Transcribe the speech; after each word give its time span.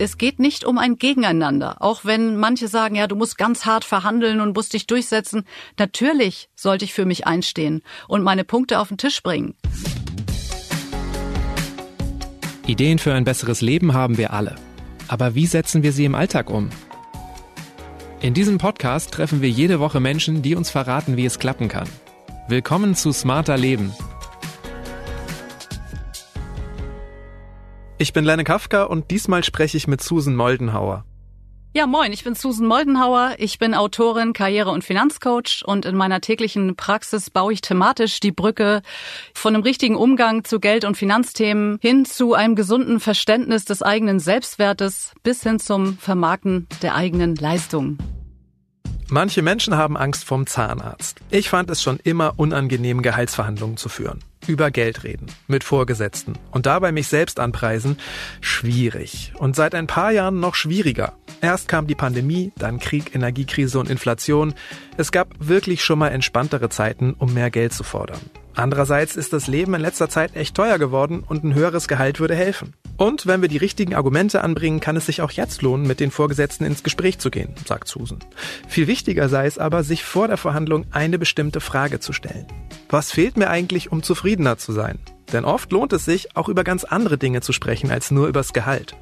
es 0.00 0.16
geht 0.16 0.38
nicht 0.38 0.64
um 0.64 0.78
ein 0.78 0.96
Gegeneinander. 0.96 1.76
Auch 1.80 2.06
wenn 2.06 2.36
manche 2.36 2.68
sagen, 2.68 2.94
ja, 2.94 3.06
du 3.06 3.16
musst 3.16 3.36
ganz 3.36 3.66
hart 3.66 3.84
verhandeln 3.84 4.40
und 4.40 4.56
musst 4.56 4.72
dich 4.72 4.86
durchsetzen. 4.86 5.44
Natürlich 5.78 6.48
sollte 6.56 6.86
ich 6.86 6.94
für 6.94 7.04
mich 7.04 7.26
einstehen 7.26 7.82
und 8.08 8.22
meine 8.22 8.44
Punkte 8.44 8.78
auf 8.78 8.88
den 8.88 8.96
Tisch 8.96 9.22
bringen. 9.22 9.54
Ideen 12.66 12.98
für 12.98 13.12
ein 13.12 13.24
besseres 13.24 13.60
Leben 13.60 13.92
haben 13.92 14.16
wir 14.16 14.32
alle. 14.32 14.56
Aber 15.06 15.34
wie 15.34 15.46
setzen 15.46 15.82
wir 15.82 15.92
sie 15.92 16.06
im 16.06 16.14
Alltag 16.14 16.48
um? 16.48 16.70
In 18.22 18.32
diesem 18.32 18.56
Podcast 18.56 19.12
treffen 19.12 19.42
wir 19.42 19.50
jede 19.50 19.80
Woche 19.80 20.00
Menschen, 20.00 20.40
die 20.40 20.54
uns 20.54 20.70
verraten, 20.70 21.18
wie 21.18 21.26
es 21.26 21.38
klappen 21.38 21.68
kann. 21.68 21.88
Willkommen 22.48 22.94
zu 22.94 23.12
Smarter 23.12 23.58
Leben, 23.58 23.92
Ich 28.00 28.14
bin 28.14 28.24
Lenne 28.24 28.44
Kafka 28.44 28.84
und 28.84 29.10
diesmal 29.10 29.44
spreche 29.44 29.76
ich 29.76 29.86
mit 29.86 30.02
Susan 30.02 30.34
Moldenhauer. 30.34 31.04
Ja, 31.74 31.86
moin, 31.86 32.14
ich 32.14 32.24
bin 32.24 32.34
Susan 32.34 32.66
Moldenhauer. 32.66 33.34
Ich 33.36 33.58
bin 33.58 33.74
Autorin, 33.74 34.32
Karriere- 34.32 34.70
und 34.70 34.82
Finanzcoach 34.82 35.62
und 35.66 35.84
in 35.84 35.96
meiner 35.96 36.22
täglichen 36.22 36.76
Praxis 36.76 37.28
baue 37.28 37.52
ich 37.52 37.60
thematisch 37.60 38.18
die 38.20 38.32
Brücke 38.32 38.80
von 39.34 39.54
einem 39.54 39.62
richtigen 39.62 39.96
Umgang 39.96 40.44
zu 40.44 40.60
Geld- 40.60 40.86
und 40.86 40.96
Finanzthemen 40.96 41.78
hin 41.82 42.06
zu 42.06 42.32
einem 42.32 42.54
gesunden 42.54 43.00
Verständnis 43.00 43.66
des 43.66 43.82
eigenen 43.82 44.18
Selbstwertes 44.18 45.12
bis 45.22 45.42
hin 45.42 45.58
zum 45.58 45.98
Vermarkten 45.98 46.68
der 46.80 46.94
eigenen 46.94 47.36
Leistungen. 47.36 47.98
Manche 49.10 49.42
Menschen 49.42 49.76
haben 49.76 49.96
Angst 49.96 50.24
vom 50.24 50.46
Zahnarzt. 50.46 51.20
Ich 51.30 51.50
fand 51.50 51.68
es 51.68 51.82
schon 51.82 51.98
immer 52.04 52.34
unangenehm, 52.36 53.02
Gehaltsverhandlungen 53.02 53.76
zu 53.76 53.88
führen 53.88 54.20
über 54.46 54.70
Geld 54.70 55.04
reden 55.04 55.26
mit 55.46 55.64
Vorgesetzten 55.64 56.34
und 56.50 56.66
dabei 56.66 56.92
mich 56.92 57.08
selbst 57.08 57.40
anpreisen, 57.40 57.98
schwierig. 58.40 59.32
Und 59.38 59.56
seit 59.56 59.74
ein 59.74 59.86
paar 59.86 60.10
Jahren 60.10 60.40
noch 60.40 60.54
schwieriger. 60.54 61.14
Erst 61.40 61.68
kam 61.68 61.86
die 61.86 61.94
Pandemie, 61.94 62.52
dann 62.56 62.78
Krieg, 62.78 63.14
Energiekrise 63.14 63.78
und 63.78 63.88
Inflation. 63.88 64.54
Es 64.96 65.12
gab 65.12 65.28
wirklich 65.38 65.84
schon 65.84 65.98
mal 65.98 66.08
entspanntere 66.08 66.68
Zeiten, 66.68 67.14
um 67.14 67.32
mehr 67.32 67.50
Geld 67.50 67.72
zu 67.72 67.84
fordern. 67.84 68.20
Andererseits 68.54 69.16
ist 69.16 69.32
das 69.32 69.46
Leben 69.46 69.74
in 69.74 69.80
letzter 69.80 70.08
Zeit 70.08 70.36
echt 70.36 70.54
teuer 70.54 70.78
geworden 70.78 71.24
und 71.26 71.44
ein 71.44 71.54
höheres 71.54 71.88
Gehalt 71.88 72.20
würde 72.20 72.34
helfen. 72.34 72.74
Und 73.00 73.26
wenn 73.26 73.40
wir 73.40 73.48
die 73.48 73.56
richtigen 73.56 73.94
Argumente 73.94 74.44
anbringen, 74.44 74.78
kann 74.78 74.94
es 74.94 75.06
sich 75.06 75.22
auch 75.22 75.30
jetzt 75.30 75.62
lohnen, 75.62 75.86
mit 75.86 76.00
den 76.00 76.10
Vorgesetzten 76.10 76.66
ins 76.66 76.82
Gespräch 76.82 77.18
zu 77.18 77.30
gehen, 77.30 77.54
sagt 77.66 77.88
Susan. 77.88 78.18
Viel 78.68 78.88
wichtiger 78.88 79.30
sei 79.30 79.46
es 79.46 79.56
aber, 79.56 79.84
sich 79.84 80.04
vor 80.04 80.28
der 80.28 80.36
Verhandlung 80.36 80.84
eine 80.90 81.18
bestimmte 81.18 81.62
Frage 81.62 82.00
zu 82.00 82.12
stellen. 82.12 82.46
Was 82.90 83.10
fehlt 83.10 83.38
mir 83.38 83.48
eigentlich, 83.48 83.90
um 83.90 84.02
zufriedener 84.02 84.58
zu 84.58 84.72
sein? 84.72 84.98
Denn 85.32 85.46
oft 85.46 85.72
lohnt 85.72 85.94
es 85.94 86.04
sich, 86.04 86.36
auch 86.36 86.50
über 86.50 86.62
ganz 86.62 86.84
andere 86.84 87.16
Dinge 87.16 87.40
zu 87.40 87.54
sprechen 87.54 87.90
als 87.90 88.10
nur 88.10 88.28
übers 88.28 88.52
Gehalt. 88.52 88.94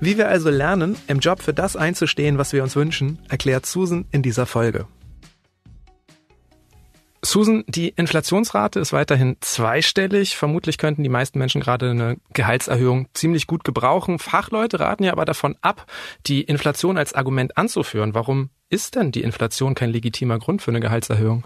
Wie 0.00 0.16
wir 0.16 0.30
also 0.30 0.48
lernen, 0.48 0.96
im 1.06 1.18
Job 1.18 1.42
für 1.42 1.52
das 1.52 1.76
einzustehen, 1.76 2.38
was 2.38 2.54
wir 2.54 2.62
uns 2.62 2.74
wünschen, 2.74 3.18
erklärt 3.28 3.66
Susan 3.66 4.06
in 4.12 4.22
dieser 4.22 4.46
Folge. 4.46 4.86
Susan, 7.24 7.62
die 7.68 7.90
Inflationsrate 7.90 8.80
ist 8.80 8.92
weiterhin 8.92 9.36
zweistellig. 9.40 10.36
Vermutlich 10.36 10.76
könnten 10.76 11.04
die 11.04 11.08
meisten 11.08 11.38
Menschen 11.38 11.60
gerade 11.60 11.90
eine 11.90 12.16
Gehaltserhöhung 12.32 13.06
ziemlich 13.14 13.46
gut 13.46 13.62
gebrauchen. 13.62 14.18
Fachleute 14.18 14.80
raten 14.80 15.04
ja 15.04 15.12
aber 15.12 15.24
davon 15.24 15.56
ab, 15.62 15.86
die 16.26 16.42
Inflation 16.42 16.98
als 16.98 17.14
Argument 17.14 17.56
anzuführen. 17.56 18.14
Warum 18.14 18.50
ist 18.70 18.96
denn 18.96 19.12
die 19.12 19.22
Inflation 19.22 19.76
kein 19.76 19.90
legitimer 19.90 20.40
Grund 20.40 20.62
für 20.62 20.72
eine 20.72 20.80
Gehaltserhöhung? 20.80 21.44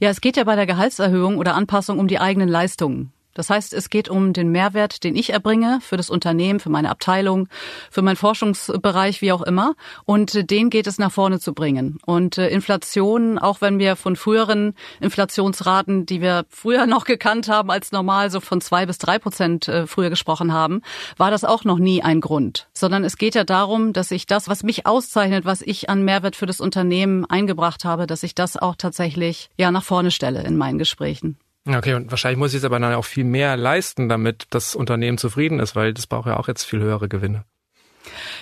Ja, 0.00 0.10
es 0.10 0.20
geht 0.20 0.36
ja 0.36 0.44
bei 0.44 0.56
der 0.56 0.66
Gehaltserhöhung 0.66 1.38
oder 1.38 1.54
Anpassung 1.54 1.98
um 1.98 2.06
die 2.06 2.20
eigenen 2.20 2.50
Leistungen. 2.50 3.12
Das 3.34 3.50
heißt, 3.50 3.74
es 3.74 3.90
geht 3.90 4.08
um 4.08 4.32
den 4.32 4.50
Mehrwert, 4.50 5.04
den 5.04 5.16
ich 5.16 5.32
erbringe 5.32 5.80
für 5.82 5.96
das 5.96 6.08
Unternehmen, 6.08 6.60
für 6.60 6.70
meine 6.70 6.90
Abteilung, 6.90 7.48
für 7.90 8.02
meinen 8.02 8.16
Forschungsbereich, 8.16 9.20
wie 9.20 9.32
auch 9.32 9.42
immer. 9.42 9.74
Und 10.04 10.50
den 10.50 10.70
geht 10.70 10.86
es 10.86 10.98
nach 10.98 11.12
vorne 11.12 11.40
zu 11.40 11.52
bringen. 11.52 11.98
Und 12.06 12.38
äh, 12.38 12.48
Inflation, 12.48 13.38
auch 13.38 13.60
wenn 13.60 13.78
wir 13.78 13.96
von 13.96 14.16
früheren 14.16 14.74
Inflationsraten, 15.00 16.06
die 16.06 16.20
wir 16.20 16.46
früher 16.48 16.86
noch 16.94 17.04
gekannt 17.04 17.48
haben 17.48 17.70
als 17.70 17.92
normal, 17.92 18.30
so 18.30 18.40
von 18.40 18.60
zwei 18.60 18.86
bis 18.86 18.98
drei 18.98 19.18
Prozent 19.18 19.68
äh, 19.68 19.86
früher 19.86 20.10
gesprochen 20.10 20.52
haben, 20.52 20.82
war 21.16 21.30
das 21.30 21.44
auch 21.44 21.64
noch 21.64 21.78
nie 21.78 22.02
ein 22.02 22.20
Grund. 22.20 22.68
Sondern 22.72 23.04
es 23.04 23.18
geht 23.18 23.34
ja 23.34 23.44
darum, 23.44 23.92
dass 23.92 24.10
ich 24.10 24.26
das, 24.26 24.48
was 24.48 24.62
mich 24.62 24.86
auszeichnet, 24.86 25.44
was 25.44 25.60
ich 25.60 25.90
an 25.90 26.04
Mehrwert 26.04 26.36
für 26.36 26.46
das 26.46 26.60
Unternehmen 26.60 27.24
eingebracht 27.24 27.84
habe, 27.84 28.06
dass 28.06 28.22
ich 28.22 28.34
das 28.34 28.56
auch 28.56 28.76
tatsächlich 28.76 29.50
ja 29.56 29.70
nach 29.70 29.84
vorne 29.84 30.10
stelle 30.10 30.42
in 30.44 30.56
meinen 30.56 30.78
Gesprächen. 30.78 31.36
Okay, 31.66 31.94
und 31.94 32.10
wahrscheinlich 32.10 32.38
muss 32.38 32.50
ich 32.50 32.56
jetzt 32.56 32.64
aber 32.64 32.78
dann 32.78 32.92
auch 32.94 33.06
viel 33.06 33.24
mehr 33.24 33.56
leisten, 33.56 34.08
damit 34.08 34.46
das 34.50 34.74
Unternehmen 34.74 35.16
zufrieden 35.16 35.60
ist, 35.60 35.74
weil 35.74 35.94
das 35.94 36.06
braucht 36.06 36.26
ja 36.26 36.38
auch 36.38 36.48
jetzt 36.48 36.64
viel 36.64 36.80
höhere 36.80 37.08
Gewinne. 37.08 37.44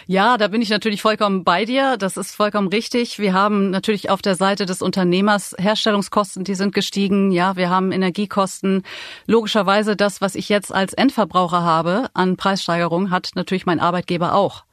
Ja, 0.07 0.37
da 0.39 0.49
bin 0.49 0.61
ich 0.61 0.71
natürlich 0.71 1.03
vollkommen 1.03 1.45
bei 1.45 1.65
dir. 1.65 1.97
Das 1.97 2.17
ist 2.17 2.35
vollkommen 2.35 2.69
richtig. 2.69 3.21
Wir 3.21 3.33
haben 3.33 3.71
natürlich 3.71 4.11
auf 4.11 4.23
der 4.23 4.35
Seite 4.35 4.67
des 4.67 4.83
Unternehmers 4.83 5.55
Herstellungskosten, 5.57 6.43
die 6.43 6.57
sind 6.57 6.75
gestiegen. 6.75 7.31
Ja, 7.31 7.57
wir 7.57 7.71
haben 7.71 7.93
Energiekosten. 7.93 8.83
Logischerweise 9.27 9.95
das, 9.95 10.21
was 10.21 10.35
ich 10.35 10.49
jetzt 10.49 10.75
als 10.75 10.93
Endverbraucher 10.93 11.63
habe 11.63 12.09
an 12.15 12.37
Preissteigerung, 12.37 13.13
hat 13.13 13.31
natürlich 13.35 13.67
mein 13.67 13.79
Arbeitgeber 13.79 14.35
auch. 14.35 14.65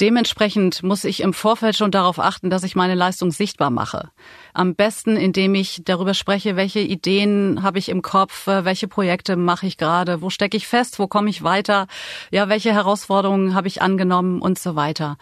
Dementsprechend 0.00 0.84
muss 0.84 1.02
ich 1.02 1.20
im 1.20 1.34
Vorfeld 1.34 1.76
schon 1.76 1.90
darauf 1.90 2.20
achten, 2.20 2.50
dass 2.50 2.62
ich 2.62 2.76
meine 2.76 2.94
Leistung 2.94 3.32
sichtbar 3.32 3.70
mache. 3.70 4.10
Am 4.54 4.76
besten, 4.76 5.16
indem 5.16 5.56
ich 5.56 5.82
darüber 5.84 6.14
spreche, 6.14 6.54
welche 6.54 6.78
Ideen 6.78 7.64
habe 7.64 7.80
ich 7.80 7.88
im 7.88 8.00
Kopf, 8.00 8.46
äh, 8.46 8.64
welche 8.64 8.86
Projekte 8.86 9.34
mache 9.34 9.66
ich 9.66 9.76
gerade, 9.76 10.22
wo 10.22 10.30
stecke 10.30 10.56
ich 10.56 10.68
fest, 10.68 11.00
wo 11.00 11.08
komme 11.08 11.30
ich 11.30 11.42
weiter, 11.42 11.88
ja, 12.30 12.48
welche 12.48 12.72
Herausforderungen 12.72 13.54
habe 13.54 13.66
ich 13.66 13.82
angenommen 13.82 14.40
und 14.40 14.58
so 14.58 14.76
weiter. 14.76 15.16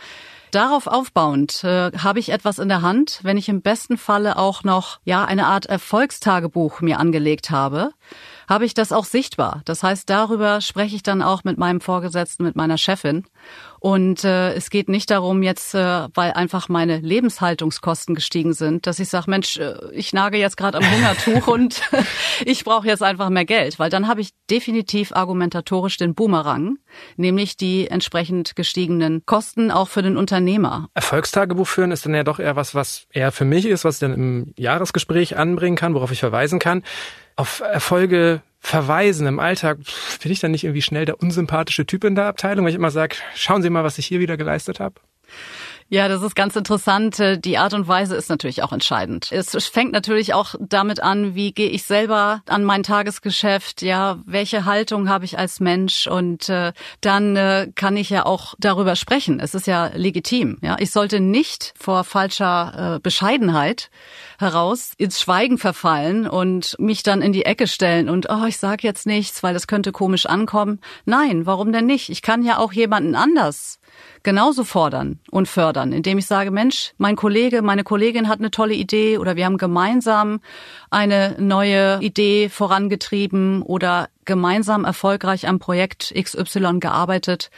Darauf 0.50 0.86
aufbauend 0.86 1.64
äh, 1.64 1.92
habe 1.96 2.18
ich 2.18 2.30
etwas 2.30 2.58
in 2.58 2.68
der 2.68 2.82
Hand, 2.82 3.20
wenn 3.22 3.36
ich 3.36 3.48
im 3.48 3.62
besten 3.62 3.96
Falle 3.96 4.36
auch 4.36 4.62
noch 4.62 5.00
ja 5.04 5.24
eine 5.24 5.46
Art 5.46 5.66
Erfolgstagebuch 5.66 6.82
mir 6.82 7.00
angelegt 7.00 7.50
habe 7.50 7.92
habe 8.48 8.64
ich 8.64 8.74
das 8.74 8.92
auch 8.92 9.04
sichtbar. 9.04 9.62
Das 9.64 9.82
heißt, 9.82 10.08
darüber 10.08 10.60
spreche 10.60 10.96
ich 10.96 11.02
dann 11.02 11.22
auch 11.22 11.44
mit 11.44 11.58
meinem 11.58 11.80
Vorgesetzten, 11.80 12.44
mit 12.44 12.56
meiner 12.56 12.78
Chefin. 12.78 13.24
Und 13.78 14.24
äh, 14.24 14.54
es 14.54 14.70
geht 14.70 14.88
nicht 14.88 15.10
darum, 15.10 15.42
jetzt, 15.42 15.74
äh, 15.74 16.08
weil 16.14 16.32
einfach 16.32 16.68
meine 16.68 16.98
Lebenshaltungskosten 16.98 18.14
gestiegen 18.14 18.52
sind, 18.52 18.86
dass 18.86 18.98
ich 18.98 19.08
sage, 19.08 19.30
Mensch, 19.30 19.58
äh, 19.58 19.74
ich 19.92 20.12
nage 20.12 20.38
jetzt 20.38 20.56
gerade 20.56 20.78
am 20.78 20.84
Hungertuch 20.90 21.46
und 21.46 21.82
ich 22.44 22.64
brauche 22.64 22.86
jetzt 22.86 23.02
einfach 23.02 23.28
mehr 23.28 23.44
Geld, 23.44 23.78
weil 23.78 23.90
dann 23.90 24.08
habe 24.08 24.20
ich 24.20 24.30
definitiv 24.50 25.12
argumentatorisch 25.12 25.98
den 25.98 26.14
Boomerang, 26.14 26.78
nämlich 27.16 27.56
die 27.56 27.88
entsprechend 27.88 28.56
gestiegenen 28.56 29.24
Kosten 29.26 29.70
auch 29.70 29.88
für 29.88 30.02
den 30.02 30.16
Unternehmer. 30.16 30.88
Erfolgstagebuch 30.94 31.68
führen 31.68 31.92
ist 31.92 32.06
dann 32.06 32.14
ja 32.14 32.24
doch 32.24 32.40
eher 32.40 32.56
was, 32.56 32.74
was 32.74 33.06
eher 33.10 33.30
für 33.30 33.44
mich 33.44 33.66
ist, 33.66 33.84
was 33.84 33.96
ich 33.96 34.00
dann 34.00 34.14
im 34.14 34.54
Jahresgespräch 34.56 35.36
anbringen 35.36 35.76
kann, 35.76 35.94
worauf 35.94 36.10
ich 36.10 36.20
verweisen 36.20 36.58
kann 36.58 36.82
auf 37.36 37.60
Erfolge 37.60 38.42
verweisen 38.60 39.26
im 39.26 39.38
Alltag, 39.38 39.78
bin 40.22 40.32
ich 40.32 40.40
dann 40.40 40.50
nicht 40.50 40.64
irgendwie 40.64 40.82
schnell 40.82 41.04
der 41.04 41.20
unsympathische 41.20 41.86
Typ 41.86 42.04
in 42.04 42.14
der 42.14 42.26
Abteilung, 42.26 42.64
weil 42.64 42.70
ich 42.70 42.76
immer 42.76 42.90
sage, 42.90 43.16
schauen 43.34 43.62
Sie 43.62 43.70
mal, 43.70 43.84
was 43.84 43.98
ich 43.98 44.06
hier 44.06 44.20
wieder 44.20 44.36
geleistet 44.36 44.80
habe? 44.80 44.96
Ja, 45.88 46.08
das 46.08 46.20
ist 46.22 46.34
ganz 46.34 46.56
interessant. 46.56 47.22
Die 47.44 47.58
Art 47.58 47.72
und 47.72 47.86
Weise 47.86 48.16
ist 48.16 48.28
natürlich 48.28 48.64
auch 48.64 48.72
entscheidend. 48.72 49.30
Es 49.30 49.54
fängt 49.66 49.92
natürlich 49.92 50.34
auch 50.34 50.56
damit 50.58 51.00
an, 51.00 51.36
wie 51.36 51.52
gehe 51.52 51.68
ich 51.68 51.84
selber 51.84 52.42
an 52.46 52.64
mein 52.64 52.82
Tagesgeschäft, 52.82 53.82
ja, 53.82 54.18
welche 54.26 54.64
Haltung 54.64 55.08
habe 55.08 55.24
ich 55.24 55.38
als 55.38 55.60
Mensch 55.60 56.08
und 56.08 56.48
äh, 56.48 56.72
dann 57.00 57.36
äh, 57.36 57.68
kann 57.76 57.96
ich 57.96 58.10
ja 58.10 58.26
auch 58.26 58.54
darüber 58.58 58.96
sprechen. 58.96 59.38
Es 59.38 59.54
ist 59.54 59.68
ja 59.68 59.92
legitim, 59.94 60.58
ja. 60.60 60.76
Ich 60.80 60.90
sollte 60.90 61.20
nicht 61.20 61.72
vor 61.78 62.02
falscher 62.02 62.96
äh, 62.96 62.98
Bescheidenheit 62.98 63.90
heraus 64.40 64.92
ins 64.96 65.20
Schweigen 65.20 65.56
verfallen 65.56 66.28
und 66.28 66.74
mich 66.80 67.04
dann 67.04 67.22
in 67.22 67.32
die 67.32 67.44
Ecke 67.44 67.68
stellen 67.68 68.08
und 68.08 68.28
oh, 68.28 68.44
ich 68.46 68.58
sage 68.58 68.84
jetzt 68.86 69.06
nichts, 69.06 69.44
weil 69.44 69.54
das 69.54 69.68
könnte 69.68 69.92
komisch 69.92 70.26
ankommen. 70.26 70.80
Nein, 71.04 71.46
warum 71.46 71.70
denn 71.70 71.86
nicht? 71.86 72.08
Ich 72.08 72.22
kann 72.22 72.42
ja 72.42 72.58
auch 72.58 72.72
jemanden 72.72 73.14
anders 73.14 73.78
genauso 74.26 74.64
fordern 74.64 75.20
und 75.30 75.46
fördern, 75.46 75.92
indem 75.92 76.18
ich 76.18 76.26
sage, 76.26 76.50
Mensch, 76.50 76.94
mein 76.98 77.14
Kollege, 77.14 77.62
meine 77.62 77.84
Kollegin 77.84 78.26
hat 78.28 78.40
eine 78.40 78.50
tolle 78.50 78.74
Idee 78.74 79.18
oder 79.18 79.36
wir 79.36 79.44
haben 79.44 79.56
gemeinsam 79.56 80.40
eine 80.90 81.36
neue 81.38 82.00
Idee 82.00 82.48
vorangetrieben 82.48 83.62
oder 83.62 84.08
gemeinsam 84.24 84.84
erfolgreich 84.84 85.46
am 85.46 85.60
Projekt 85.60 86.12
XY 86.12 86.80
gearbeitet 86.80 87.52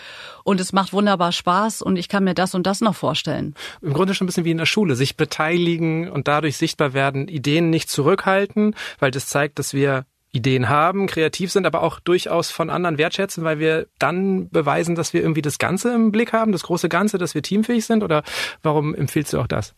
und 0.45 0.61
es 0.61 0.75
macht 0.75 0.93
wunderbar 0.93 1.33
Spaß 1.33 1.81
und 1.81 1.97
ich 1.97 2.11
kann 2.11 2.25
mir 2.25 2.35
das 2.35 2.55
und 2.55 2.67
das 2.67 2.83
noch 2.83 2.95
vorstellen. 2.95 3.55
Im 3.81 3.95
Grunde 3.95 4.13
schon 4.13 4.27
ein 4.27 4.29
bisschen 4.29 4.45
wie 4.45 4.51
in 4.51 4.59
der 4.59 4.67
Schule, 4.67 4.95
sich 4.95 5.17
beteiligen 5.17 6.11
und 6.11 6.29
dadurch 6.29 6.59
sichtbar 6.59 6.93
werden, 6.93 7.29
Ideen 7.29 7.71
nicht 7.71 7.89
zurückhalten, 7.89 8.75
weil 8.99 9.11
das 9.11 9.27
zeigt, 9.27 9.59
dass 9.59 9.73
wir 9.73 10.05
Ideen 10.31 10.69
haben, 10.69 11.07
kreativ 11.07 11.51
sind, 11.51 11.67
aber 11.67 11.83
auch 11.83 12.01
durchaus 12.01 12.51
von 12.51 12.69
anderen 12.69 12.99
wertschätzen, 12.99 13.45
weil 13.45 13.59
wir 13.59 13.87
dann 13.99 14.51
beweisen, 14.51 14.95
dass 14.95 15.15
wir 15.15 15.23
irgendwie 15.23 15.43
das 15.43 15.59
Ganze 15.59 15.95
im 15.95 16.13
Blick 16.13 16.33
haben, 16.33 16.53
das 16.53 16.65
große 16.65 16.89
Ganze, 16.89 17.17
dass 17.19 17.35
wir 17.35 17.43
teamfähig 17.43 17.87
sind? 17.87 18.03
Oder 18.03 18.23
warum 18.63 18.95
empfiehlst 18.95 19.33
du 19.33 19.41
auch 19.41 19.47
das? 19.47 19.75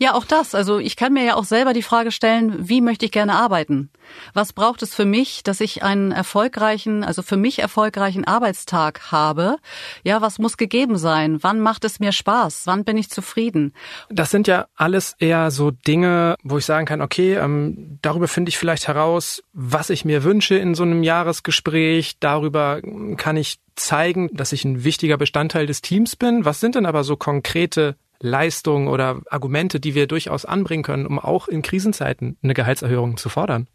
Ja, 0.00 0.14
auch 0.14 0.24
das. 0.24 0.54
Also 0.54 0.78
ich 0.78 0.94
kann 0.94 1.12
mir 1.12 1.24
ja 1.24 1.34
auch 1.34 1.44
selber 1.44 1.72
die 1.72 1.82
Frage 1.82 2.12
stellen, 2.12 2.68
wie 2.68 2.80
möchte 2.80 3.04
ich 3.04 3.12
gerne 3.12 3.34
arbeiten? 3.34 3.90
Was 4.32 4.52
braucht 4.52 4.82
es 4.82 4.94
für 4.94 5.04
mich, 5.04 5.42
dass 5.42 5.60
ich 5.60 5.82
einen 5.82 6.12
erfolgreichen, 6.12 7.02
also 7.02 7.22
für 7.22 7.36
mich 7.36 7.58
erfolgreichen 7.58 8.24
Arbeitstag 8.24 9.10
habe? 9.10 9.56
Ja, 10.04 10.22
was 10.22 10.38
muss 10.38 10.56
gegeben 10.56 10.98
sein? 10.98 11.42
Wann 11.42 11.60
macht 11.60 11.84
es 11.84 11.98
mir 11.98 12.12
Spaß? 12.12 12.62
Wann 12.66 12.84
bin 12.84 12.96
ich 12.96 13.10
zufrieden? 13.10 13.74
Das 14.08 14.30
sind 14.30 14.46
ja 14.46 14.66
alles 14.76 15.16
eher 15.18 15.50
so 15.50 15.72
Dinge, 15.72 16.36
wo 16.44 16.58
ich 16.58 16.64
sagen 16.64 16.86
kann, 16.86 17.02
okay, 17.02 17.34
ähm, 17.34 17.98
darüber 18.00 18.28
finde 18.28 18.50
ich 18.50 18.58
vielleicht 18.58 18.86
heraus, 18.86 19.42
was 19.52 19.90
ich 19.90 20.04
mir 20.04 20.22
wünsche 20.22 20.54
in 20.54 20.76
so 20.76 20.84
einem 20.84 21.02
Jahresgespräch. 21.02 22.18
Darüber 22.20 22.80
kann 23.16 23.36
ich 23.36 23.58
zeigen, 23.74 24.28
dass 24.32 24.52
ich 24.52 24.64
ein 24.64 24.84
wichtiger 24.84 25.16
Bestandteil 25.16 25.66
des 25.66 25.82
Teams 25.82 26.14
bin. 26.14 26.44
Was 26.44 26.60
sind 26.60 26.76
denn 26.76 26.86
aber 26.86 27.04
so 27.04 27.16
konkrete 27.16 27.96
Leistungen 28.20 28.88
oder 28.88 29.20
Argumente, 29.30 29.80
die 29.80 29.94
wir 29.94 30.06
durchaus 30.06 30.44
anbringen 30.44 30.82
können, 30.82 31.06
um 31.06 31.18
auch 31.18 31.48
in 31.48 31.62
Krisenzeiten 31.62 32.36
eine 32.42 32.54
Gehaltserhöhung 32.54 33.16
zu 33.16 33.28
fordern? 33.28 33.68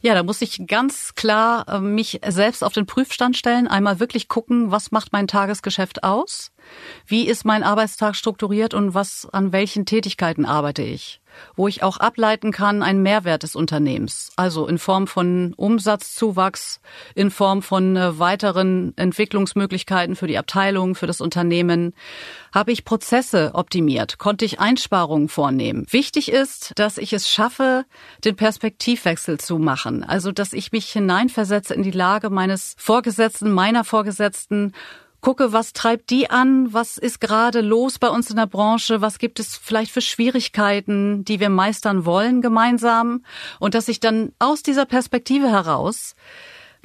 Ja, 0.00 0.14
da 0.14 0.24
muss 0.24 0.42
ich 0.42 0.66
ganz 0.66 1.14
klar 1.14 1.68
äh, 1.68 1.78
mich 1.78 2.20
selbst 2.26 2.64
auf 2.64 2.72
den 2.72 2.86
Prüfstand 2.86 3.36
stellen, 3.36 3.68
einmal 3.68 4.00
wirklich 4.00 4.26
gucken, 4.26 4.72
was 4.72 4.90
macht 4.90 5.12
mein 5.12 5.28
Tagesgeschäft 5.28 6.02
aus? 6.02 6.50
Wie 7.06 7.26
ist 7.26 7.44
mein 7.44 7.62
Arbeitstag 7.62 8.16
strukturiert 8.16 8.74
und 8.74 8.94
was 8.94 9.28
an 9.32 9.52
welchen 9.52 9.86
Tätigkeiten 9.86 10.44
arbeite 10.44 10.82
ich? 10.82 11.22
wo 11.56 11.68
ich 11.68 11.82
auch 11.82 11.98
ableiten 11.98 12.52
kann, 12.52 12.82
einen 12.82 13.02
Mehrwert 13.02 13.42
des 13.42 13.56
Unternehmens. 13.56 14.30
Also 14.36 14.66
in 14.66 14.78
Form 14.78 15.06
von 15.06 15.54
Umsatzzuwachs, 15.56 16.80
in 17.14 17.30
Form 17.30 17.62
von 17.62 17.96
äh, 17.96 18.18
weiteren 18.18 18.96
Entwicklungsmöglichkeiten 18.96 20.16
für 20.16 20.26
die 20.26 20.38
Abteilung, 20.38 20.94
für 20.94 21.06
das 21.06 21.20
Unternehmen. 21.20 21.94
Habe 22.54 22.72
ich 22.72 22.84
Prozesse 22.84 23.52
optimiert? 23.54 24.18
Konnte 24.18 24.44
ich 24.44 24.60
Einsparungen 24.60 25.28
vornehmen? 25.28 25.86
Wichtig 25.90 26.30
ist, 26.30 26.72
dass 26.76 26.98
ich 26.98 27.12
es 27.12 27.28
schaffe, 27.28 27.84
den 28.24 28.36
Perspektivwechsel 28.36 29.38
zu 29.38 29.58
machen. 29.58 30.04
Also, 30.04 30.32
dass 30.32 30.52
ich 30.52 30.72
mich 30.72 30.90
hineinversetze 30.90 31.74
in 31.74 31.82
die 31.82 31.90
Lage 31.90 32.30
meines 32.30 32.74
Vorgesetzten, 32.78 33.52
meiner 33.52 33.84
Vorgesetzten 33.84 34.72
gucke, 35.22 35.52
was 35.52 35.72
treibt 35.72 36.10
die 36.10 36.28
an, 36.28 36.74
was 36.74 36.98
ist 36.98 37.20
gerade 37.20 37.62
los 37.62 37.98
bei 37.98 38.08
uns 38.08 38.28
in 38.28 38.36
der 38.36 38.46
Branche, 38.46 39.00
was 39.00 39.18
gibt 39.18 39.40
es 39.40 39.56
vielleicht 39.56 39.90
für 39.90 40.02
Schwierigkeiten, 40.02 41.24
die 41.24 41.40
wir 41.40 41.48
meistern 41.48 42.04
wollen 42.04 42.42
gemeinsam? 42.42 43.24
Und 43.58 43.74
dass 43.74 43.88
ich 43.88 44.00
dann 44.00 44.32
aus 44.38 44.62
dieser 44.62 44.84
Perspektive 44.84 45.48
heraus 45.48 46.14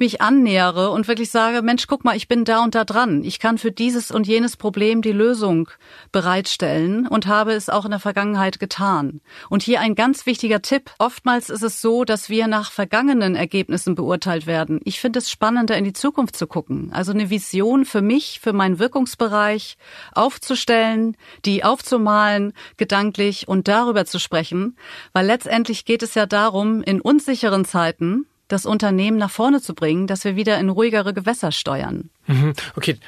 mich 0.00 0.20
annähere 0.20 0.90
und 0.90 1.08
wirklich 1.08 1.30
sage, 1.30 1.62
Mensch, 1.62 1.86
guck 1.86 2.04
mal, 2.04 2.16
ich 2.16 2.28
bin 2.28 2.44
da 2.44 2.62
und 2.62 2.74
da 2.74 2.84
dran. 2.84 3.24
Ich 3.24 3.38
kann 3.38 3.58
für 3.58 3.72
dieses 3.72 4.10
und 4.10 4.26
jenes 4.26 4.56
Problem 4.56 5.02
die 5.02 5.12
Lösung 5.12 5.68
bereitstellen 6.12 7.06
und 7.06 7.26
habe 7.26 7.52
es 7.52 7.68
auch 7.68 7.84
in 7.84 7.90
der 7.90 8.00
Vergangenheit 8.00 8.60
getan. 8.60 9.20
Und 9.48 9.62
hier 9.62 9.80
ein 9.80 9.94
ganz 9.94 10.26
wichtiger 10.26 10.62
Tipp. 10.62 10.90
Oftmals 10.98 11.50
ist 11.50 11.62
es 11.62 11.80
so, 11.80 12.04
dass 12.04 12.28
wir 12.28 12.46
nach 12.46 12.70
vergangenen 12.70 13.34
Ergebnissen 13.34 13.94
beurteilt 13.94 14.46
werden. 14.46 14.80
Ich 14.84 15.00
finde 15.00 15.18
es 15.18 15.30
spannender, 15.30 15.76
in 15.76 15.84
die 15.84 15.92
Zukunft 15.92 16.36
zu 16.36 16.46
gucken. 16.46 16.90
Also 16.92 17.12
eine 17.12 17.30
Vision 17.30 17.84
für 17.84 18.02
mich, 18.02 18.40
für 18.40 18.52
meinen 18.52 18.78
Wirkungsbereich 18.78 19.76
aufzustellen, 20.12 21.16
die 21.44 21.64
aufzumalen, 21.64 22.52
gedanklich 22.76 23.48
und 23.48 23.68
darüber 23.68 24.04
zu 24.04 24.18
sprechen. 24.18 24.76
Weil 25.12 25.26
letztendlich 25.26 25.84
geht 25.84 26.02
es 26.02 26.14
ja 26.14 26.26
darum, 26.26 26.82
in 26.82 27.00
unsicheren 27.00 27.64
Zeiten 27.64 28.26
das 28.48 28.66
Unternehmen 28.66 29.18
nach 29.18 29.30
vorne 29.30 29.60
zu 29.60 29.74
bringen, 29.74 30.06
dass 30.06 30.24
wir 30.24 30.34
wieder 30.34 30.58
in 30.58 30.70
ruhigere 30.70 31.14
Gewässer 31.14 31.52
steuern. 31.52 32.10
Mhm. 32.26 32.54
Okay, 32.76 32.98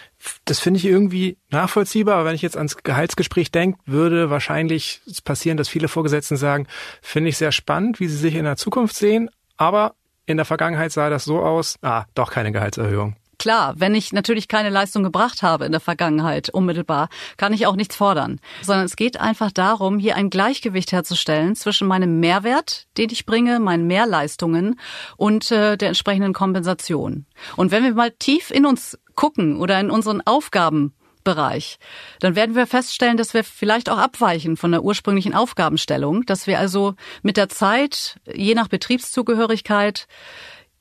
das 0.44 0.60
finde 0.60 0.78
ich 0.78 0.84
irgendwie 0.84 1.38
nachvollziehbar, 1.50 2.16
aber 2.16 2.26
wenn 2.26 2.34
ich 2.34 2.42
jetzt 2.42 2.56
ans 2.56 2.76
Gehaltsgespräch 2.76 3.50
denke, 3.50 3.78
würde 3.86 4.30
wahrscheinlich 4.30 5.00
passieren, 5.24 5.56
dass 5.56 5.68
viele 5.68 5.88
Vorgesetzten 5.88 6.36
sagen, 6.36 6.66
finde 7.02 7.30
ich 7.30 7.38
sehr 7.38 7.52
spannend, 7.52 8.00
wie 8.00 8.08
sie 8.08 8.16
sich 8.16 8.34
in 8.34 8.44
der 8.44 8.56
Zukunft 8.56 8.94
sehen, 8.94 9.30
aber 9.56 9.94
in 10.26 10.36
der 10.36 10.46
Vergangenheit 10.46 10.92
sah 10.92 11.10
das 11.10 11.24
so 11.24 11.40
aus, 11.40 11.76
ah, 11.82 12.04
doch 12.14 12.30
keine 12.30 12.52
Gehaltserhöhung. 12.52 13.16
Klar, 13.40 13.72
wenn 13.78 13.94
ich 13.94 14.12
natürlich 14.12 14.48
keine 14.48 14.68
Leistung 14.68 15.02
gebracht 15.02 15.42
habe 15.42 15.64
in 15.64 15.72
der 15.72 15.80
Vergangenheit 15.80 16.50
unmittelbar, 16.50 17.08
kann 17.38 17.54
ich 17.54 17.66
auch 17.66 17.74
nichts 17.74 17.96
fordern. 17.96 18.38
Sondern 18.60 18.84
es 18.84 18.96
geht 18.96 19.18
einfach 19.18 19.50
darum, 19.50 19.98
hier 19.98 20.14
ein 20.14 20.28
Gleichgewicht 20.28 20.92
herzustellen 20.92 21.56
zwischen 21.56 21.88
meinem 21.88 22.20
Mehrwert, 22.20 22.86
den 22.98 23.08
ich 23.08 23.24
bringe, 23.24 23.58
meinen 23.58 23.86
Mehrleistungen 23.86 24.78
und 25.16 25.50
äh, 25.52 25.78
der 25.78 25.88
entsprechenden 25.88 26.34
Kompensation. 26.34 27.24
Und 27.56 27.70
wenn 27.70 27.82
wir 27.82 27.94
mal 27.94 28.10
tief 28.10 28.50
in 28.50 28.66
uns 28.66 28.98
gucken 29.14 29.58
oder 29.58 29.80
in 29.80 29.90
unseren 29.90 30.20
Aufgaben 30.26 30.92
Bereich, 31.24 31.78
dann 32.20 32.34
werden 32.34 32.54
wir 32.54 32.66
feststellen, 32.66 33.16
dass 33.16 33.34
wir 33.34 33.44
vielleicht 33.44 33.90
auch 33.90 33.98
abweichen 33.98 34.56
von 34.56 34.70
der 34.70 34.82
ursprünglichen 34.82 35.34
Aufgabenstellung, 35.34 36.24
dass 36.24 36.46
wir 36.46 36.58
also 36.58 36.94
mit 37.22 37.36
der 37.36 37.48
Zeit, 37.48 38.18
je 38.32 38.54
nach 38.54 38.68
Betriebszugehörigkeit, 38.68 40.06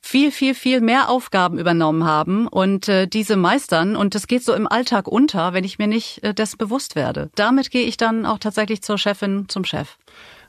viel, 0.00 0.32
viel, 0.32 0.54
viel 0.54 0.80
mehr 0.80 1.08
Aufgaben 1.08 1.58
übernommen 1.58 2.04
haben 2.04 2.46
und 2.46 2.88
äh, 2.88 3.06
diese 3.06 3.36
meistern. 3.36 3.96
Und 3.96 4.14
das 4.14 4.26
geht 4.26 4.44
so 4.44 4.54
im 4.54 4.66
Alltag 4.66 5.06
unter, 5.06 5.52
wenn 5.52 5.64
ich 5.64 5.78
mir 5.78 5.86
nicht 5.86 6.22
äh, 6.24 6.34
dessen 6.34 6.58
bewusst 6.58 6.96
werde. 6.96 7.30
Damit 7.34 7.70
gehe 7.70 7.84
ich 7.84 7.96
dann 7.96 8.26
auch 8.26 8.38
tatsächlich 8.38 8.82
zur 8.82 8.98
Chefin, 8.98 9.48
zum 9.48 9.64
Chef. 9.64 9.96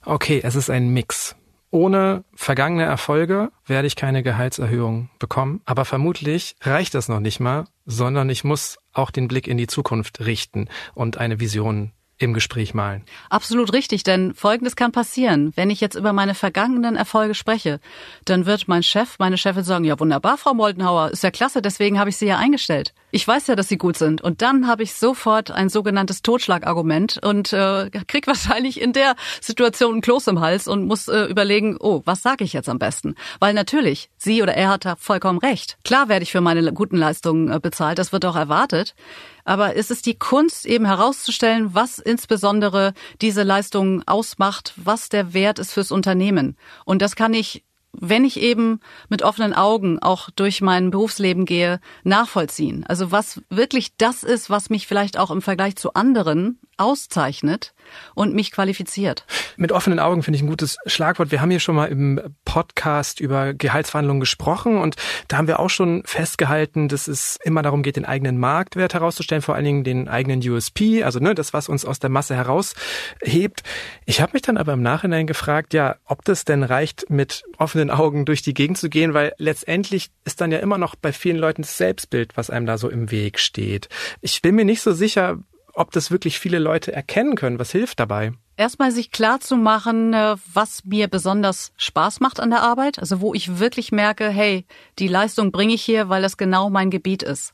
Okay, 0.06 0.42
es 0.44 0.56
ist 0.56 0.70
ein 0.70 0.90
Mix. 0.90 1.36
Ohne 1.70 2.26
vergangene 2.34 2.84
Erfolge 2.84 3.50
werde 3.66 3.88
ich 3.88 3.96
keine 3.96 4.24
Gehaltserhöhung 4.24 5.10
bekommen. 5.20 5.62
Aber 5.66 5.86
vermutlich 5.86 6.56
reicht 6.62 6.94
das 6.96 7.08
noch 7.08 7.22
nicht 7.22 7.40
mal, 7.40 7.66
sondern 7.86 8.30
ich 8.30 8.44
muss 8.44 8.78
auch 8.92 9.10
den 9.10 9.30
Blick 9.30 9.48
in 9.48 9.58
die 9.58 9.68
Zukunft 9.68 10.20
richten 10.20 10.68
und 10.94 11.18
eine 11.18 11.40
Vision 11.40 11.94
im 12.22 12.34
Gespräch 12.34 12.74
malen. 12.74 13.04
Absolut 13.30 13.74
richtig, 13.74 14.04
denn 14.04 14.34
Folgendes 14.34 14.76
kann 14.76 14.92
passieren. 14.92 15.52
Wenn 15.56 15.70
ich 15.70 15.82
jetzt 15.82 15.96
über 15.96 16.14
meine 16.14 16.36
vergangenen 16.36 16.96
Erfolge 16.96 17.36
spreche, 17.36 17.80
dann 18.26 18.46
wird 18.46 18.68
mein 18.68 18.84
Chef, 18.84 19.18
meine 19.20 19.38
Chefin 19.38 19.64
sagen, 19.64 19.86
ja 19.86 20.00
wunderbar, 20.00 20.38
Frau 20.38 20.54
Moldenhauer, 20.54 21.12
ist 21.12 21.24
ja 21.24 21.32
klasse, 21.32 21.62
deswegen 21.62 22.00
habe 22.00 22.10
ich 22.10 22.18
Sie 22.18 22.28
ja 22.28 22.38
eingestellt. 22.38 22.94
Ich 23.12 23.28
weiß 23.28 23.48
ja, 23.48 23.56
dass 23.56 23.68
Sie 23.68 23.78
gut 23.78 23.98
sind. 23.98 24.22
Und 24.22 24.42
dann 24.42 24.68
habe 24.68 24.84
ich 24.84 24.94
sofort 24.94 25.52
ein 25.52 25.70
sogenanntes 25.70 26.22
Totschlagargument 26.22 27.20
und 27.24 27.52
äh, 27.54 27.90
krieg 28.08 28.28
wahrscheinlich 28.28 28.82
in 28.82 28.94
der 28.94 29.16
Situation 29.42 29.98
ein 29.98 30.02
Kloß 30.02 30.28
im 30.28 30.40
Hals 30.40 30.68
und 30.68 30.86
muss 30.86 31.08
äh, 31.08 31.26
überlegen, 31.26 31.78
oh, 31.80 32.02
was 32.06 32.22
sage 32.22 32.44
ich 32.44 32.54
jetzt 32.54 32.70
am 32.70 32.80
besten? 32.80 33.16
Weil 33.40 33.54
natürlich, 33.54 34.10
sie 34.18 34.42
oder 34.42 34.54
er 34.54 34.70
hat 34.70 34.86
da 34.86 34.96
vollkommen 34.96 35.40
recht. 35.40 35.78
Klar 35.84 36.08
werde 36.10 36.24
ich 36.24 36.32
für 36.32 36.42
meine 36.42 36.72
guten 36.74 36.98
Leistungen 36.98 37.52
äh, 37.52 37.60
bezahlt, 37.60 38.00
das 38.00 38.14
wird 38.14 38.26
auch 38.26 38.36
erwartet. 38.36 38.96
Aber 39.44 39.76
ist 39.76 39.92
es 39.92 40.02
die 40.02 40.18
Kunst, 40.18 40.66
eben 40.66 40.86
herauszustellen, 40.86 41.74
was 41.74 42.00
insbesondere 42.00 42.94
diese 43.22 43.44
Leistung 43.44 44.04
ausmacht, 44.08 44.74
was 44.76 45.10
der 45.10 45.34
Wert 45.34 45.60
ist 45.60 45.74
fürs 45.74 45.92
Unternehmen. 45.92 46.58
Und 46.86 47.02
das 47.02 47.16
kann 47.16 47.34
ich 47.34 47.64
wenn 47.94 48.24
ich 48.24 48.40
eben 48.40 48.80
mit 49.10 49.22
offenen 49.22 49.54
Augen 49.54 50.00
auch 50.00 50.30
durch 50.30 50.62
mein 50.62 50.92
Berufsleben 50.92 51.46
gehe, 51.46 51.80
nachvollziehen. 52.04 52.86
Also 52.88 53.12
was 53.12 53.42
wirklich 53.50 53.98
das 53.98 54.24
ist, 54.24 54.50
was 54.50 54.70
mich 54.70 54.88
vielleicht 54.88 55.18
auch 55.18 55.32
im 55.32 55.42
Vergleich 55.42 55.76
zu 55.76 55.94
anderen 55.94 56.60
auszeichnet 56.78 57.74
und 58.16 58.34
mich 58.34 58.52
qualifiziert. 58.52 59.26
Mit 59.58 59.72
offenen 59.72 60.00
Augen 60.00 60.24
finde 60.24 60.38
ich 60.38 60.44
ein 60.44 60.50
gutes 60.50 60.78
Schlagwort. 60.86 61.32
Wir 61.32 61.42
haben 61.42 61.52
hier 61.52 61.60
schon 61.60 61.76
mal 61.76 61.88
im 61.88 62.20
Podcast 62.46 63.20
über 63.20 63.54
Gehaltsverhandlungen 63.54 64.20
gesprochen 64.20 64.78
und 64.78 64.96
da 65.28 65.38
haben 65.38 65.48
wir 65.48 65.60
auch 65.60 65.70
schon 65.70 66.04
festgehalten, 66.06 66.88
dass 66.88 67.08
es 67.08 67.38
immer 67.44 67.62
darum 67.62 67.84
geht, 67.84 67.96
den 67.96 68.06
eigenen 68.06 68.38
Marktwert 68.38 68.94
herauszustellen, 68.94 69.42
vor 69.42 69.56
allen 69.56 69.66
Dingen 69.66 69.84
den 69.84 70.08
eigenen 70.08 70.42
USP, 70.48 71.04
also 71.04 71.20
ne, 71.20 71.36
das, 71.36 71.54
was 71.54 71.70
uns 71.70 71.86
aus 71.86 72.00
der 72.00 72.10
Masse 72.10 72.36
heraushebt. 72.36 73.64
Ich 74.06 74.22
habe 74.22 74.34
mich 74.34 74.42
dann 74.42 74.58
aber 74.58 74.74
im 74.74 74.82
Nachhinein 74.82 75.28
gefragt, 75.28 75.74
ja, 75.74 75.98
ob 76.06 76.24
das 76.26 76.46
denn 76.46 76.64
reicht, 76.64 77.10
mit 77.10 77.44
offenen 77.58 77.92
Augen 77.92 78.26
durch 78.26 78.42
die 78.42 78.54
Gegend 78.54 78.78
zu 78.78 78.90
gehen, 78.90 79.14
weil 79.14 79.34
letztendlich 79.38 80.10
ist 80.26 80.42
dann 80.42 80.52
ja 80.52 80.60
immer 80.60 80.78
noch 80.78 80.96
bei 80.96 81.14
vielen 81.14 81.38
Leuten 81.38 81.62
das 81.62 81.78
Selbstbild, 81.78 82.38
was 82.38 82.50
einem 82.50 82.66
da 82.66 82.78
so 82.78 82.90
im 82.90 83.12
Weg 83.12 83.40
steht. 83.40 83.90
Ich 84.22 84.42
bin 84.42 84.56
mir 84.56 84.66
nicht 84.66 84.82
so 84.82 84.94
sicher, 84.94 85.40
ob 85.74 85.92
das 85.92 86.12
wirklich 86.12 86.40
viele 86.40 86.60
Leute 86.60 86.92
erkennen 86.92 87.36
können. 87.36 87.60
Was 87.60 87.72
hilft 87.72 88.00
dabei? 88.00 88.34
Erstmal 88.58 88.92
sich 88.92 89.12
klar 89.12 89.40
zu 89.40 89.58
machen, 89.58 90.14
äh, 90.14 90.36
was 90.54 90.84
mir 90.86 91.08
besonders 91.08 91.72
Spaß 91.78 92.20
macht 92.20 92.40
an 92.40 92.52
der 92.52 92.62
Arbeit, 92.62 93.00
also 93.00 93.22
wo 93.22 93.34
ich 93.34 93.60
wirklich 93.60 93.92
merke, 93.92 94.30
hey, 94.30 94.66
die 95.00 95.08
Leistung 95.08 95.52
bringe 95.52 95.74
ich 95.74 95.82
hier, 95.82 96.10
weil 96.10 96.22
das 96.22 96.38
genau 96.38 96.70
mein 96.70 96.92
Gebiet 96.92 97.24
ist. 97.24 97.54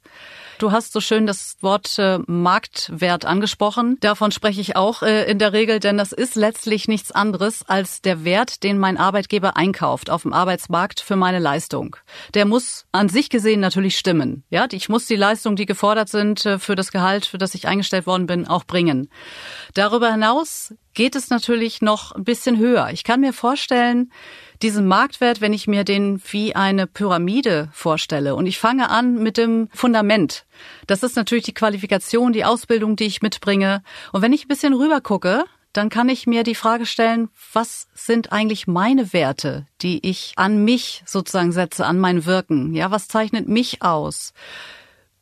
Du 0.59 0.71
hast 0.71 0.91
so 0.91 1.01
schön 1.01 1.27
das 1.27 1.55
Wort 1.61 1.99
äh, 1.99 2.17
Marktwert 2.25 3.25
angesprochen. 3.25 3.97
Davon 3.99 4.31
spreche 4.31 4.59
ich 4.59 4.75
auch 4.75 5.03
äh, 5.03 5.29
in 5.29 5.37
der 5.37 5.53
Regel, 5.53 5.79
denn 5.79 5.99
das 5.99 6.13
ist 6.13 6.35
letztlich 6.35 6.87
nichts 6.87 7.11
anderes 7.11 7.63
als 7.67 8.01
der 8.01 8.23
Wert, 8.23 8.63
den 8.63 8.79
mein 8.79 8.97
Arbeitgeber 8.97 9.55
einkauft 9.55 10.09
auf 10.09 10.23
dem 10.23 10.33
Arbeitsmarkt 10.33 10.99
für 10.99 11.15
meine 11.15 11.37
Leistung. 11.37 11.95
Der 12.33 12.45
muss 12.45 12.87
an 12.91 13.07
sich 13.07 13.29
gesehen 13.29 13.59
natürlich 13.59 13.99
stimmen. 13.99 14.45
Ja, 14.49 14.65
ich 14.71 14.89
muss 14.89 15.05
die 15.05 15.15
Leistung, 15.15 15.55
die 15.55 15.67
gefordert 15.67 16.09
sind 16.09 16.43
äh, 16.47 16.57
für 16.57 16.75
das 16.75 16.91
Gehalt, 16.91 17.27
für 17.27 17.37
das 17.37 17.53
ich 17.53 17.67
eingestellt 17.67 18.07
worden 18.07 18.25
bin, 18.25 18.47
auch 18.47 18.63
bringen. 18.63 19.09
Darüber 19.75 20.11
hinaus 20.11 20.73
geht 20.95 21.15
es 21.15 21.29
natürlich 21.29 21.83
noch 21.83 22.13
ein 22.13 22.23
bisschen 22.23 22.57
höher. 22.57 22.89
Ich 22.91 23.03
kann 23.03 23.19
mir 23.19 23.33
vorstellen, 23.33 24.11
diesen 24.61 24.87
Marktwert, 24.87 25.41
wenn 25.41 25.53
ich 25.53 25.67
mir 25.67 25.83
den 25.83 26.21
wie 26.31 26.55
eine 26.55 26.87
Pyramide 26.87 27.69
vorstelle 27.73 28.35
und 28.35 28.45
ich 28.45 28.59
fange 28.59 28.89
an 28.89 29.21
mit 29.21 29.37
dem 29.37 29.69
Fundament. 29.73 30.45
Das 30.87 31.03
ist 31.03 31.15
natürlich 31.15 31.45
die 31.45 31.53
Qualifikation, 31.53 32.33
die 32.33 32.45
Ausbildung, 32.45 32.95
die 32.95 33.05
ich 33.05 33.21
mitbringe. 33.21 33.83
Und 34.11 34.21
wenn 34.21 34.33
ich 34.33 34.45
ein 34.45 34.49
bisschen 34.49 34.73
rüber 34.73 35.01
gucke, 35.01 35.45
dann 35.73 35.89
kann 35.89 36.09
ich 36.09 36.25
mir 36.25 36.43
die 36.43 36.55
Frage 36.55 36.85
stellen, 36.87 37.29
was 37.53 37.87
sind 37.93 38.31
eigentlich 38.31 38.65
meine 38.65 39.13
Werte, 39.13 39.67
die 39.81 40.07
ich 40.07 40.33
an 40.35 40.63
mich 40.63 41.03
sozusagen 41.05 41.51
setze, 41.51 41.85
an 41.85 41.99
mein 41.99 42.25
Wirken? 42.25 42.73
Ja, 42.73 42.89
was 42.89 43.07
zeichnet 43.07 43.47
mich 43.47 43.83
aus? 43.83 44.33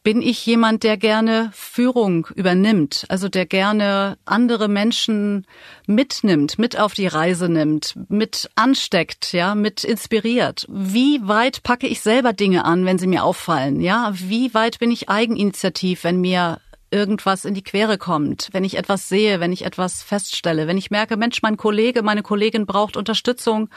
Bin 0.06 0.22
ich 0.22 0.46
jemand, 0.46 0.84
der 0.84 0.98
gerne 0.98 1.50
Führung 1.52 2.28
übernimmt, 2.36 3.06
also 3.10 3.28
der 3.28 3.48
gerne 3.48 4.20
andere 4.24 4.68
Menschen 4.68 5.48
mitnimmt, 5.88 6.60
mit 6.60 6.80
auf 6.80 6.94
die 6.94 7.08
Reise 7.08 7.50
nimmt, 7.50 7.96
mit 8.08 8.48
ansteckt, 8.54 9.34
ja, 9.34 9.56
mit 9.56 9.84
inspiriert. 9.84 10.68
Wie 10.70 11.28
weit 11.28 11.64
packe 11.64 11.88
ich 11.88 12.02
selber 12.02 12.34
Dinge 12.34 12.66
an, 12.66 12.86
wenn 12.86 13.00
sie 13.00 13.08
mir 13.08 13.24
auffallen, 13.24 13.82
ja? 13.82 14.12
Wie 14.14 14.54
weit 14.54 14.78
bin 14.78 14.92
ich 14.92 15.10
Eigeninitiativ, 15.10 16.04
wenn 16.04 16.22
mir 16.22 16.60
irgendwas 16.92 17.44
in 17.44 17.56
die 17.56 17.64
Quere 17.64 17.98
kommt, 17.98 18.50
wenn 18.52 18.64
ich 18.64 18.78
etwas 18.78 19.10
sehe, 19.10 19.40
wenn 19.40 19.52
ich 19.52 19.66
etwas 19.66 20.04
feststelle, 20.04 20.68
wenn 20.68 20.78
ich 20.78 20.92
merke, 20.92 21.18
Mensch, 21.18 21.42
mein 21.42 21.58
Kollege, 21.58 22.04
meine 22.04 22.22
Kollegin 22.22 22.68
braucht 22.68 22.96
Unterstützung, 22.96 23.70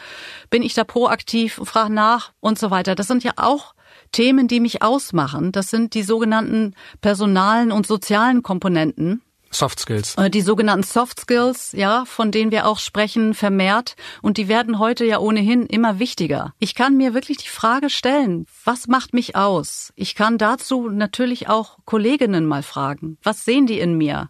bin 0.51 0.63
ich 0.63 0.75
da 0.75 0.85
proaktiv, 0.85 1.59
frage 1.65 1.93
nach 1.93 2.33
und 2.41 2.59
so 2.59 2.71
weiter. 2.71 2.95
Das 2.95 3.07
sind 3.07 3.25
ja 3.25 3.33
auch 3.37 3.73
Themen, 4.12 4.49
die 4.49 4.61
mich 4.61 4.83
ausmachen. 4.83 5.53
Das 5.53 5.69
sind 5.69 5.95
die 5.95 6.03
sogenannten 6.03 6.75
personalen 7.00 7.73
und 7.73 7.87
sozialen 7.87 8.43
Komponenten. 8.43 9.23
Soft 9.50 9.81
Skills. 9.81 10.15
Äh, 10.17 10.31
die 10.31 10.43
sogenannten 10.43 10.83
Soft 10.83 11.21
Skills, 11.21 11.73
ja, 11.73 12.05
von 12.05 12.31
denen 12.31 12.50
wir 12.50 12.67
auch 12.67 12.79
sprechen, 12.79 13.35
vermehrt. 13.35 13.97
Und 14.21 14.37
die 14.37 14.49
werden 14.49 14.79
heute 14.79 15.05
ja 15.05 15.19
ohnehin 15.19 15.65
immer 15.67 15.99
wichtiger. 15.99 16.53
Ich 16.59 16.75
kann 16.75 16.97
mir 16.97 17.15
wirklich 17.15 17.38
die 17.38 17.49
Frage 17.49 17.88
stellen, 17.88 18.47
was 18.65 18.88
macht 18.88 19.15
mich 19.15 19.37
aus? 19.37 19.93
Ich 19.97 20.15
kann 20.15 20.38
dazu 20.38 20.88
natürlich 20.91 21.49
auch 21.49 21.79
Kolleginnen 21.85 22.47
mal 22.47 22.62
fragen. 22.62 23.19
Was 23.23 23.45
sehen 23.45 23.67
die 23.67 23.81
in 23.81 23.97
mir? 23.97 24.29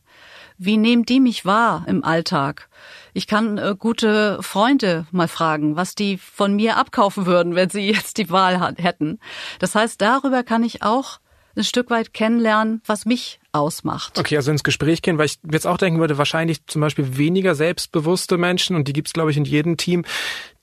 Wie 0.57 0.77
nehmen 0.77 1.05
die 1.05 1.21
mich 1.21 1.45
wahr 1.45 1.85
im 1.87 2.05
Alltag? 2.05 2.69
Ich 3.19 3.27
kann 3.27 3.59
äh, 3.59 3.75
gute 3.77 4.41
Freunde 4.45 5.09
mal 5.11 5.27
fragen, 5.27 5.75
was 5.75 5.97
die 5.97 6.19
von 6.19 6.55
mir 6.55 6.77
abkaufen 6.77 7.27
würden, 7.27 7.57
wenn 7.57 7.69
sie 7.69 7.81
jetzt 7.91 8.17
die 8.17 8.31
Wahl 8.31 8.77
hätten. 8.79 9.19
Das 9.59 9.75
heißt, 9.75 10.01
darüber 10.01 10.45
kann 10.45 10.63
ich 10.63 10.85
auch 10.85 11.19
ein 11.57 11.65
Stück 11.65 11.91
weit 11.91 12.15
kennenlernen, 12.15 12.81
was 12.87 13.07
mich 13.07 13.41
ausmacht. 13.53 14.19
Okay, 14.19 14.37
also 14.37 14.51
ins 14.51 14.63
Gespräch 14.63 15.03
gehen, 15.03 15.19
weil 15.19 15.27
ich 15.27 15.39
jetzt 15.51 15.67
auch 15.67 15.79
denken 15.79 16.01
würde, 16.01 16.19
wahrscheinlich 16.19 16.67
zum 16.67 16.81
Beispiel 16.81 17.17
weniger 17.17 17.55
selbstbewusste 17.55 18.37
Menschen, 18.37 18.77
und 18.77 18.89
die 18.89 18.93
gibt's 18.93 19.13
glaube 19.13 19.31
ich, 19.31 19.37
in 19.37 19.45
jedem 19.45 19.77
Team, 19.77 20.05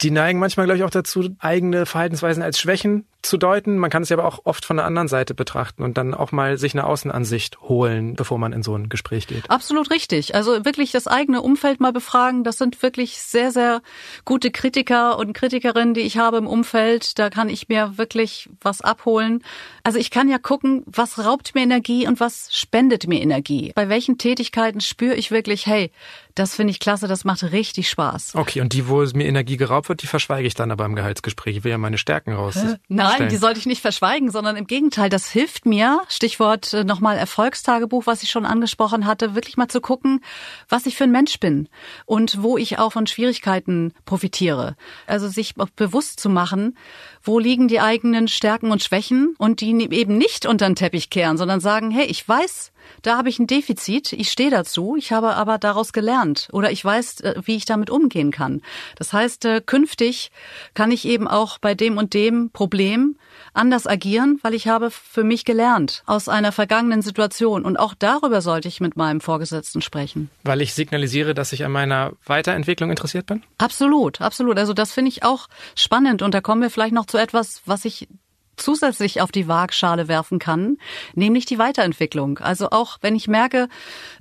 die 0.01 0.11
neigen 0.11 0.39
manchmal, 0.39 0.65
glaube 0.65 0.77
ich, 0.77 0.83
auch 0.83 0.89
dazu, 0.89 1.29
eigene 1.39 1.85
Verhaltensweisen 1.85 2.43
als 2.43 2.59
Schwächen 2.59 3.05
zu 3.25 3.37
deuten. 3.37 3.77
Man 3.77 3.89
kann 3.89 4.03
es 4.03 4.09
ja 4.09 4.17
aber 4.17 4.27
auch 4.27 4.39
oft 4.43 4.65
von 4.65 4.77
der 4.77 4.85
anderen 4.85 5.07
Seite 5.07 5.33
betrachten 5.33 5.83
und 5.83 5.97
dann 5.97 6.13
auch 6.13 6.31
mal 6.31 6.57
sich 6.57 6.73
eine 6.73 6.85
Außenansicht 6.85 7.61
holen, 7.61 8.15
bevor 8.15 8.37
man 8.37 8.53
in 8.53 8.63
so 8.63 8.75
ein 8.75 8.89
Gespräch 8.89 9.27
geht. 9.27 9.49
Absolut 9.49 9.89
richtig. 9.89 10.35
Also 10.35 10.63
wirklich 10.65 10.91
das 10.91 11.07
eigene 11.07 11.41
Umfeld 11.41 11.79
mal 11.79 11.91
befragen. 11.91 12.43
Das 12.43 12.57
sind 12.57 12.81
wirklich 12.83 13.19
sehr, 13.19 13.51
sehr 13.51 13.81
gute 14.25 14.51
Kritiker 14.51 15.17
und 15.17 15.33
Kritikerinnen, 15.33 15.93
die 15.93 16.01
ich 16.01 16.17
habe 16.17 16.37
im 16.37 16.47
Umfeld. 16.47 17.17
Da 17.17 17.29
kann 17.29 17.49
ich 17.49 17.67
mir 17.67 17.97
wirklich 17.97 18.49
was 18.61 18.81
abholen. 18.81 19.43
Also 19.83 19.97
ich 19.97 20.11
kann 20.11 20.29
ja 20.29 20.37
gucken, 20.37 20.83
was 20.85 21.25
raubt 21.25 21.55
mir 21.55 21.61
Energie 21.61 22.07
und 22.07 22.19
was 22.19 22.49
spendet 22.75 23.07
mir 23.07 23.21
Energie. 23.21 23.71
Bei 23.73 23.87
welchen 23.87 24.17
Tätigkeiten 24.17 24.81
spüre 24.81 25.15
ich 25.15 25.31
wirklich, 25.31 25.65
hey, 25.65 25.91
das 26.35 26.53
finde 26.55 26.71
ich 26.71 26.79
klasse, 26.79 27.07
das 27.07 27.23
macht 27.23 27.43
richtig 27.43 27.89
Spaß. 27.89 28.35
Okay, 28.35 28.59
und 28.59 28.73
die, 28.73 28.87
wo 28.89 29.01
es 29.01 29.13
mir 29.13 29.25
Energie 29.25 29.55
geraubt 29.55 29.87
wird, 29.87 30.01
die 30.01 30.07
verschweige 30.07 30.45
ich 30.45 30.53
dann 30.53 30.69
aber 30.69 30.85
im 30.85 30.93
Gehaltsgespräch. 30.93 31.57
Ich 31.57 31.63
will 31.63 31.71
ja 31.71 31.77
meine 31.77 31.97
Stärken 31.97 32.33
raus. 32.33 32.59
Nein, 32.89 33.29
die 33.29 33.37
sollte 33.37 33.59
ich 33.59 33.65
nicht 33.65 33.81
verschweigen, 33.81 34.29
sondern 34.31 34.57
im 34.57 34.67
Gegenteil, 34.67 35.09
das 35.09 35.29
hilft 35.29 35.65
mir, 35.65 36.01
Stichwort 36.09 36.73
äh, 36.73 36.83
nochmal 36.83 37.17
Erfolgstagebuch, 37.17 38.05
was 38.05 38.21
ich 38.21 38.29
schon 38.29 38.45
angesprochen 38.45 39.05
hatte, 39.05 39.33
wirklich 39.33 39.55
mal 39.55 39.69
zu 39.69 39.79
gucken, 39.79 40.21
was 40.67 40.85
ich 40.85 40.97
für 40.97 41.05
ein 41.05 41.11
Mensch 41.11 41.39
bin 41.39 41.69
und 42.05 42.43
wo 42.43 42.57
ich 42.57 42.79
auch 42.79 42.91
von 42.91 43.07
Schwierigkeiten 43.07 43.93
profitiere. 44.03 44.75
Also 45.07 45.29
sich 45.29 45.55
bewusst 45.75 46.19
zu 46.19 46.29
machen, 46.29 46.77
wo 47.23 47.39
liegen 47.39 47.69
die 47.69 47.79
eigenen 47.79 48.27
Stärken 48.27 48.71
und 48.71 48.83
Schwächen 48.83 49.35
und 49.37 49.61
die 49.61 49.71
eben 49.91 50.17
nicht 50.17 50.45
unter 50.45 50.67
den 50.67 50.75
Teppich 50.75 51.09
kehren, 51.09 51.37
sondern 51.37 51.61
sagen, 51.61 51.91
hey, 51.91 52.05
ich 52.05 52.27
weiß, 52.27 52.73
da 53.01 53.17
habe 53.17 53.29
ich 53.29 53.39
ein 53.39 53.47
Defizit, 53.47 54.13
ich 54.13 54.31
stehe 54.31 54.49
dazu, 54.49 54.95
ich 54.97 55.11
habe 55.11 55.35
aber 55.35 55.57
daraus 55.57 55.93
gelernt 55.93 56.49
oder 56.51 56.71
ich 56.71 56.83
weiß, 56.83 57.21
äh, 57.21 57.35
wie 57.43 57.55
ich 57.55 57.65
damit 57.65 57.89
umgehen 57.89 58.31
kann. 58.31 58.61
Das 58.95 59.13
heißt, 59.13 59.45
äh, 59.45 59.61
künftig 59.65 60.31
kann 60.73 60.91
ich 60.91 61.05
eben 61.07 61.27
auch 61.27 61.57
bei 61.57 61.75
dem 61.75 61.97
und 61.97 62.13
dem 62.13 62.49
Problem 62.51 63.17
anders 63.53 63.87
agieren, 63.87 64.39
weil 64.41 64.53
ich 64.53 64.67
habe 64.67 64.91
für 64.91 65.23
mich 65.23 65.45
gelernt 65.45 66.03
aus 66.05 66.29
einer 66.29 66.51
vergangenen 66.51 67.01
Situation. 67.01 67.65
Und 67.65 67.77
auch 67.77 67.93
darüber 67.93 68.41
sollte 68.41 68.67
ich 68.67 68.81
mit 68.81 68.95
meinem 68.95 69.21
Vorgesetzten 69.21 69.81
sprechen. 69.81 70.29
Weil 70.43 70.61
ich 70.61 70.73
signalisiere, 70.73 71.33
dass 71.33 71.53
ich 71.53 71.63
an 71.63 71.71
meiner 71.71 72.13
Weiterentwicklung 72.25 72.89
interessiert 72.89 73.25
bin? 73.25 73.43
Absolut, 73.57 74.21
absolut. 74.21 74.57
Also 74.57 74.73
das 74.73 74.91
finde 74.91 75.09
ich 75.09 75.23
auch 75.23 75.47
spannend. 75.75 76.21
Und 76.21 76.33
da 76.33 76.41
kommen 76.41 76.61
wir 76.61 76.69
vielleicht 76.69 76.93
noch 76.93 77.05
zu 77.05 77.17
etwas, 77.17 77.61
was 77.65 77.85
ich 77.85 78.07
zusätzlich 78.57 79.21
auf 79.21 79.31
die 79.31 79.47
Waagschale 79.47 80.07
werfen 80.07 80.39
kann, 80.39 80.77
nämlich 81.13 81.45
die 81.45 81.59
Weiterentwicklung. 81.59 82.39
Also 82.39 82.69
auch 82.71 82.97
wenn 83.01 83.15
ich 83.15 83.27
merke, 83.27 83.67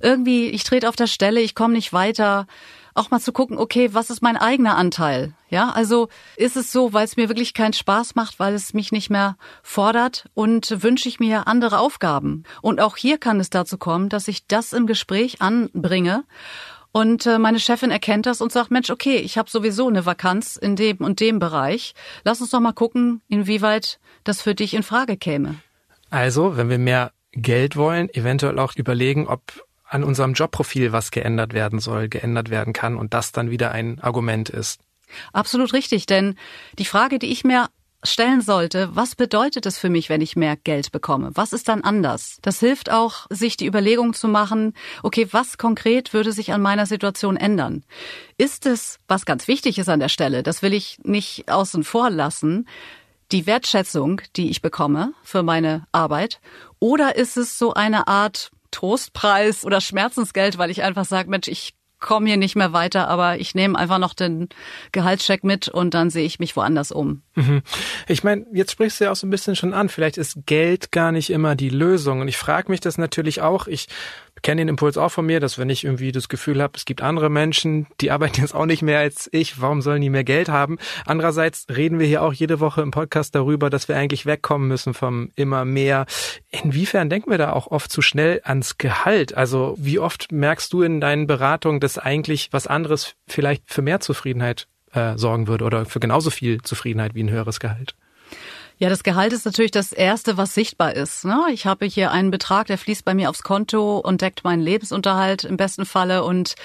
irgendwie, 0.01 0.47
ich 0.47 0.63
trete 0.63 0.89
auf 0.89 0.95
der 0.95 1.07
Stelle, 1.07 1.41
ich 1.41 1.55
komme 1.55 1.73
nicht 1.73 1.93
weiter, 1.93 2.47
auch 2.95 3.11
mal 3.11 3.19
zu 3.19 3.33
gucken, 3.33 3.57
okay, 3.57 3.93
was 3.93 4.09
ist 4.09 4.21
mein 4.21 4.37
eigener 4.37 4.77
Anteil? 4.77 5.33
Ja, 5.49 5.69
also 5.69 6.07
ist 6.37 6.55
es 6.55 6.71
so, 6.71 6.93
weil 6.93 7.03
es 7.03 7.17
mir 7.17 7.27
wirklich 7.27 7.53
keinen 7.53 7.73
Spaß 7.73 8.15
macht, 8.15 8.39
weil 8.39 8.53
es 8.53 8.73
mich 8.73 8.93
nicht 8.93 9.09
mehr 9.09 9.37
fordert 9.63 10.25
und 10.33 10.81
wünsche 10.81 11.09
ich 11.09 11.19
mir 11.19 11.45
andere 11.47 11.79
Aufgaben. 11.79 12.43
Und 12.61 12.79
auch 12.79 12.95
hier 12.95 13.17
kann 13.17 13.39
es 13.41 13.49
dazu 13.49 13.77
kommen, 13.77 14.07
dass 14.07 14.29
ich 14.29 14.47
das 14.47 14.71
im 14.71 14.87
Gespräch 14.87 15.41
anbringe 15.41 16.23
und 16.95 17.25
äh, 17.25 17.39
meine 17.39 17.59
Chefin 17.59 17.91
erkennt 17.91 18.25
das 18.25 18.39
und 18.39 18.53
sagt, 18.53 18.71
Mensch, 18.71 18.89
okay, 18.89 19.17
ich 19.17 19.37
habe 19.37 19.49
sowieso 19.49 19.89
eine 19.89 20.05
Vakanz 20.05 20.55
in 20.55 20.77
dem 20.77 20.99
und 20.99 21.19
dem 21.19 21.39
Bereich. 21.39 21.93
Lass 22.23 22.39
uns 22.39 22.51
doch 22.51 22.61
mal 22.61 22.71
gucken, 22.71 23.21
inwieweit 23.27 23.99
das 24.23 24.41
für 24.41 24.55
dich 24.55 24.73
in 24.73 24.81
Frage 24.81 25.17
käme. 25.17 25.55
Also, 26.09 26.55
wenn 26.55 26.69
wir 26.69 26.77
mehr 26.77 27.11
Geld 27.33 27.75
wollen, 27.75 28.07
eventuell 28.13 28.59
auch 28.59 28.77
überlegen, 28.77 29.27
ob 29.27 29.41
an 29.83 30.05
unserem 30.05 30.35
Jobprofil 30.35 30.93
was 30.93 31.11
geändert 31.11 31.53
werden 31.53 31.79
soll, 31.79 32.07
geändert 32.07 32.49
werden 32.49 32.71
kann 32.71 32.95
und 32.95 33.13
das 33.13 33.33
dann 33.33 33.49
wieder 33.51 33.73
ein 33.73 33.99
Argument 33.99 34.47
ist. 34.47 34.79
Absolut 35.33 35.73
richtig, 35.73 36.05
denn 36.05 36.37
die 36.79 36.85
Frage, 36.85 37.19
die 37.19 37.29
ich 37.29 37.43
mir 37.43 37.67
stellen 38.05 38.41
sollte, 38.41 38.89
was 38.93 39.15
bedeutet 39.15 39.65
es 39.65 39.77
für 39.77 39.89
mich, 39.89 40.09
wenn 40.09 40.21
ich 40.21 40.35
mehr 40.35 40.55
Geld 40.55 40.91
bekomme? 40.91 41.31
Was 41.33 41.53
ist 41.53 41.67
dann 41.67 41.81
anders? 41.81 42.37
Das 42.41 42.59
hilft 42.59 42.91
auch, 42.91 43.27
sich 43.29 43.57
die 43.57 43.67
Überlegung 43.67 44.13
zu 44.13 44.27
machen, 44.27 44.73
okay, 45.03 45.27
was 45.31 45.57
konkret 45.57 46.13
würde 46.13 46.31
sich 46.31 46.53
an 46.53 46.61
meiner 46.61 46.85
Situation 46.85 47.37
ändern? 47.37 47.83
Ist 48.37 48.65
es, 48.65 48.99
was 49.07 49.25
ganz 49.25 49.47
wichtig 49.47 49.77
ist 49.77 49.89
an 49.89 49.99
der 49.99 50.09
Stelle, 50.09 50.43
das 50.43 50.61
will 50.61 50.73
ich 50.73 50.99
nicht 51.03 51.51
außen 51.51 51.83
vor 51.83 52.09
lassen, 52.09 52.67
die 53.31 53.47
Wertschätzung, 53.47 54.21
die 54.35 54.49
ich 54.49 54.61
bekomme 54.61 55.13
für 55.23 55.43
meine 55.43 55.87
Arbeit? 55.91 56.39
Oder 56.79 57.15
ist 57.15 57.37
es 57.37 57.57
so 57.57 57.73
eine 57.73 58.07
Art 58.07 58.51
Trostpreis 58.71 59.63
oder 59.63 59.79
Schmerzensgeld, 59.79 60.57
weil 60.57 60.69
ich 60.69 60.83
einfach 60.83 61.05
sage, 61.05 61.29
Mensch, 61.29 61.47
ich 61.47 61.74
komme 61.99 62.27
hier 62.27 62.37
nicht 62.37 62.55
mehr 62.55 62.73
weiter, 62.73 63.07
aber 63.07 63.39
ich 63.39 63.55
nehme 63.55 63.77
einfach 63.77 63.97
noch 63.99 64.13
den 64.13 64.49
Gehaltscheck 64.91 65.43
mit 65.43 65.67
und 65.67 65.93
dann 65.93 66.09
sehe 66.09 66.25
ich 66.25 66.39
mich 66.39 66.55
woanders 66.55 66.91
um. 66.91 67.21
Mhm. 67.35 67.61
Ich 68.07 68.23
meine, 68.23 68.45
jetzt 68.53 68.71
sprichst 68.71 68.99
du 68.99 69.05
ja 69.05 69.11
auch 69.11 69.15
so 69.15 69.27
ein 69.27 69.31
bisschen 69.31 69.55
schon 69.55 69.73
an. 69.73 69.89
Vielleicht 69.89 70.17
ist 70.17 70.45
Geld 70.45 70.91
gar 70.91 71.11
nicht 71.11 71.29
immer 71.29 71.55
die 71.55 71.69
Lösung. 71.69 72.21
Und 72.21 72.27
ich 72.27 72.37
frage 72.37 72.71
mich 72.71 72.79
das 72.79 72.97
natürlich 72.97 73.41
auch. 73.41 73.67
Ich 73.67 73.87
kenne 74.41 74.61
den 74.61 74.67
Impuls 74.69 74.97
auch 74.97 75.09
von 75.09 75.25
mir, 75.25 75.39
dass 75.39 75.57
wenn 75.57 75.69
ich 75.69 75.83
irgendwie 75.83 76.11
das 76.11 76.29
Gefühl 76.29 76.61
habe, 76.61 76.73
es 76.75 76.85
gibt 76.85 77.01
andere 77.01 77.29
Menschen, 77.29 77.87
die 78.01 78.11
arbeiten 78.15 78.41
jetzt 78.41 78.53
auch 78.55 78.65
nicht 78.65 78.81
mehr 78.81 78.99
als 78.99 79.29
ich, 79.31 79.61
warum 79.61 79.81
sollen 79.81 80.01
die 80.01 80.09
mehr 80.09 80.23
Geld 80.23 80.49
haben? 80.49 80.77
Andererseits 81.05 81.65
reden 81.69 81.99
wir 81.99 82.07
hier 82.07 82.21
auch 82.21 82.33
jede 82.33 82.59
Woche 82.59 82.81
im 82.81 82.91
Podcast 82.91 83.35
darüber, 83.35 83.69
dass 83.69 83.87
wir 83.87 83.97
eigentlich 83.97 84.25
wegkommen 84.25 84.67
müssen 84.67 84.93
vom 84.93 85.31
immer 85.35 85.65
mehr. 85.65 86.05
Inwiefern 86.49 87.09
denken 87.09 87.31
wir 87.31 87.37
da 87.37 87.53
auch 87.53 87.67
oft 87.67 87.91
zu 87.91 88.01
schnell 88.01 88.41
ans 88.43 88.77
Gehalt? 88.77 89.35
Also 89.35 89.75
wie 89.77 89.99
oft 89.99 90.31
merkst 90.31 90.71
du 90.73 90.81
in 90.81 91.01
deinen 91.01 91.27
Beratungen, 91.27 91.79
dass 91.79 91.97
eigentlich 91.97 92.49
was 92.51 92.67
anderes 92.67 93.15
vielleicht 93.27 93.63
für 93.71 93.81
mehr 93.81 93.99
Zufriedenheit 93.99 94.67
äh, 94.93 95.17
sorgen 95.17 95.47
würde 95.47 95.65
oder 95.65 95.85
für 95.85 95.99
genauso 95.99 96.29
viel 96.29 96.61
Zufriedenheit 96.61 97.15
wie 97.15 97.23
ein 97.23 97.29
höheres 97.31 97.59
Gehalt? 97.59 97.95
Ja, 98.77 98.89
das 98.89 99.03
Gehalt 99.03 99.31
ist 99.31 99.45
natürlich 99.45 99.71
das 99.71 99.93
Erste, 99.93 100.35
was 100.35 100.53
sichtbar 100.53 100.95
ist. 100.95 101.23
Ne? 101.23 101.45
Ich 101.51 101.65
habe 101.65 101.85
hier 101.85 102.11
einen 102.11 102.29
Betrag, 102.29 102.67
der 102.67 102.77
fließt 102.77 103.05
bei 103.05 103.13
mir 103.13 103.29
aufs 103.29 103.41
Konto 103.41 103.99
und 103.99 104.21
deckt 104.21 104.43
meinen 104.43 104.61
Lebensunterhalt 104.61 105.45
im 105.45 105.55
besten 105.55 105.85
Falle 105.85 106.25
und 106.25 106.55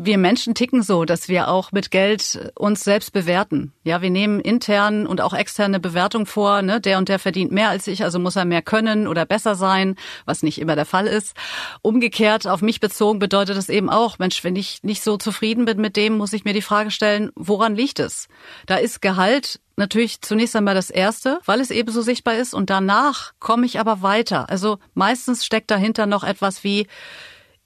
wir 0.00 0.16
Menschen 0.16 0.54
ticken 0.54 0.82
so, 0.82 1.04
dass 1.04 1.28
wir 1.28 1.48
auch 1.48 1.72
mit 1.72 1.90
Geld 1.90 2.52
uns 2.54 2.84
selbst 2.84 3.12
bewerten. 3.12 3.72
Ja, 3.82 4.00
wir 4.00 4.10
nehmen 4.10 4.38
intern 4.38 5.08
und 5.08 5.20
auch 5.20 5.34
externe 5.34 5.80
Bewertung 5.80 6.24
vor. 6.24 6.62
Ne? 6.62 6.80
Der 6.80 6.98
und 6.98 7.08
der 7.08 7.18
verdient 7.18 7.50
mehr 7.50 7.68
als 7.68 7.88
ich, 7.88 8.04
also 8.04 8.20
muss 8.20 8.36
er 8.36 8.44
mehr 8.44 8.62
können 8.62 9.08
oder 9.08 9.26
besser 9.26 9.56
sein, 9.56 9.96
was 10.24 10.44
nicht 10.44 10.60
immer 10.60 10.76
der 10.76 10.86
Fall 10.86 11.08
ist. 11.08 11.34
Umgekehrt 11.82 12.46
auf 12.46 12.62
mich 12.62 12.78
bezogen 12.78 13.18
bedeutet 13.18 13.56
das 13.56 13.68
eben 13.68 13.90
auch, 13.90 14.20
Mensch, 14.20 14.44
wenn 14.44 14.54
ich 14.54 14.84
nicht 14.84 15.02
so 15.02 15.16
zufrieden 15.16 15.64
bin 15.64 15.80
mit 15.80 15.96
dem, 15.96 16.16
muss 16.16 16.32
ich 16.32 16.44
mir 16.44 16.54
die 16.54 16.62
Frage 16.62 16.92
stellen, 16.92 17.32
woran 17.34 17.74
liegt 17.74 17.98
es? 17.98 18.28
Da 18.66 18.76
ist 18.76 19.02
Gehalt 19.02 19.58
natürlich 19.74 20.20
zunächst 20.20 20.54
einmal 20.54 20.76
das 20.76 20.90
Erste, 20.90 21.40
weil 21.44 21.60
es 21.60 21.72
eben 21.72 21.90
so 21.90 22.02
sichtbar 22.02 22.36
ist 22.36 22.54
und 22.54 22.70
danach 22.70 23.32
komme 23.40 23.66
ich 23.66 23.80
aber 23.80 24.00
weiter. 24.02 24.48
Also 24.48 24.78
meistens 24.94 25.44
steckt 25.44 25.72
dahinter 25.72 26.06
noch 26.06 26.22
etwas 26.22 26.62
wie, 26.62 26.86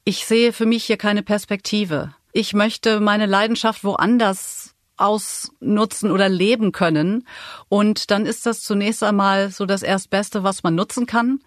ich 0.05 0.25
sehe 0.25 0.55
für 0.55 0.67
mich 0.67 0.85
hier 0.85 0.97
keine 0.97 1.23
Perspektive. 1.23 2.15
Ich 2.33 2.55
möchte 2.55 3.01
meine 3.01 3.27
Leidenschaft 3.27 3.85
woanders 3.85 4.75
ausnutzen 4.97 6.11
oder 6.11 6.29
leben 6.29 6.73
können. 6.73 7.27
Und 7.69 8.11
dann 8.11 8.27
ist 8.27 8.47
das 8.47 8.63
zunächst 8.63 9.03
einmal 9.03 9.51
so 9.51 9.67
das 9.67 9.83
Erstbeste, 9.83 10.43
was 10.43 10.63
man 10.63 10.75
nutzen 10.75 11.07
kann. 11.07 11.41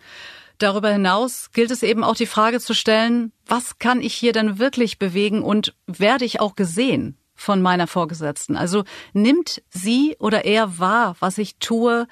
Darüber 0.57 0.89
hinaus 0.89 1.51
gilt 1.51 1.71
es 1.71 1.83
eben 1.83 2.03
auch 2.03 2.15
die 2.15 2.25
Frage 2.25 2.59
zu 2.59 2.73
stellen, 2.73 3.33
was 3.45 3.77
kann 3.77 4.01
ich 4.01 4.13
hier 4.13 4.31
denn 4.31 4.57
wirklich 4.57 4.99
bewegen 4.99 5.41
und 5.43 5.75
werde 5.85 6.25
ich 6.25 6.39
auch 6.39 6.55
gesehen 6.55 7.17
von 7.33 7.61
meiner 7.61 7.87
Vorgesetzten? 7.87 8.55
Also 8.55 8.83
nimmt 9.13 9.61
sie 9.69 10.15
oder 10.19 10.45
er 10.45 10.79
wahr, 10.79 11.15
was 11.19 11.37
ich 11.37 11.57
tue, 11.57 12.07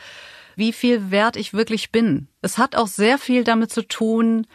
wie 0.56 0.74
viel 0.74 1.10
wert 1.10 1.38
ich 1.38 1.54
wirklich 1.54 1.92
bin? 1.92 2.28
Es 2.42 2.58
hat 2.58 2.76
auch 2.76 2.88
sehr 2.88 3.18
viel 3.18 3.44
damit 3.44 3.72
zu 3.72 3.88
tun, 3.88 4.46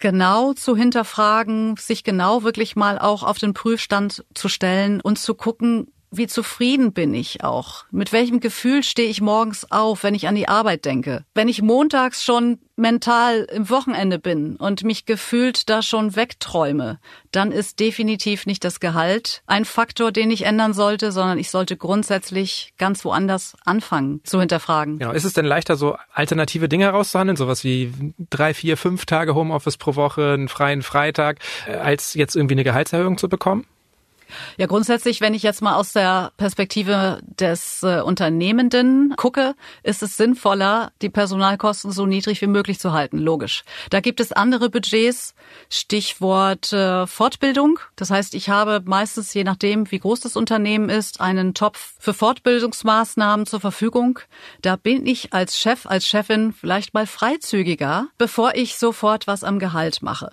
genau 0.00 0.52
zu 0.54 0.74
hinterfragen, 0.74 1.76
sich 1.76 2.02
genau 2.02 2.42
wirklich 2.42 2.74
mal 2.74 2.98
auch 2.98 3.22
auf 3.22 3.38
den 3.38 3.54
Prüfstand 3.54 4.24
zu 4.34 4.48
stellen 4.48 5.00
und 5.00 5.18
zu 5.18 5.34
gucken, 5.34 5.92
wie 6.10 6.26
zufrieden 6.26 6.92
bin 6.92 7.14
ich 7.14 7.44
auch? 7.44 7.84
Mit 7.90 8.12
welchem 8.12 8.40
Gefühl 8.40 8.82
stehe 8.82 9.08
ich 9.08 9.20
morgens 9.20 9.70
auf, 9.70 10.02
wenn 10.02 10.14
ich 10.14 10.26
an 10.26 10.34
die 10.34 10.48
Arbeit 10.48 10.84
denke? 10.84 11.24
Wenn 11.34 11.48
ich 11.48 11.62
montags 11.62 12.24
schon 12.24 12.58
mental 12.76 13.46
im 13.52 13.70
Wochenende 13.70 14.18
bin 14.18 14.56
und 14.56 14.82
mich 14.82 15.06
gefühlt 15.06 15.68
da 15.68 15.82
schon 15.82 16.16
wegträume, 16.16 16.98
dann 17.30 17.52
ist 17.52 17.78
definitiv 17.78 18.46
nicht 18.46 18.64
das 18.64 18.80
Gehalt 18.80 19.42
ein 19.46 19.64
Faktor, 19.64 20.10
den 20.10 20.30
ich 20.30 20.46
ändern 20.46 20.72
sollte, 20.72 21.12
sondern 21.12 21.38
ich 21.38 21.50
sollte 21.50 21.76
grundsätzlich 21.76 22.72
ganz 22.78 23.04
woanders 23.04 23.54
anfangen 23.64 24.20
zu 24.24 24.40
hinterfragen. 24.40 24.98
Genau. 24.98 25.12
Ist 25.12 25.24
es 25.24 25.34
denn 25.34 25.44
leichter, 25.44 25.76
so 25.76 25.96
alternative 26.12 26.68
Dinge 26.68 26.86
herauszuhandeln, 26.86 27.36
sowas 27.36 27.62
wie 27.62 27.92
drei, 28.30 28.54
vier, 28.54 28.76
fünf 28.76 29.06
Tage 29.06 29.34
Homeoffice 29.34 29.76
pro 29.76 29.94
Woche, 29.94 30.32
einen 30.32 30.48
freien 30.48 30.82
Freitag, 30.82 31.38
äh, 31.66 31.74
als 31.74 32.14
jetzt 32.14 32.34
irgendwie 32.34 32.54
eine 32.54 32.64
Gehaltserhöhung 32.64 33.18
zu 33.18 33.28
bekommen? 33.28 33.66
Ja, 34.56 34.66
grundsätzlich, 34.66 35.20
wenn 35.20 35.34
ich 35.34 35.42
jetzt 35.42 35.62
mal 35.62 35.74
aus 35.74 35.92
der 35.92 36.32
Perspektive 36.36 37.20
des 37.22 37.82
äh, 37.82 38.00
Unternehmenden 38.00 39.14
gucke, 39.16 39.54
ist 39.82 40.02
es 40.02 40.16
sinnvoller, 40.16 40.92
die 41.02 41.10
Personalkosten 41.10 41.92
so 41.92 42.06
niedrig 42.06 42.40
wie 42.40 42.46
möglich 42.46 42.78
zu 42.78 42.92
halten, 42.92 43.18
logisch. 43.18 43.64
Da 43.90 44.00
gibt 44.00 44.20
es 44.20 44.32
andere 44.32 44.70
Budgets, 44.70 45.34
Stichwort 45.68 46.72
äh, 46.72 47.06
Fortbildung. 47.06 47.78
Das 47.96 48.10
heißt, 48.10 48.34
ich 48.34 48.48
habe 48.48 48.82
meistens, 48.84 49.32
je 49.34 49.44
nachdem, 49.44 49.90
wie 49.90 49.98
groß 49.98 50.20
das 50.20 50.36
Unternehmen 50.36 50.88
ist, 50.88 51.20
einen 51.20 51.54
Topf 51.54 51.94
für 51.98 52.14
Fortbildungsmaßnahmen 52.14 53.46
zur 53.46 53.60
Verfügung. 53.60 54.20
Da 54.62 54.76
bin 54.76 55.06
ich 55.06 55.32
als 55.32 55.58
Chef, 55.58 55.86
als 55.86 56.06
Chefin 56.06 56.52
vielleicht 56.52 56.94
mal 56.94 57.06
freizügiger, 57.06 58.08
bevor 58.18 58.54
ich 58.54 58.76
sofort 58.76 59.26
was 59.26 59.44
am 59.44 59.58
Gehalt 59.58 60.02
mache. 60.02 60.30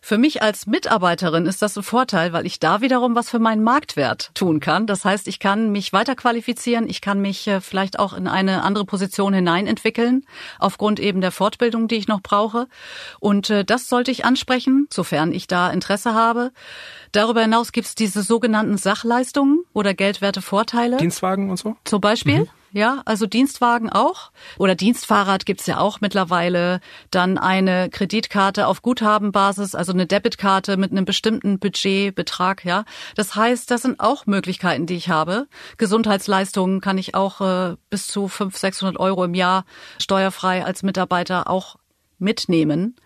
Für 0.00 0.18
mich 0.18 0.42
als 0.42 0.66
Mitarbeiterin 0.66 1.46
ist 1.46 1.62
das 1.62 1.76
ein 1.76 1.82
Vorteil, 1.82 2.32
weil 2.32 2.46
ich 2.46 2.60
da 2.60 2.80
wiederum 2.80 3.14
was 3.14 3.30
für 3.30 3.38
meinen 3.38 3.62
Marktwert 3.62 4.30
tun 4.34 4.60
kann. 4.60 4.86
Das 4.86 5.04
heißt, 5.04 5.28
ich 5.28 5.38
kann 5.38 5.72
mich 5.72 5.92
weiter 5.92 6.14
qualifizieren, 6.14 6.88
ich 6.88 7.00
kann 7.00 7.20
mich 7.20 7.46
äh, 7.46 7.60
vielleicht 7.60 7.98
auch 7.98 8.12
in 8.12 8.28
eine 8.28 8.62
andere 8.62 8.84
Position 8.84 9.34
hineinentwickeln, 9.34 10.24
aufgrund 10.58 11.00
eben 11.00 11.20
der 11.20 11.32
Fortbildung, 11.32 11.88
die 11.88 11.96
ich 11.96 12.08
noch 12.08 12.22
brauche. 12.22 12.68
Und 13.20 13.50
äh, 13.50 13.64
das 13.64 13.88
sollte 13.88 14.10
ich 14.10 14.24
ansprechen, 14.24 14.86
sofern 14.92 15.32
ich 15.32 15.46
da 15.46 15.70
Interesse 15.70 16.14
habe. 16.14 16.52
Darüber 17.12 17.42
hinaus 17.42 17.72
gibt 17.72 17.86
es 17.86 17.94
diese 17.94 18.22
sogenannten 18.22 18.78
Sachleistungen 18.78 19.64
oder 19.72 19.94
geldwerte 19.94 20.42
Vorteile. 20.42 20.98
Dienstwagen 20.98 21.50
und 21.50 21.58
so? 21.58 21.76
Zum 21.84 22.00
Beispiel. 22.00 22.40
Mhm. 22.40 22.48
Ja, 22.76 23.00
also 23.06 23.24
Dienstwagen 23.24 23.88
auch. 23.88 24.32
Oder 24.58 24.74
Dienstfahrrad 24.74 25.46
gibt's 25.46 25.64
ja 25.64 25.78
auch 25.78 26.02
mittlerweile. 26.02 26.80
Dann 27.10 27.38
eine 27.38 27.88
Kreditkarte 27.88 28.66
auf 28.66 28.82
Guthabenbasis, 28.82 29.74
also 29.74 29.92
eine 29.92 30.04
Debitkarte 30.04 30.76
mit 30.76 30.90
einem 30.92 31.06
bestimmten 31.06 31.58
Budgetbetrag, 31.58 32.66
ja. 32.66 32.84
Das 33.14 33.34
heißt, 33.34 33.70
das 33.70 33.80
sind 33.80 33.98
auch 33.98 34.26
Möglichkeiten, 34.26 34.84
die 34.84 34.96
ich 34.96 35.08
habe. 35.08 35.48
Gesundheitsleistungen 35.78 36.82
kann 36.82 36.98
ich 36.98 37.14
auch 37.14 37.40
äh, 37.40 37.76
bis 37.88 38.08
zu 38.08 38.28
500, 38.28 38.60
600 38.60 39.00
Euro 39.00 39.24
im 39.24 39.32
Jahr 39.32 39.64
steuerfrei 39.98 40.62
als 40.62 40.82
Mitarbeiter 40.82 41.48
auch 41.48 41.76
mitnehmen. 42.18 42.96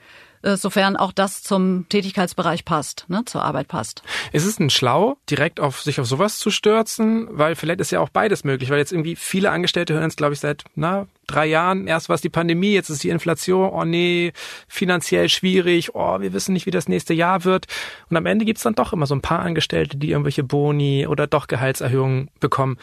Äh, 0.43 0.57
sofern 0.57 0.97
auch 0.97 1.13
das 1.13 1.43
zum 1.43 1.87
Tätigkeitsbereich 1.89 2.65
passt, 2.65 3.05
ne, 3.09 3.23
zur 3.27 3.43
Arbeit 3.43 3.69
passt. 3.69 4.03
Ist 4.33 4.47
es 4.47 4.57
denn 4.57 4.71
schlau, 4.71 5.19
direkt 5.29 5.61
auf 5.61 5.83
sich 5.83 6.01
auf 6.01 6.07
sowas 6.07 6.39
zu 6.39 6.51
stürzen? 6.51 7.29
Weil 7.31 7.55
vielleicht 7.57 7.81
ist 7.81 7.91
ja 7.91 8.01
auch 8.01 8.09
beides 8.09 8.43
möglich, 8.45 8.71
weil 8.71 8.79
jetzt 8.79 8.93
irgendwie 8.93 9.17
viele 9.17 9.51
Angestellte 9.51 9.95
hören 9.95 10.09
es, 10.09 10.17
glaube 10.17 10.33
ich, 10.33 10.41
seit 10.41 10.65
na, 10.75 11.07
drei 11.27 11.47
Jahren. 11.47 11.87
Erst 11.87 12.09
war 12.09 12.15
es 12.15 12.23
die 12.23 12.31
Pandemie, 12.31 12.73
jetzt 12.73 12.89
ist 12.89 13.05
die 13.05 13.11
Inflation, 13.11 13.71
oh 13.71 13.85
nee, 13.85 14.33
finanziell 14.67 15.29
schwierig, 15.29 15.95
oh, 15.95 16.21
wir 16.21 16.33
wissen 16.33 16.55
nicht, 16.55 16.65
wie 16.67 16.71
das 16.71 16.89
nächste 16.89 17.13
Jahr 17.13 17.45
wird. 17.45 17.67
Und 18.09 18.17
am 18.17 18.27
Ende 18.27 18.47
gibt's 18.47 18.63
dann 18.63 18.75
doch 18.75 18.95
immer 18.95 19.07
so 19.07 19.15
ein 19.15 19.23
paar 19.23 19.41
Angestellte, 19.41 19.99
die 19.99 20.11
irgendwelche 20.11 20.43
Boni 20.43 21.07
oder 21.07 21.27
doch 21.27 21.49
Gehaltserhöhungen 21.49 22.31
bekommen 22.41 22.79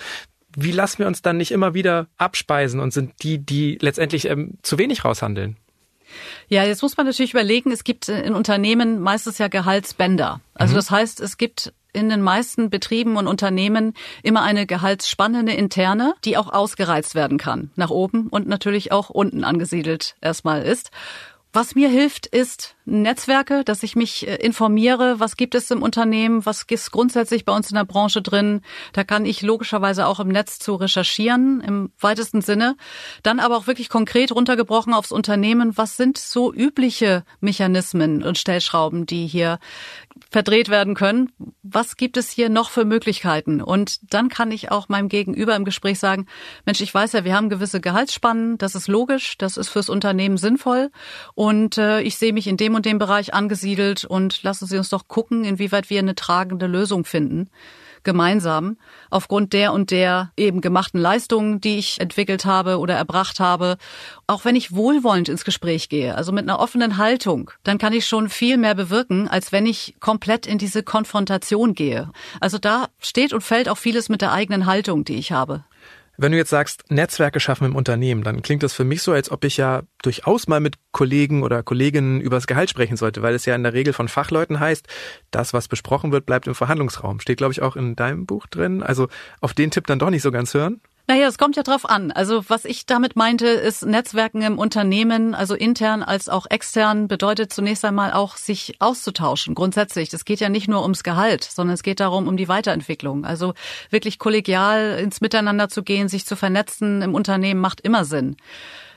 wie 0.60 0.72
lassen 0.72 1.00
wir 1.00 1.08
uns 1.08 1.22
dann 1.22 1.38
nicht 1.38 1.52
immer 1.52 1.76
wieder 1.76 2.08
abspeisen 2.18 2.80
und 2.80 2.92
sind 2.92 3.22
die, 3.22 3.38
die 3.38 3.78
letztendlich 3.80 4.28
ähm, 4.28 4.58
zu 4.64 4.80
wenig 4.80 5.06
raushandeln? 5.06 5.56
Ja, 6.48 6.64
jetzt 6.64 6.82
muss 6.82 6.98
man 6.98 7.06
natürlich 7.06 7.34
überlegen, 7.34 7.72
es 7.72 7.84
gibt 7.84 8.10
in 8.10 8.34
Unternehmen 8.34 9.00
meistens 9.00 9.38
ja 9.38 9.48
Gehaltsbänder. 9.48 10.42
Also 10.54 10.74
mhm. 10.74 10.78
das 10.78 10.92
heißt, 10.92 11.20
es 11.20 11.38
gibt 11.38 11.74
in 11.94 12.10
den 12.10 12.22
meisten 12.22 12.70
Betrieben 12.70 13.18
und 13.18 13.28
Unternehmen 13.28 13.94
immer 14.22 14.44
eine 14.44 14.68
Gehaltsspanne, 14.68 15.40
eine 15.40 15.58
interne, 15.58 16.14
die 16.26 16.38
auch 16.38 16.52
ausgereizt 16.52 17.16
werden 17.16 17.38
kann. 17.38 17.72
Nach 17.76 17.90
oben 17.90 18.28
und 18.28 18.48
natürlich 18.48 18.92
auch 18.92 19.10
unten 19.10 19.44
angesiedelt 19.44 20.16
erstmal 20.22 20.62
ist. 20.62 20.92
Was 21.60 21.74
mir 21.74 21.90
hilft, 21.90 22.28
ist 22.28 22.76
Netzwerke, 22.86 23.64
dass 23.64 23.82
ich 23.82 23.96
mich 23.96 24.28
äh, 24.28 24.36
informiere, 24.36 25.20
was 25.20 25.38
gibt 25.38 25.56
es 25.56 25.72
im 25.72 25.82
Unternehmen, 25.82 26.46
was 26.46 26.68
ist 26.70 26.92
grundsätzlich 26.92 27.46
bei 27.46 27.56
uns 27.56 27.72
in 27.72 27.76
der 27.78 27.84
Branche 27.84 28.22
drin. 28.22 28.62
Da 28.94 29.04
kann 29.04 29.26
ich 29.26 29.42
logischerweise 29.42 30.06
auch 30.06 30.20
im 30.20 30.28
Netz 30.28 30.60
zu 30.60 30.76
recherchieren, 30.76 31.62
im 31.62 31.92
weitesten 32.00 32.42
Sinne. 32.42 32.78
Dann 33.24 33.40
aber 33.40 33.58
auch 33.58 33.66
wirklich 33.66 33.90
konkret 33.90 34.32
runtergebrochen 34.32 34.94
aufs 34.94 35.12
Unternehmen, 35.12 35.76
was 35.76 35.98
sind 35.98 36.20
so 36.20 36.54
übliche 36.54 37.24
Mechanismen 37.40 38.22
und 38.22 38.38
Stellschrauben, 38.38 39.08
die 39.08 39.26
hier 39.26 39.58
verdreht 40.30 40.70
werden 40.70 40.96
können. 40.96 41.32
Was 41.64 41.98
gibt 41.98 42.18
es 42.18 42.30
hier 42.30 42.50
noch 42.50 42.70
für 42.70 42.86
Möglichkeiten? 42.86 43.62
Und 43.62 44.14
dann 44.14 44.30
kann 44.30 44.52
ich 44.52 44.72
auch 44.72 44.90
meinem 44.90 45.10
Gegenüber 45.10 45.56
im 45.56 45.66
Gespräch 45.66 46.00
sagen, 46.00 46.28
Mensch, 46.66 46.82
ich 46.82 46.94
weiß 46.94 47.14
ja, 47.14 47.24
wir 47.24 47.36
haben 47.36 47.50
gewisse 47.50 47.82
Gehaltsspannen, 47.82 48.58
das 48.58 48.76
ist 48.76 48.88
logisch, 48.88 49.38
das 49.38 49.58
ist 49.58 49.70
fürs 49.70 49.90
Unternehmen 49.90 50.38
sinnvoll 50.38 50.92
und 51.36 51.78
äh, 51.78 52.02
ich 52.02 52.18
sehe 52.18 52.34
mich 52.34 52.48
in 52.48 52.58
dem 52.58 52.76
und 52.76 52.86
dem 52.86 53.00
Bereich 53.00 53.34
angesiedelt 53.34 54.06
und 54.06 54.44
lassen 54.44 54.68
Sie 54.68 54.78
uns 54.78 54.90
doch 54.90 55.08
gucken, 55.08 55.44
inwieweit 55.44 55.90
wir 55.90 56.00
eine 56.00 56.16
tragende 56.16 56.68
Lösung 56.68 57.06
finden 57.06 57.50
gemeinsam 58.08 58.78
aufgrund 59.10 59.52
der 59.52 59.74
und 59.74 59.92
der 59.92 60.32
eben 60.38 60.62
gemachten 60.62 61.00
Leistungen, 61.00 61.60
die 61.60 61.78
ich 61.78 62.00
entwickelt 62.00 62.46
habe 62.46 62.80
oder 62.80 62.96
erbracht 62.96 63.42
habe. 63.42 63.76
Auch 64.28 64.46
wenn 64.46 64.56
ich 64.56 64.74
wohlwollend 64.74 65.28
ins 65.28 65.44
Gespräch 65.44 65.90
gehe, 65.90 66.16
also 66.16 66.32
mit 66.32 66.44
einer 66.44 66.60
offenen 66.60 66.96
Haltung, 66.98 67.52
dann 67.64 67.78
kann 67.78 67.92
ich 67.92 68.08
schon 68.08 68.30
viel 68.30 68.56
mehr 68.56 68.76
bewirken, 68.76 69.28
als 69.28 69.52
wenn 69.52 69.66
ich 69.66 69.96
komplett 70.00 70.48
in 70.48 70.58
diese 70.58 70.84
Konfrontation 70.84 71.74
gehe. 71.74 72.10
Also 72.40 72.58
da 72.58 72.88
steht 73.00 73.34
und 73.34 73.42
fällt 73.42 73.68
auch 73.68 73.78
vieles 73.78 74.08
mit 74.08 74.22
der 74.22 74.32
eigenen 74.32 74.66
Haltung, 74.66 75.04
die 75.04 75.16
ich 75.16 75.34
habe. 75.34 75.66
Wenn 76.20 76.32
du 76.32 76.38
jetzt 76.40 76.50
sagst, 76.50 76.90
Netzwerke 76.90 77.40
schaffen 77.40 77.66
im 77.66 77.76
Unternehmen, 77.76 78.24
dann 78.24 78.42
klingt 78.42 78.64
das 78.64 78.74
für 78.74 78.84
mich 78.84 79.04
so, 79.04 79.12
als 79.12 79.30
ob 79.30 79.44
ich 79.44 79.58
ja 79.58 79.84
durchaus 80.02 80.48
mal 80.48 80.60
mit 80.60 80.78
Kollegen 80.92 81.44
oder 81.44 81.62
Kolleginnen 81.62 82.22
über 82.22 82.38
das 82.38 82.48
Gehalt 82.48 82.72
sprechen 82.72 82.98
sollte, 82.98 83.22
weil 83.22 83.36
es 83.36 83.46
ja 83.46 83.56
in 83.56 83.62
der 83.62 83.74
Regel 83.74 83.94
von 83.94 84.08
Fachleuten 84.08 84.60
heißt, 84.60 84.88
das, 85.30 85.54
was 85.54 85.68
besprochen 85.68 86.12
wird, 86.12 86.26
bleibt 86.26 86.48
im 86.48 86.56
Verhandlungsraum. 86.56 87.20
Steht, 87.20 87.38
glaube 87.38 87.54
ich, 87.54 87.62
auch 87.62 87.76
in 87.76 87.96
deinem 87.96 88.26
Buch 88.26 88.48
drin. 88.48 88.82
Also 88.82 89.10
auf 89.42 89.54
den 89.54 89.70
Tipp 89.70 89.86
dann 89.86 90.00
doch 90.00 90.10
nicht 90.10 90.24
so 90.24 90.32
ganz 90.32 90.56
hören. 90.56 90.82
Naja, 91.10 91.28
es 91.28 91.38
kommt 91.38 91.56
ja 91.56 91.64
drauf 91.64 91.90
an. 91.90 92.12
Also 92.12 92.44
was 92.50 92.66
ich 92.66 92.86
damit 92.86 93.16
meinte, 93.16 93.48
ist 93.48 93.86
Netzwerken 93.86 94.42
im 94.42 94.60
Unternehmen, 94.60 95.34
also 95.34 95.56
intern 95.56 96.04
als 96.04 96.28
auch 96.28 96.46
extern, 96.50 97.08
bedeutet 97.08 97.54
zunächst 97.54 97.86
einmal 97.86 98.12
auch, 98.12 98.36
sich 98.36 98.76
auszutauschen. 98.80 99.56
Grundsätzlich. 99.56 100.10
Das 100.10 100.26
geht 100.26 100.42
ja 100.42 100.50
nicht 100.50 100.68
nur 100.68 100.82
ums 100.82 101.04
Gehalt, 101.04 101.46
sondern 101.46 101.76
es 101.76 101.84
geht 101.84 102.02
darum, 102.02 102.28
um 102.28 102.36
die 102.36 102.50
Weiterentwicklung. 102.50 103.24
Also 103.24 103.54
wirklich 103.90 104.20
kollegial 104.20 105.00
ins 105.02 105.22
Miteinander 105.22 105.70
zu 105.70 105.82
gehen, 105.82 106.10
sich 106.10 106.26
zu 106.26 106.36
vernetzen 106.36 107.02
im 107.02 107.16
Unternehmen 107.16 107.62
macht 107.62 107.80
immer 107.80 108.04
Sinn. 108.04 108.36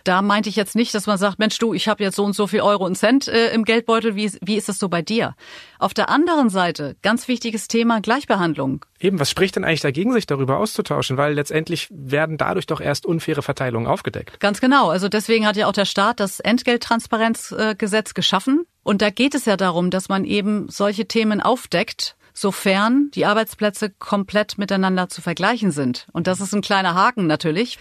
Da 0.05 0.23
meinte 0.23 0.49
ich 0.49 0.57
jetzt 0.57 0.75
nicht, 0.75 0.95
dass 0.95 1.07
man 1.07 1.19
sagt, 1.19 1.39
Mensch, 1.39 1.59
du, 1.59 1.75
ich 1.75 1.89
habe 1.89 2.03
jetzt 2.03 2.17
so 2.17 2.25
und 2.25 2.35
so 2.35 2.47
viel 2.47 2.61
Euro 2.61 2.85
und 2.85 2.97
Cent 2.97 3.29
äh, 3.29 3.53
im 3.53 3.65
Geldbeutel. 3.65 4.17
Wie, 4.17 4.31
wie 4.43 4.57
ist 4.57 4.69
das 4.69 4.79
so 4.79 4.89
bei 4.89 5.03
dir? 5.03 5.35
Auf 5.79 5.95
der 5.95 6.09
anderen 6.09 6.51
Seite, 6.51 6.97
ganz 7.03 7.29
wichtiges 7.29 7.69
Thema 7.69 8.01
Gleichbehandlung. 8.01 8.85
Eben, 8.99 9.19
was 9.19 9.31
spricht 9.31 9.57
denn 9.57 9.65
eigentlich 9.65 9.81
dagegen, 9.81 10.13
sich 10.13 10.27
darüber 10.27 10.59
auszutauschen? 10.59 11.17
Weil 11.17 11.35
letztendlich 11.35 11.89
werden 11.91 12.37
dadurch 12.37 12.67
doch 12.67 12.81
erst 12.81 13.07
unfaire 13.07 13.43
Verteilungen 13.43 13.87
aufgedeckt. 13.87 14.41
Ganz 14.41 14.61
genau. 14.61 14.91
Also 14.91 15.09
deswegen 15.09 15.47
hat 15.47 15.57
ja 15.57 15.67
auch 15.67 15.73
der 15.73 15.87
Staat 15.87 16.21
das 16.21 16.41
Entgelttransparenzgesetz 16.41 18.15
geschaffen. 18.15 18.67
Und 18.83 19.03
da 19.03 19.11
geht 19.11 19.35
es 19.35 19.45
ja 19.45 19.57
darum, 19.57 19.91
dass 19.91 20.09
man 20.09 20.25
eben 20.25 20.69
solche 20.69 21.07
Themen 21.07 21.41
aufdeckt 21.41 22.17
sofern 22.33 23.11
die 23.15 23.27
Arbeitsplätze 23.27 23.91
komplett 23.91 24.59
miteinander 24.59 25.09
zu 25.09 25.23
vergleichen 25.23 25.71
sind. 25.71 26.07
Und 26.13 26.27
das 26.27 26.41
ist 26.41 26.55
ein 26.55 26.63
kleiner 26.63 26.95
Haken 26.95 27.27
natürlich, 27.27 27.79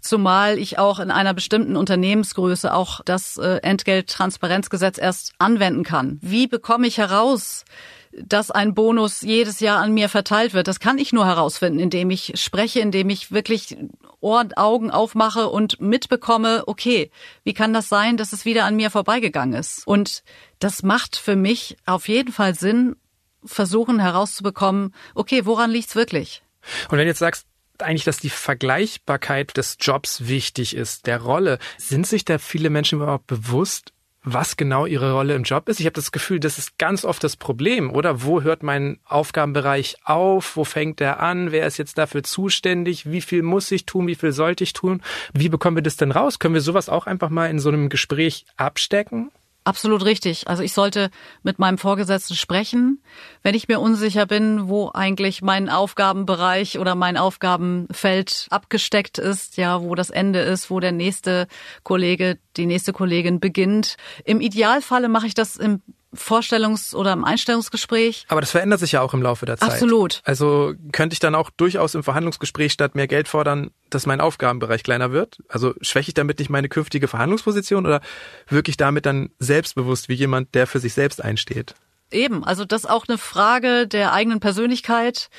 zumal 0.00 0.58
ich 0.58 0.78
auch 0.78 0.98
in 0.98 1.10
einer 1.10 1.34
bestimmten 1.34 1.76
Unternehmensgröße 1.76 2.72
auch 2.72 3.00
das 3.04 3.36
äh, 3.36 3.56
Entgelttransparenzgesetz 3.62 4.98
erst 4.98 5.32
anwenden 5.38 5.84
kann. 5.84 6.18
Wie 6.22 6.46
bekomme 6.46 6.86
ich 6.86 6.98
heraus, 6.98 7.64
dass 8.12 8.50
ein 8.50 8.74
Bonus 8.74 9.20
jedes 9.20 9.60
Jahr 9.60 9.80
an 9.80 9.92
mir 9.92 10.08
verteilt 10.08 10.52
wird. 10.52 10.66
Das 10.66 10.80
kann 10.80 10.98
ich 10.98 11.12
nur 11.12 11.26
herausfinden, 11.26 11.78
indem 11.78 12.10
ich 12.10 12.32
spreche, 12.34 12.80
indem 12.80 13.08
ich 13.08 13.30
wirklich 13.30 13.76
Ohren, 14.20 14.52
Augen 14.54 14.90
aufmache 14.90 15.48
und 15.48 15.80
mitbekomme, 15.80 16.64
okay, 16.66 17.10
wie 17.44 17.54
kann 17.54 17.72
das 17.72 17.88
sein, 17.88 18.16
dass 18.16 18.32
es 18.32 18.44
wieder 18.44 18.64
an 18.64 18.76
mir 18.76 18.90
vorbeigegangen 18.90 19.58
ist? 19.58 19.86
Und 19.86 20.22
das 20.58 20.82
macht 20.82 21.16
für 21.16 21.36
mich 21.36 21.76
auf 21.86 22.08
jeden 22.08 22.32
Fall 22.32 22.54
Sinn, 22.54 22.96
versuchen 23.44 23.98
herauszubekommen, 23.98 24.94
okay, 25.14 25.46
woran 25.46 25.70
liegt's 25.70 25.96
wirklich? 25.96 26.42
Und 26.88 26.98
wenn 26.98 27.04
du 27.04 27.06
jetzt 27.06 27.18
sagst, 27.18 27.46
eigentlich, 27.78 28.04
dass 28.04 28.18
die 28.18 28.30
Vergleichbarkeit 28.30 29.56
des 29.56 29.76
Jobs 29.80 30.28
wichtig 30.28 30.76
ist, 30.76 31.06
der 31.06 31.20
Rolle, 31.22 31.58
sind 31.78 32.06
sich 32.06 32.24
da 32.24 32.38
viele 32.38 32.70
Menschen 32.70 33.00
überhaupt 33.00 33.26
bewusst, 33.26 33.92
was 34.22 34.56
genau 34.56 34.84
ihre 34.84 35.12
Rolle 35.12 35.34
im 35.34 35.44
Job 35.44 35.68
ist. 35.68 35.80
Ich 35.80 35.86
habe 35.86 35.94
das 35.94 36.12
Gefühl, 36.12 36.40
das 36.40 36.58
ist 36.58 36.76
ganz 36.78 37.04
oft 37.04 37.24
das 37.24 37.36
Problem, 37.36 37.90
oder? 37.90 38.22
Wo 38.22 38.42
hört 38.42 38.62
mein 38.62 38.98
Aufgabenbereich 39.06 39.96
auf? 40.04 40.56
Wo 40.56 40.64
fängt 40.64 41.00
er 41.00 41.20
an? 41.20 41.52
Wer 41.52 41.66
ist 41.66 41.78
jetzt 41.78 41.96
dafür 41.96 42.22
zuständig? 42.22 43.10
Wie 43.10 43.22
viel 43.22 43.42
muss 43.42 43.70
ich 43.70 43.86
tun? 43.86 44.06
Wie 44.06 44.14
viel 44.14 44.32
sollte 44.32 44.64
ich 44.64 44.74
tun? 44.74 45.02
Wie 45.32 45.48
bekommen 45.48 45.76
wir 45.76 45.82
das 45.82 45.96
denn 45.96 46.12
raus? 46.12 46.38
Können 46.38 46.54
wir 46.54 46.60
sowas 46.60 46.90
auch 46.90 47.06
einfach 47.06 47.30
mal 47.30 47.48
in 47.48 47.58
so 47.58 47.70
einem 47.70 47.88
Gespräch 47.88 48.44
abstecken? 48.56 49.30
Absolut 49.62 50.04
richtig. 50.06 50.48
Also 50.48 50.62
ich 50.62 50.72
sollte 50.72 51.10
mit 51.42 51.58
meinem 51.58 51.76
Vorgesetzten 51.76 52.34
sprechen, 52.34 53.02
wenn 53.42 53.54
ich 53.54 53.68
mir 53.68 53.78
unsicher 53.78 54.24
bin, 54.24 54.68
wo 54.68 54.90
eigentlich 54.94 55.42
mein 55.42 55.68
Aufgabenbereich 55.68 56.78
oder 56.78 56.94
mein 56.94 57.18
Aufgabenfeld 57.18 58.46
abgesteckt 58.50 59.18
ist, 59.18 59.58
ja, 59.58 59.82
wo 59.82 59.94
das 59.94 60.08
Ende 60.08 60.40
ist, 60.40 60.70
wo 60.70 60.80
der 60.80 60.92
nächste 60.92 61.46
Kollege, 61.82 62.38
die 62.56 62.64
nächste 62.64 62.94
Kollegin 62.94 63.38
beginnt. 63.38 63.96
Im 64.24 64.40
Idealfalle 64.40 65.10
mache 65.10 65.26
ich 65.26 65.34
das 65.34 65.56
im 65.56 65.82
Vorstellungs- 66.14 66.94
oder 66.94 67.12
im 67.12 67.24
Einstellungsgespräch. 67.24 68.26
Aber 68.28 68.40
das 68.40 68.50
verändert 68.50 68.80
sich 68.80 68.92
ja 68.92 69.00
auch 69.00 69.14
im 69.14 69.22
Laufe 69.22 69.46
der 69.46 69.56
Zeit. 69.56 69.70
Absolut. 69.70 70.22
Also 70.24 70.74
könnte 70.92 71.14
ich 71.14 71.20
dann 71.20 71.34
auch 71.34 71.50
durchaus 71.50 71.94
im 71.94 72.02
Verhandlungsgespräch 72.02 72.72
statt 72.72 72.94
mehr 72.94 73.06
Geld 73.06 73.28
fordern, 73.28 73.70
dass 73.90 74.06
mein 74.06 74.20
Aufgabenbereich 74.20 74.82
kleiner 74.82 75.12
wird? 75.12 75.38
Also 75.48 75.74
schwäche 75.80 76.10
ich 76.10 76.14
damit 76.14 76.38
nicht 76.38 76.50
meine 76.50 76.68
künftige 76.68 77.06
Verhandlungsposition 77.08 77.86
oder 77.86 78.00
wirke 78.48 78.70
ich 78.70 78.76
damit 78.76 79.06
dann 79.06 79.30
selbstbewusst 79.38 80.08
wie 80.08 80.14
jemand, 80.14 80.54
der 80.54 80.66
für 80.66 80.80
sich 80.80 80.94
selbst 80.94 81.22
einsteht? 81.22 81.74
Eben, 82.12 82.44
also 82.44 82.64
das 82.64 82.82
ist 82.82 82.90
auch 82.90 83.06
eine 83.08 83.18
Frage 83.18 83.86
der 83.86 84.12
eigenen 84.12 84.40
Persönlichkeit, 84.40 85.30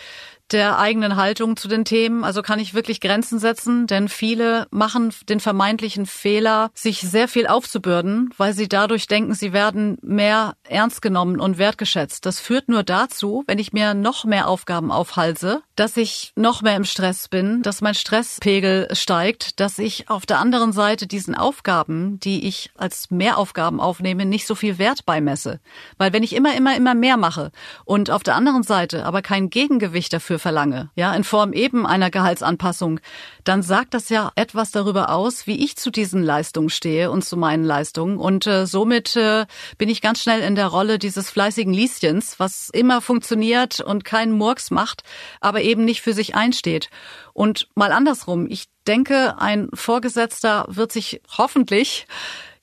der 0.51 0.79
eigenen 0.79 1.15
Haltung 1.15 1.57
zu 1.57 1.67
den 1.67 1.85
Themen. 1.85 2.23
Also 2.23 2.41
kann 2.41 2.59
ich 2.59 2.73
wirklich 2.73 3.01
Grenzen 3.01 3.39
setzen, 3.39 3.87
denn 3.87 4.07
viele 4.09 4.67
machen 4.71 5.13
den 5.29 5.39
vermeintlichen 5.39 6.05
Fehler, 6.05 6.71
sich 6.73 7.01
sehr 7.01 7.27
viel 7.27 7.47
aufzubürden, 7.47 8.33
weil 8.37 8.53
sie 8.53 8.67
dadurch 8.67 9.07
denken, 9.07 9.33
sie 9.33 9.53
werden 9.53 9.97
mehr 10.01 10.55
ernst 10.63 11.01
genommen 11.01 11.39
und 11.39 11.57
wertgeschätzt. 11.57 12.25
Das 12.25 12.39
führt 12.39 12.69
nur 12.69 12.83
dazu, 12.83 13.43
wenn 13.47 13.59
ich 13.59 13.73
mir 13.73 13.93
noch 13.93 14.25
mehr 14.25 14.47
Aufgaben 14.47 14.91
aufhalse, 14.91 15.63
dass 15.81 15.97
ich 15.97 16.31
noch 16.35 16.61
mehr 16.61 16.75
im 16.75 16.85
Stress 16.85 17.27
bin, 17.27 17.63
dass 17.63 17.81
mein 17.81 17.95
Stresspegel 17.95 18.87
steigt, 18.91 19.59
dass 19.59 19.79
ich 19.79 20.11
auf 20.11 20.27
der 20.27 20.37
anderen 20.37 20.73
Seite 20.73 21.07
diesen 21.07 21.33
Aufgaben, 21.33 22.19
die 22.19 22.47
ich 22.47 22.69
als 22.77 23.09
Mehraufgaben 23.09 23.79
aufnehme, 23.79 24.27
nicht 24.27 24.45
so 24.45 24.53
viel 24.53 24.77
Wert 24.77 25.07
beimesse. 25.07 25.59
Weil 25.97 26.13
wenn 26.13 26.21
ich 26.21 26.35
immer, 26.35 26.55
immer, 26.55 26.77
immer 26.77 26.93
mehr 26.93 27.17
mache 27.17 27.51
und 27.83 28.11
auf 28.11 28.21
der 28.21 28.35
anderen 28.35 28.61
Seite 28.61 29.07
aber 29.07 29.23
kein 29.23 29.49
Gegengewicht 29.49 30.13
dafür 30.13 30.37
verlange, 30.37 30.91
ja, 30.93 31.15
in 31.15 31.23
Form 31.23 31.51
eben 31.51 31.87
einer 31.87 32.11
Gehaltsanpassung, 32.11 32.99
dann 33.43 33.63
sagt 33.63 33.95
das 33.95 34.09
ja 34.09 34.31
etwas 34.35 34.69
darüber 34.69 35.09
aus, 35.09 35.47
wie 35.47 35.65
ich 35.65 35.77
zu 35.77 35.89
diesen 35.89 36.21
Leistungen 36.21 36.69
stehe 36.69 37.09
und 37.09 37.25
zu 37.25 37.37
meinen 37.37 37.63
Leistungen. 37.63 38.17
Und 38.17 38.45
äh, 38.45 38.67
somit 38.67 39.15
äh, 39.15 39.47
bin 39.79 39.89
ich 39.89 40.01
ganz 40.01 40.21
schnell 40.21 40.41
in 40.41 40.53
der 40.53 40.67
Rolle 40.67 40.99
dieses 40.99 41.31
fleißigen 41.31 41.73
Lieschens, 41.73 42.39
was 42.39 42.69
immer 42.69 43.01
funktioniert 43.01 43.79
und 43.79 44.05
keinen 44.05 44.33
Murks 44.33 44.69
macht, 44.69 45.01
aber 45.39 45.61
eben 45.61 45.70
nicht 45.79 46.01
für 46.01 46.13
sich 46.13 46.35
einsteht. 46.35 46.89
Und 47.33 47.67
mal 47.75 47.91
andersrum, 47.91 48.47
ich 48.49 48.65
denke, 48.87 49.35
ein 49.39 49.69
Vorgesetzter 49.73 50.65
wird 50.67 50.91
sich 50.91 51.21
hoffentlich 51.37 52.07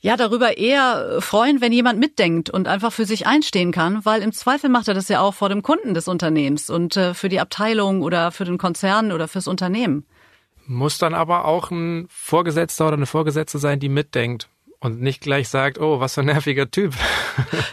ja 0.00 0.16
darüber 0.16 0.56
eher 0.56 1.20
freuen, 1.20 1.60
wenn 1.60 1.72
jemand 1.72 1.98
mitdenkt 1.98 2.50
und 2.50 2.68
einfach 2.68 2.92
für 2.92 3.04
sich 3.04 3.26
einstehen 3.26 3.72
kann, 3.72 4.04
weil 4.04 4.22
im 4.22 4.32
Zweifel 4.32 4.70
macht 4.70 4.88
er 4.88 4.94
das 4.94 5.08
ja 5.08 5.20
auch 5.20 5.34
vor 5.34 5.48
dem 5.48 5.62
Kunden 5.62 5.94
des 5.94 6.08
Unternehmens 6.08 6.70
und 6.70 6.96
äh, 6.96 7.14
für 7.14 7.28
die 7.28 7.40
Abteilung 7.40 8.02
oder 8.02 8.30
für 8.30 8.44
den 8.44 8.58
Konzern 8.58 9.12
oder 9.12 9.26
fürs 9.26 9.48
Unternehmen. 9.48 10.06
Muss 10.66 10.98
dann 10.98 11.14
aber 11.14 11.46
auch 11.46 11.70
ein 11.70 12.06
Vorgesetzter 12.10 12.88
oder 12.88 12.96
eine 12.96 13.06
Vorgesetzte 13.06 13.58
sein, 13.58 13.80
die 13.80 13.88
mitdenkt 13.88 14.48
und 14.80 15.00
nicht 15.00 15.20
gleich 15.20 15.48
sagt, 15.48 15.78
oh, 15.80 15.98
was 15.98 16.14
für 16.14 16.20
ein 16.20 16.26
nerviger 16.26 16.70
Typ. 16.70 16.94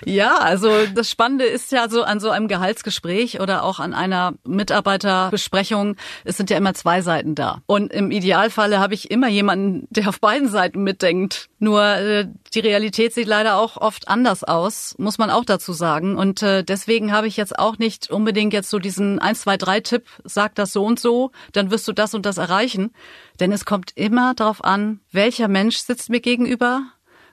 Ja, 0.05 0.37
also 0.37 0.69
das 0.93 1.09
Spannende 1.09 1.45
ist 1.45 1.71
ja 1.71 1.89
so 1.89 2.03
an 2.03 2.19
so 2.19 2.29
einem 2.29 2.47
Gehaltsgespräch 2.47 3.39
oder 3.39 3.63
auch 3.63 3.79
an 3.79 3.95
einer 3.95 4.33
Mitarbeiterbesprechung, 4.45 5.95
es 6.23 6.37
sind 6.37 6.51
ja 6.51 6.57
immer 6.57 6.75
zwei 6.75 7.01
Seiten 7.01 7.33
da. 7.33 7.61
Und 7.65 7.91
im 7.91 8.11
Idealfalle 8.11 8.79
habe 8.79 8.93
ich 8.93 9.09
immer 9.09 9.27
jemanden, 9.27 9.87
der 9.89 10.07
auf 10.07 10.19
beiden 10.19 10.47
Seiten 10.47 10.83
mitdenkt. 10.83 11.49
Nur 11.57 11.83
äh, 11.83 12.27
die 12.53 12.59
Realität 12.59 13.15
sieht 13.15 13.27
leider 13.27 13.57
auch 13.57 13.77
oft 13.77 14.07
anders 14.07 14.43
aus, 14.43 14.93
muss 14.99 15.17
man 15.17 15.31
auch 15.31 15.45
dazu 15.45 15.73
sagen. 15.73 16.15
Und 16.15 16.43
äh, 16.43 16.63
deswegen 16.63 17.11
habe 17.11 17.27
ich 17.27 17.35
jetzt 17.35 17.57
auch 17.57 17.79
nicht 17.79 18.11
unbedingt 18.11 18.53
jetzt 18.53 18.69
so 18.69 18.77
diesen 18.77 19.17
1, 19.17 19.41
2, 19.41 19.57
3 19.57 19.79
Tipp, 19.79 20.05
sag 20.23 20.53
das 20.53 20.71
so 20.71 20.85
und 20.85 20.99
so, 20.99 21.31
dann 21.53 21.71
wirst 21.71 21.87
du 21.87 21.93
das 21.93 22.13
und 22.13 22.27
das 22.27 22.37
erreichen. 22.37 22.91
Denn 23.39 23.51
es 23.51 23.65
kommt 23.65 23.91
immer 23.95 24.33
darauf 24.35 24.63
an, 24.63 25.01
welcher 25.11 25.47
Mensch 25.47 25.77
sitzt 25.77 26.09
mir 26.09 26.21
gegenüber, 26.21 26.83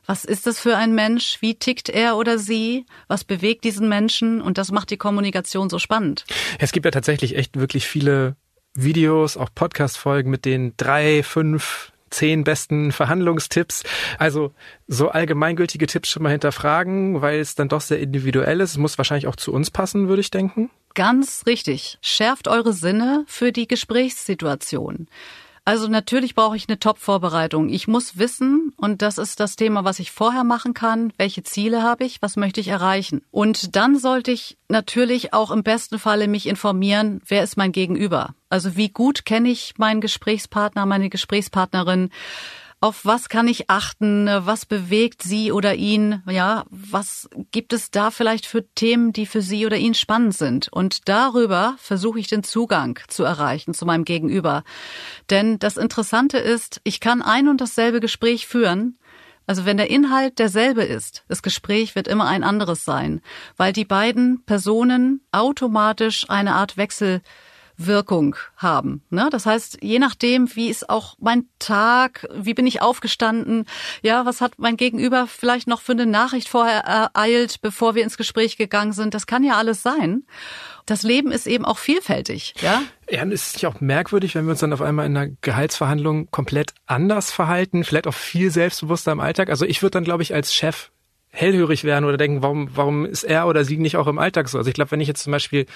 was 0.07 0.25
ist 0.25 0.47
das 0.47 0.59
für 0.59 0.77
ein 0.77 0.95
Mensch? 0.95 1.39
Wie 1.41 1.55
tickt 1.55 1.89
er 1.89 2.17
oder 2.17 2.39
sie? 2.39 2.87
Was 3.09 3.25
bewegt 3.25 3.65
diesen 3.65 3.89
Menschen? 3.89 4.41
Und 4.41 4.59
das 4.59 4.73
macht 4.73 4.91
die 4.91 4.97
Kommunikation 4.97 5.71
so 5.71 5.79
spannend. 5.79 6.25
Es 6.59 6.73
gibt 6.73 6.85
ja 6.85 6.91
tatsächlich 6.91 7.37
echt 7.37 7.59
wirklich 7.59 7.87
viele 7.87 8.37
Videos, 8.75 9.37
auch 9.37 9.51
Podcast-Folgen 9.55 10.31
mit 10.31 10.45
den 10.45 10.75
drei, 10.77 11.23
fünf, 11.23 11.93
zehn 12.11 12.45
besten 12.45 12.93
Verhandlungstipps. 12.93 13.83
Also 14.19 14.53
so 14.87 15.09
allgemeingültige 15.09 15.87
Tipps 15.87 16.11
schon 16.11 16.23
mal 16.23 16.31
hinterfragen, 16.31 17.21
weil 17.23 17.41
es 17.41 17.55
dann 17.55 17.69
doch 17.69 17.81
sehr 17.81 18.01
individuell 18.01 18.61
ist. 18.61 18.71
Es 18.73 18.79
muss 18.79 18.99
wahrscheinlich 18.99 19.27
auch 19.27 19.37
zu 19.37 19.53
uns 19.53 19.71
passen, 19.71 20.09
würde 20.09 20.21
ich 20.21 20.31
denken. 20.31 20.71
Ganz 20.95 21.45
richtig. 21.47 21.99
Schärft 22.03 22.49
eure 22.49 22.73
Sinne 22.73 23.25
für 23.27 23.53
die 23.53 23.67
Gesprächssituation. 23.67 25.09
Also 25.65 25.87
natürlich 25.87 26.35
brauche 26.35 26.57
ich 26.57 26.69
eine 26.69 26.81
Top-Vorbereitung. 26.81 27.69
Ich 27.69 27.87
muss 27.87 28.19
wissen, 28.19 28.73
und 28.77 29.01
das 29.01 29.17
ist 29.17 29.39
das 29.39 29.55
Thema, 29.55 29.85
was 29.85 30.01
ich 30.01 30.11
vorher 30.11 30.43
machen 30.43 30.75
kann, 30.75 31.13
welche 31.19 31.45
Ziele 31.45 31.85
habe 31.85 32.05
ich, 32.05 32.21
was 32.21 32.37
möchte 32.37 32.61
ich 32.61 32.67
erreichen. 32.67 33.23
Und 33.31 33.77
dann 33.77 33.97
sollte 33.97 34.33
ich 34.33 34.59
natürlich 34.69 35.33
auch 35.33 35.53
im 35.53 35.63
besten 35.63 36.01
Falle 36.01 36.27
mich 36.27 36.49
informieren, 36.49 37.21
wer 37.27 37.45
ist 37.45 37.57
mein 37.57 37.71
Gegenüber. 37.71 38.35
Also 38.49 38.77
wie 38.77 38.89
gut 38.89 39.25
kenne 39.25 39.51
ich 39.51 39.75
meinen 39.79 40.01
Gesprächspartner, 40.01 40.85
meine 40.85 41.11
Gesprächspartnerin 41.11 42.11
auf 42.83 43.05
was 43.05 43.29
kann 43.29 43.47
ich 43.47 43.71
achten? 43.71 44.27
Was 44.27 44.67
bewegt 44.67 45.23
sie 45.23 45.53
oder 45.53 45.77
ihn? 45.77 46.21
Ja, 46.29 46.65
was 46.69 47.31
gibt 47.53 47.73
es 47.73 47.93
da 47.93 48.11
vielleicht 48.11 48.45
für 48.45 48.69
Themen, 48.75 49.13
die 49.13 49.25
für 49.25 49.41
sie 49.41 49.67
oder 49.67 49.77
ihn 49.77 49.95
spannend 49.95 50.35
sind? 50.35 50.69
Und 50.73 51.09
darüber 51.09 51.77
versuche 51.79 52.19
ich 52.19 52.27
den 52.27 52.43
Zugang 52.43 52.99
zu 53.07 53.23
erreichen 53.23 53.73
zu 53.73 53.87
meinem 53.87 54.05
Gegenüber. 54.05 54.65
Denn 55.31 55.61
das 55.61 55.77
Interessante 55.77 56.39
ist, 56.39 56.81
ich 56.83 56.99
kann 56.99 57.23
ein 57.23 57.47
und 57.47 57.61
dasselbe 57.61 58.01
Gespräch 58.01 58.49
führen, 58.49 58.99
also 59.47 59.65
wenn 59.65 59.77
der 59.77 59.91
Inhalt 59.91 60.41
derselbe 60.41 60.83
ist, 60.83 61.25
das 61.29 61.43
Gespräch 61.43 61.95
wird 61.95 62.09
immer 62.09 62.27
ein 62.27 62.43
anderes 62.43 62.85
sein, 62.85 63.21
weil 63.57 63.73
die 63.73 63.85
beiden 63.85 64.45
Personen 64.45 65.21
automatisch 65.31 66.29
eine 66.29 66.55
Art 66.55 66.77
Wechsel 66.77 67.23
Wirkung 67.87 68.37
haben. 68.57 69.03
Ne? 69.11 69.29
Das 69.31 69.47
heißt, 69.47 69.79
je 69.83 69.99
nachdem, 69.99 70.55
wie 70.55 70.69
ist 70.69 70.89
auch 70.91 71.17
mein 71.21 71.47
Tag, 71.59 72.27
wie 72.35 72.55
bin 72.55 72.67
ich 72.67 72.83
aufgestanden, 72.83 73.67
ja, 74.03 74.27
was 74.27 74.41
hat 74.41 74.55
mein 74.59 74.77
Gegenüber 74.77 75.27
vielleicht 75.27 75.67
noch 75.69 75.81
für 75.81 75.93
eine 75.93 76.07
Nachricht 76.07 76.49
vorher 76.49 76.81
ereilt, 76.81 77.61
bevor 77.61 77.95
wir 77.95 78.03
ins 78.03 78.17
Gespräch 78.17 78.57
gegangen 78.57 78.93
sind, 78.93 79.15
das 79.15 79.27
kann 79.27 79.45
ja 79.45 79.57
alles 79.57 79.83
sein. 79.83 80.25
Das 80.87 81.03
Leben 81.03 81.31
ist 81.31 81.47
eben 81.47 81.65
auch 81.65 81.79
vielfältig, 81.79 82.55
ja. 82.61 82.83
Ja, 83.09 83.23
und 83.23 83.33
es 83.33 83.49
ist 83.49 83.63
ja 83.63 83.69
auch 83.69 83.81
merkwürdig, 83.81 84.35
wenn 84.35 84.47
wir 84.47 84.53
uns 84.53 84.61
dann 84.61 84.73
auf 84.73 84.83
einmal 84.83 85.07
in 85.07 85.17
einer 85.17 85.33
Gehaltsverhandlung 85.41 86.31
komplett 86.31 86.75
anders 86.87 87.31
verhalten, 87.31 87.85
vielleicht 87.85 88.07
auch 88.07 88.15
viel 88.15 88.51
selbstbewusster 88.51 89.13
im 89.13 89.21
Alltag. 89.21 89.49
Also 89.51 89.65
ich 89.65 89.83
würde 89.83 89.93
dann, 89.93 90.05
glaube 90.05 90.23
ich, 90.23 90.35
als 90.35 90.55
Chef 90.55 90.91
hellhörig 91.33 91.85
werden 91.85 92.05
oder 92.05 92.19
denken, 92.19 92.43
warum, 92.43 92.69
warum 92.75 93.07
ist 93.07 93.25
er 93.25 93.47
oder 93.47 93.65
sie 93.65 93.79
nicht 93.79 93.97
auch 93.97 94.07
im 94.07 94.19
Alltag 94.19 94.49
so? 94.49 94.59
Also 94.59 94.69
ich 94.69 94.75
glaube, 94.75 94.91
wenn 94.91 95.01
ich 95.01 95.09
jetzt 95.09 95.23
zum 95.23 95.31
Beispiel 95.31 95.67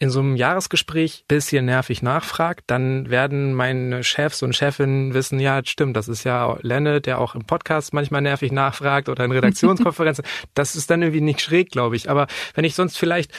in 0.00 0.08
so 0.08 0.20
einem 0.20 0.34
Jahresgespräch 0.34 1.26
bisschen 1.28 1.66
nervig 1.66 2.02
nachfragt, 2.02 2.64
dann 2.68 3.10
werden 3.10 3.52
meine 3.52 4.02
Chefs 4.02 4.42
und 4.42 4.56
Chefinnen 4.56 5.12
wissen, 5.12 5.38
ja, 5.38 5.60
stimmt, 5.62 5.94
das 5.94 6.08
ist 6.08 6.24
ja 6.24 6.56
Lenne, 6.62 7.02
der 7.02 7.20
auch 7.20 7.34
im 7.34 7.44
Podcast 7.44 7.92
manchmal 7.92 8.22
nervig 8.22 8.50
nachfragt 8.50 9.10
oder 9.10 9.26
in 9.26 9.32
Redaktionskonferenzen. 9.40 10.24
das 10.54 10.74
ist 10.74 10.90
dann 10.90 11.02
irgendwie 11.02 11.20
nicht 11.20 11.42
schräg, 11.42 11.70
glaube 11.70 11.96
ich. 11.96 12.08
Aber 12.08 12.28
wenn 12.54 12.64
ich 12.64 12.74
sonst 12.74 12.96
vielleicht 12.96 13.30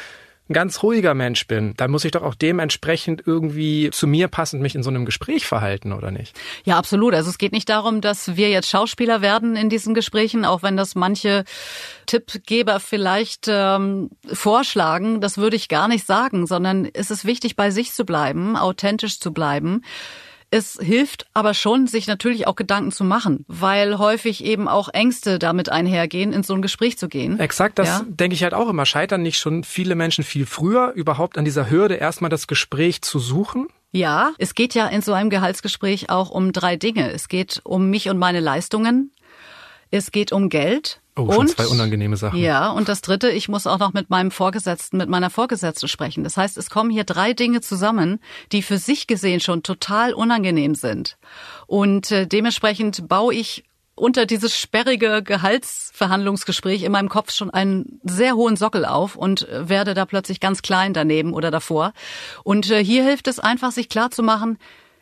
ein 0.49 0.53
ganz 0.53 0.83
ruhiger 0.83 1.13
Mensch 1.13 1.47
bin, 1.47 1.73
dann 1.77 1.91
muss 1.91 2.03
ich 2.03 2.11
doch 2.11 2.23
auch 2.23 2.35
dementsprechend 2.35 3.23
irgendwie 3.25 3.89
zu 3.91 4.05
mir 4.05 4.27
passend 4.27 4.61
mich 4.61 4.75
in 4.75 4.83
so 4.83 4.89
einem 4.89 5.05
Gespräch 5.05 5.45
verhalten, 5.45 5.93
oder 5.93 6.11
nicht? 6.11 6.37
Ja, 6.65 6.77
absolut. 6.77 7.13
Also 7.13 7.29
es 7.29 7.37
geht 7.37 7.53
nicht 7.53 7.69
darum, 7.69 8.01
dass 8.01 8.35
wir 8.35 8.49
jetzt 8.49 8.69
Schauspieler 8.69 9.21
werden 9.21 9.55
in 9.55 9.69
diesen 9.69 9.93
Gesprächen, 9.93 10.43
auch 10.43 10.61
wenn 10.61 10.75
das 10.75 10.95
manche 10.95 11.45
Tippgeber 12.05 12.79
vielleicht 12.79 13.45
ähm, 13.47 14.09
vorschlagen. 14.25 15.21
Das 15.21 15.37
würde 15.37 15.55
ich 15.55 15.69
gar 15.69 15.87
nicht 15.87 16.05
sagen, 16.05 16.47
sondern 16.47 16.89
es 16.93 17.11
ist 17.11 17.25
wichtig, 17.25 17.55
bei 17.55 17.71
sich 17.71 17.93
zu 17.93 18.05
bleiben, 18.05 18.57
authentisch 18.57 19.19
zu 19.19 19.31
bleiben. 19.31 19.83
Es 20.53 20.77
hilft 20.81 21.27
aber 21.33 21.53
schon, 21.53 21.87
sich 21.87 22.07
natürlich 22.07 22.45
auch 22.45 22.57
Gedanken 22.57 22.91
zu 22.91 23.05
machen, 23.05 23.45
weil 23.47 23.97
häufig 23.97 24.43
eben 24.43 24.67
auch 24.67 24.89
Ängste 24.89 25.39
damit 25.39 25.69
einhergehen, 25.69 26.33
in 26.33 26.43
so 26.43 26.53
ein 26.53 26.61
Gespräch 26.61 26.97
zu 26.97 27.07
gehen. 27.07 27.39
Exakt, 27.39 27.79
das 27.79 27.87
ja? 27.87 28.01
denke 28.05 28.35
ich 28.35 28.43
halt 28.43 28.53
auch 28.53 28.67
immer. 28.67 28.85
Scheitern 28.85 29.21
nicht 29.21 29.39
schon 29.39 29.63
viele 29.63 29.95
Menschen 29.95 30.25
viel 30.25 30.45
früher 30.45 30.91
überhaupt 30.93 31.37
an 31.37 31.45
dieser 31.45 31.69
Hürde, 31.69 31.95
erstmal 31.95 32.29
das 32.29 32.47
Gespräch 32.47 33.01
zu 33.01 33.17
suchen? 33.17 33.67
Ja, 33.93 34.33
es 34.39 34.53
geht 34.53 34.73
ja 34.73 34.87
in 34.87 35.01
so 35.01 35.13
einem 35.13 35.29
Gehaltsgespräch 35.29 36.09
auch 36.09 36.29
um 36.29 36.51
drei 36.51 36.75
Dinge. 36.75 37.09
Es 37.11 37.29
geht 37.29 37.61
um 37.63 37.89
mich 37.89 38.09
und 38.09 38.17
meine 38.17 38.41
Leistungen. 38.41 39.13
Es 39.89 40.11
geht 40.11 40.33
um 40.33 40.49
Geld 40.49 40.99
Oh, 41.27 41.31
schon 41.31 41.41
und, 41.41 41.49
zwei 41.49 41.67
unangenehme 41.67 42.17
Sachen. 42.17 42.39
Ja, 42.39 42.69
und 42.69 42.89
das 42.89 43.01
dritte, 43.01 43.29
ich 43.29 43.49
muss 43.49 43.67
auch 43.67 43.79
noch 43.79 43.93
mit 43.93 44.09
meinem 44.09 44.31
Vorgesetzten, 44.31 44.97
mit 44.97 45.09
meiner 45.09 45.29
Vorgesetzten 45.29 45.87
sprechen. 45.87 46.23
Das 46.23 46.37
heißt, 46.37 46.57
es 46.57 46.69
kommen 46.69 46.89
hier 46.89 47.03
drei 47.03 47.33
Dinge 47.33 47.61
zusammen, 47.61 48.19
die 48.51 48.61
für 48.61 48.77
sich 48.77 49.07
gesehen 49.07 49.39
schon 49.39 49.63
total 49.63 50.13
unangenehm 50.13 50.75
sind. 50.75 51.17
Und 51.67 52.11
äh, 52.11 52.27
dementsprechend 52.27 53.07
baue 53.07 53.33
ich 53.33 53.63
unter 53.95 54.25
dieses 54.25 54.57
sperrige 54.57 55.21
Gehaltsverhandlungsgespräch 55.21 56.83
in 56.83 56.91
meinem 56.91 57.09
Kopf 57.09 57.31
schon 57.31 57.51
einen 57.51 57.99
sehr 58.03 58.35
hohen 58.35 58.55
Sockel 58.55 58.85
auf 58.85 59.15
und 59.15 59.47
äh, 59.47 59.69
werde 59.69 59.93
da 59.93 60.05
plötzlich 60.05 60.39
ganz 60.39 60.61
klein 60.61 60.93
daneben 60.93 61.33
oder 61.33 61.51
davor. 61.51 61.93
Und 62.43 62.69
äh, 62.71 62.83
hier 62.83 63.03
hilft 63.03 63.27
es 63.27 63.39
einfach, 63.39 63.71
sich 63.71 63.89
klar 63.89 64.09
zu 64.11 64.23
machen, 64.23 64.57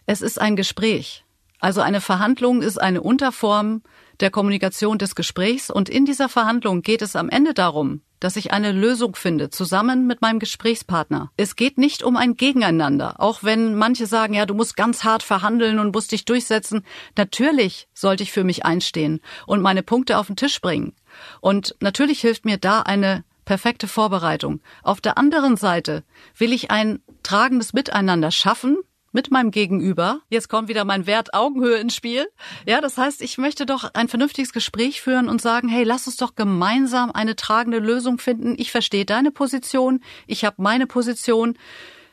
es 0.05 0.21
ist 0.21 0.41
ein 0.41 0.55
Gespräch. 0.55 1.23
Also 1.60 1.82
eine 1.82 2.01
Verhandlung 2.01 2.62
ist 2.62 2.79
eine 2.79 3.01
Unterform 3.01 3.84
der 4.19 4.32
Kommunikation 4.32 4.97
des 4.97 5.15
Gesprächs 5.15 5.69
und 5.69 5.89
in 5.89 6.05
dieser 6.05 6.29
Verhandlung 6.29 6.82
geht 6.82 7.01
es 7.01 7.15
am 7.15 7.29
Ende 7.29 7.53
darum, 7.53 8.01
dass 8.19 8.36
ich 8.36 8.51
eine 8.51 8.71
Lösung 8.71 9.15
finde, 9.15 9.49
zusammen 9.49 10.05
mit 10.08 10.21
meinem 10.21 10.39
Gesprächspartner. 10.39 11.32
Es 11.38 11.55
geht 11.55 11.77
nicht 11.77 12.03
um 12.03 12.17
ein 12.17 12.36
Gegeneinander, 12.36 13.19
auch 13.19 13.43
wenn 13.43 13.75
manche 13.75 14.05
sagen, 14.05 14.34
ja, 14.34 14.45
du 14.45 14.53
musst 14.53 14.75
ganz 14.75 15.03
hart 15.03 15.23
verhandeln 15.23 15.79
und 15.79 15.93
musst 15.93 16.12
dich 16.12 16.25
durchsetzen. 16.25 16.86
Natürlich 17.17 17.88
sollte 17.93 18.23
ich 18.23 18.32
für 18.32 18.43
mich 18.43 18.65
einstehen 18.65 19.21
und 19.45 19.62
meine 19.62 19.84
Punkte 19.84 20.17
auf 20.17 20.27
den 20.27 20.36
Tisch 20.36 20.60
bringen. 20.60 20.93
Und 21.39 21.75
natürlich 21.79 22.19
hilft 22.21 22.45
mir 22.45 22.58
da 22.58 22.82
eine 22.82 23.23
perfekte 23.45 23.88
Vorbereitung. 23.88 24.62
Auf 24.84 25.01
der 25.01 25.17
anderen 25.17 25.58
Seite 25.58 26.03
will 26.38 26.53
ich 26.53 26.69
ein 26.69 27.01
tragendes 27.23 27.73
Miteinander 27.73 28.32
schaffen, 28.32 28.77
mit 29.12 29.32
meinem 29.32 29.52
Gegenüber. 29.52 30.22
Jetzt 30.30 30.50
kommt 30.50 30.67
wieder 30.69 30.86
mein 30.86 31.08
Wert 31.08 31.34
Augenhöhe 31.34 31.78
ins 31.78 31.95
Spiel. 31.95 32.28
Ja, 32.65 32.82
das 32.82 32.98
heißt, 32.98 33.22
ich 33.22 33.38
möchte 33.38 33.65
doch 33.65 33.93
ein 33.93 34.08
vernünftiges 34.08 34.54
Gespräch 34.54 35.02
führen 35.02 35.30
und 35.30 35.41
sagen, 35.41 35.69
hey, 35.69 35.84
lass 35.84 36.08
uns 36.08 36.17
doch 36.17 36.36
gemeinsam 36.36 37.12
eine 37.12 37.36
tragende 37.36 37.80
Lösung 37.80 38.19
finden. 38.19 38.56
Ich 38.58 38.72
verstehe 38.72 39.06
deine 39.06 39.32
Position, 39.32 40.02
ich 40.28 40.45
habe 40.45 40.62
meine 40.62 40.88
Position. 40.88 41.58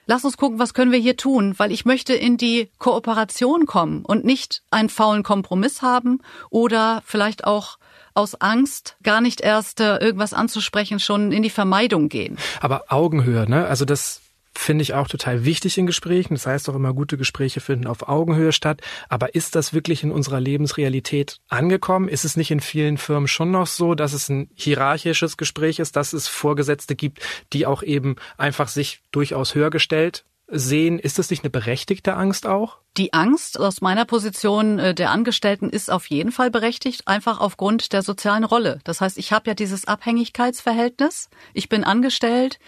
Lass 0.08 0.24
uns 0.24 0.36
gucken, 0.36 0.60
was 0.60 0.72
können 0.72 0.92
wir 0.92 1.00
hier 1.00 1.16
tun, 1.16 1.54
weil 1.56 1.72
ich 1.72 1.84
möchte 1.84 2.14
in 2.14 2.36
die 2.36 2.70
Kooperation 2.78 3.66
kommen 3.66 4.04
und 4.04 4.24
nicht 4.24 4.62
einen 4.70 4.88
faulen 4.88 5.24
Kompromiss 5.24 5.82
haben 5.82 6.20
oder 6.48 7.02
vielleicht 7.04 7.44
auch 7.44 7.78
aus 8.14 8.40
Angst 8.40 8.96
gar 9.02 9.20
nicht 9.20 9.40
erst 9.40 9.80
äh, 9.80 9.96
irgendwas 9.98 10.32
anzusprechen, 10.32 11.00
schon 11.00 11.32
in 11.32 11.42
die 11.42 11.50
Vermeidung 11.50 12.08
gehen. 12.08 12.38
Aber 12.60 12.84
Augenhöhe, 12.88 13.50
ne? 13.50 13.66
Also 13.66 13.84
das 13.84 14.22
finde 14.56 14.82
ich 14.82 14.94
auch 14.94 15.08
total 15.08 15.44
wichtig 15.44 15.78
in 15.78 15.86
Gesprächen. 15.86 16.34
Das 16.34 16.46
heißt 16.46 16.68
auch 16.68 16.74
immer, 16.74 16.92
gute 16.92 17.16
Gespräche 17.16 17.60
finden 17.60 17.86
auf 17.86 18.08
Augenhöhe 18.08 18.52
statt. 18.52 18.80
Aber 19.08 19.34
ist 19.34 19.54
das 19.54 19.72
wirklich 19.72 20.02
in 20.02 20.12
unserer 20.12 20.40
Lebensrealität 20.40 21.38
angekommen? 21.48 22.08
Ist 22.08 22.24
es 22.24 22.36
nicht 22.36 22.50
in 22.50 22.60
vielen 22.60 22.98
Firmen 22.98 23.28
schon 23.28 23.50
noch 23.50 23.66
so, 23.66 23.94
dass 23.94 24.12
es 24.12 24.28
ein 24.28 24.50
hierarchisches 24.54 25.36
Gespräch 25.36 25.78
ist, 25.78 25.96
dass 25.96 26.12
es 26.12 26.28
Vorgesetzte 26.28 26.96
gibt, 26.96 27.20
die 27.52 27.66
auch 27.66 27.82
eben 27.82 28.16
einfach 28.36 28.68
sich 28.68 29.00
durchaus 29.12 29.54
höher 29.54 29.70
gestellt 29.70 30.24
sehen. 30.48 30.98
Ist 30.98 31.18
das 31.18 31.30
nicht 31.30 31.42
eine 31.42 31.50
berechtigte 31.50 32.14
Angst 32.14 32.46
auch? 32.46 32.78
Die 32.96 33.12
Angst 33.12 33.58
aus 33.58 33.80
meiner 33.80 34.04
Position 34.04 34.78
äh, 34.78 34.94
der 34.94 35.10
Angestellten 35.10 35.70
ist 35.70 35.90
auf 35.90 36.06
jeden 36.06 36.32
Fall 36.32 36.50
berechtigt, 36.50 37.08
einfach 37.08 37.40
aufgrund 37.40 37.92
der 37.92 38.02
sozialen 38.02 38.44
Rolle. 38.44 38.78
Das 38.84 39.00
heißt, 39.00 39.18
ich 39.18 39.32
habe 39.32 39.50
ja 39.50 39.54
dieses 39.54 39.86
Abhängigkeitsverhältnis. 39.86 41.28
Ich 41.52 41.68
bin 41.68 41.84
angestellt 41.84 42.58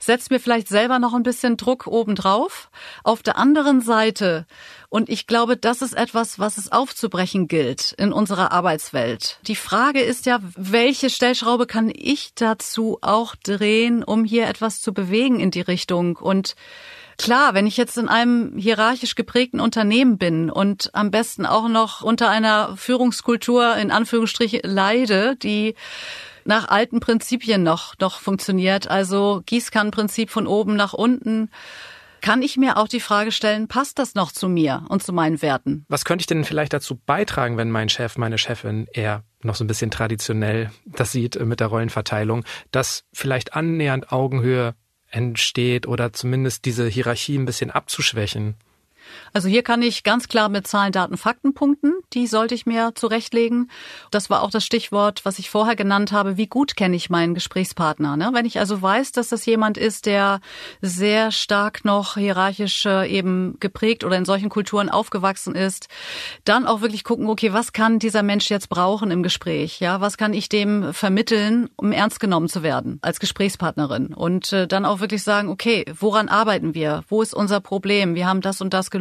setzt 0.00 0.30
mir 0.30 0.40
vielleicht 0.40 0.68
selber 0.68 0.98
noch 0.98 1.14
ein 1.14 1.22
bisschen 1.22 1.56
Druck 1.56 1.86
obendrauf. 1.86 2.70
Auf 3.04 3.22
der 3.22 3.36
anderen 3.36 3.80
Seite, 3.80 4.46
und 4.88 5.08
ich 5.08 5.26
glaube, 5.26 5.56
das 5.56 5.82
ist 5.82 5.92
etwas, 5.92 6.38
was 6.38 6.58
es 6.58 6.72
aufzubrechen 6.72 7.46
gilt 7.46 7.92
in 7.92 8.12
unserer 8.12 8.50
Arbeitswelt. 8.50 9.38
Die 9.46 9.56
Frage 9.56 10.00
ist 10.00 10.26
ja, 10.26 10.40
welche 10.56 11.10
Stellschraube 11.10 11.66
kann 11.66 11.92
ich 11.94 12.32
dazu 12.34 12.98
auch 13.02 13.36
drehen, 13.36 14.02
um 14.02 14.24
hier 14.24 14.48
etwas 14.48 14.80
zu 14.80 14.92
bewegen 14.92 15.38
in 15.38 15.50
die 15.50 15.60
Richtung? 15.60 16.16
Und 16.16 16.56
Klar, 17.20 17.52
wenn 17.52 17.66
ich 17.66 17.76
jetzt 17.76 17.98
in 17.98 18.08
einem 18.08 18.56
hierarchisch 18.56 19.14
geprägten 19.14 19.60
Unternehmen 19.60 20.16
bin 20.16 20.48
und 20.48 20.88
am 20.94 21.10
besten 21.10 21.44
auch 21.44 21.68
noch 21.68 22.00
unter 22.00 22.30
einer 22.30 22.78
Führungskultur 22.78 23.76
in 23.76 23.90
Anführungsstrichen 23.90 24.60
leide, 24.62 25.36
die 25.36 25.74
nach 26.44 26.68
alten 26.68 27.00
Prinzipien 27.00 27.62
noch, 27.62 27.94
noch 27.98 28.20
funktioniert. 28.20 28.90
Also 28.90 29.42
Gießkannenprinzip 29.46 30.30
von 30.30 30.46
oben 30.46 30.76
nach 30.76 30.92
unten. 30.92 31.50
Kann 32.20 32.42
ich 32.42 32.58
mir 32.58 32.76
auch 32.76 32.88
die 32.88 33.00
Frage 33.00 33.32
stellen, 33.32 33.66
passt 33.66 33.98
das 33.98 34.14
noch 34.14 34.30
zu 34.30 34.48
mir 34.48 34.84
und 34.88 35.02
zu 35.02 35.12
meinen 35.12 35.40
Werten? 35.40 35.86
Was 35.88 36.04
könnte 36.04 36.22
ich 36.22 36.26
denn 36.26 36.44
vielleicht 36.44 36.72
dazu 36.72 36.96
beitragen, 36.96 37.56
wenn 37.56 37.70
mein 37.70 37.88
Chef, 37.88 38.18
meine 38.18 38.36
Chefin 38.36 38.86
eher 38.92 39.24
noch 39.42 39.54
so 39.54 39.64
ein 39.64 39.68
bisschen 39.68 39.90
traditionell 39.90 40.70
das 40.84 41.12
sieht 41.12 41.36
äh, 41.36 41.44
mit 41.46 41.60
der 41.60 41.68
Rollenverteilung, 41.68 42.44
dass 42.72 43.04
vielleicht 43.12 43.54
annähernd 43.54 44.12
Augenhöhe 44.12 44.74
entsteht 45.08 45.86
oder 45.86 46.12
zumindest 46.12 46.66
diese 46.66 46.86
Hierarchie 46.86 47.38
ein 47.38 47.46
bisschen 47.46 47.70
abzuschwächen? 47.70 48.56
Also 49.32 49.48
hier 49.48 49.62
kann 49.62 49.82
ich 49.82 50.02
ganz 50.02 50.28
klar 50.28 50.48
mit 50.48 50.66
Zahlen, 50.66 50.92
Daten, 50.92 51.16
Fakten 51.16 51.54
punkten. 51.54 51.92
Die 52.12 52.26
sollte 52.26 52.54
ich 52.54 52.66
mir 52.66 52.92
zurechtlegen. 52.94 53.70
Das 54.10 54.30
war 54.30 54.42
auch 54.42 54.50
das 54.50 54.64
Stichwort, 54.64 55.24
was 55.24 55.38
ich 55.38 55.50
vorher 55.50 55.76
genannt 55.76 56.12
habe. 56.12 56.36
Wie 56.36 56.46
gut 56.46 56.76
kenne 56.76 56.96
ich 56.96 57.10
meinen 57.10 57.34
Gesprächspartner? 57.34 58.16
Ne? 58.16 58.30
Wenn 58.32 58.46
ich 58.46 58.58
also 58.58 58.80
weiß, 58.80 59.12
dass 59.12 59.28
das 59.28 59.46
jemand 59.46 59.78
ist, 59.78 60.06
der 60.06 60.40
sehr 60.80 61.32
stark 61.32 61.84
noch 61.84 62.14
hierarchisch 62.14 62.86
äh, 62.86 63.08
eben 63.08 63.56
geprägt 63.60 64.04
oder 64.04 64.16
in 64.16 64.24
solchen 64.24 64.48
Kulturen 64.48 64.88
aufgewachsen 64.88 65.54
ist, 65.54 65.88
dann 66.44 66.66
auch 66.66 66.80
wirklich 66.80 67.04
gucken, 67.04 67.28
okay, 67.28 67.52
was 67.52 67.72
kann 67.72 67.98
dieser 67.98 68.22
Mensch 68.22 68.50
jetzt 68.50 68.68
brauchen 68.68 69.10
im 69.10 69.22
Gespräch? 69.22 69.80
Ja, 69.80 70.00
was 70.00 70.16
kann 70.16 70.32
ich 70.32 70.48
dem 70.48 70.92
vermitteln, 70.92 71.68
um 71.76 71.92
ernst 71.92 72.20
genommen 72.20 72.48
zu 72.48 72.62
werden 72.62 72.98
als 73.02 73.20
Gesprächspartnerin? 73.20 74.14
Und 74.14 74.52
äh, 74.52 74.66
dann 74.66 74.84
auch 74.84 75.00
wirklich 75.00 75.22
sagen, 75.22 75.48
okay, 75.48 75.84
woran 75.98 76.28
arbeiten 76.28 76.74
wir? 76.74 77.04
Wo 77.08 77.22
ist 77.22 77.34
unser 77.34 77.60
Problem? 77.60 78.14
Wir 78.14 78.26
haben 78.26 78.40
das 78.40 78.60
und 78.60 78.72
das 78.72 78.90
gelöst 78.90 78.99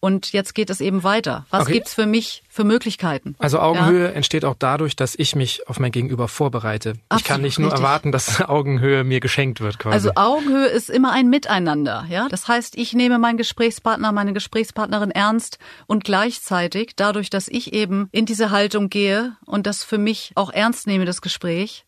und 0.00 0.32
jetzt 0.32 0.54
geht 0.54 0.70
es 0.70 0.80
eben 0.80 1.02
weiter. 1.02 1.46
Was 1.50 1.62
okay. 1.62 1.72
gibt's 1.72 1.94
für 1.94 2.06
mich 2.06 2.42
für 2.48 2.64
Möglichkeiten? 2.64 3.34
Also 3.38 3.58
Augenhöhe 3.58 4.04
ja? 4.04 4.10
entsteht 4.10 4.44
auch 4.44 4.54
dadurch, 4.58 4.96
dass 4.96 5.14
ich 5.16 5.34
mich 5.34 5.68
auf 5.68 5.80
mein 5.80 5.92
Gegenüber 5.92 6.28
vorbereite. 6.28 6.94
Absolut 7.08 7.20
ich 7.20 7.24
kann 7.24 7.40
nicht 7.42 7.58
nur 7.58 7.70
richtig. 7.70 7.84
erwarten, 7.84 8.12
dass 8.12 8.40
Augenhöhe 8.48 9.04
mir 9.04 9.20
geschenkt 9.20 9.60
wird 9.60 9.78
quasi. 9.78 9.94
Also 9.94 10.12
Augenhöhe 10.14 10.66
ist 10.66 10.90
immer 10.90 11.12
ein 11.12 11.28
Miteinander, 11.28 12.06
ja? 12.08 12.28
Das 12.28 12.48
heißt, 12.48 12.76
ich 12.76 12.92
nehme 12.92 13.18
meinen 13.18 13.38
Gesprächspartner, 13.38 14.12
meine 14.12 14.32
Gesprächspartnerin 14.32 15.10
ernst 15.10 15.58
und 15.86 16.04
gleichzeitig 16.04 16.92
dadurch, 16.96 17.30
dass 17.30 17.48
ich 17.48 17.72
eben 17.72 18.08
in 18.12 18.26
diese 18.26 18.50
Haltung 18.50 18.90
gehe 18.90 19.36
und 19.44 19.66
das 19.66 19.84
für 19.84 19.98
mich 19.98 20.32
auch 20.34 20.50
ernst 20.50 20.86
nehme 20.86 21.04
das 21.04 21.22
Gespräch, 21.22 21.84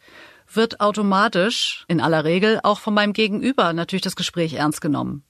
wird 0.52 0.80
automatisch 0.80 1.84
in 1.88 2.00
aller 2.00 2.24
Regel 2.24 2.60
auch 2.62 2.80
von 2.80 2.94
meinem 2.94 3.12
Gegenüber 3.12 3.72
natürlich 3.72 4.02
das 4.02 4.16
Gespräch 4.16 4.54
ernst 4.54 4.80
genommen. 4.80 5.24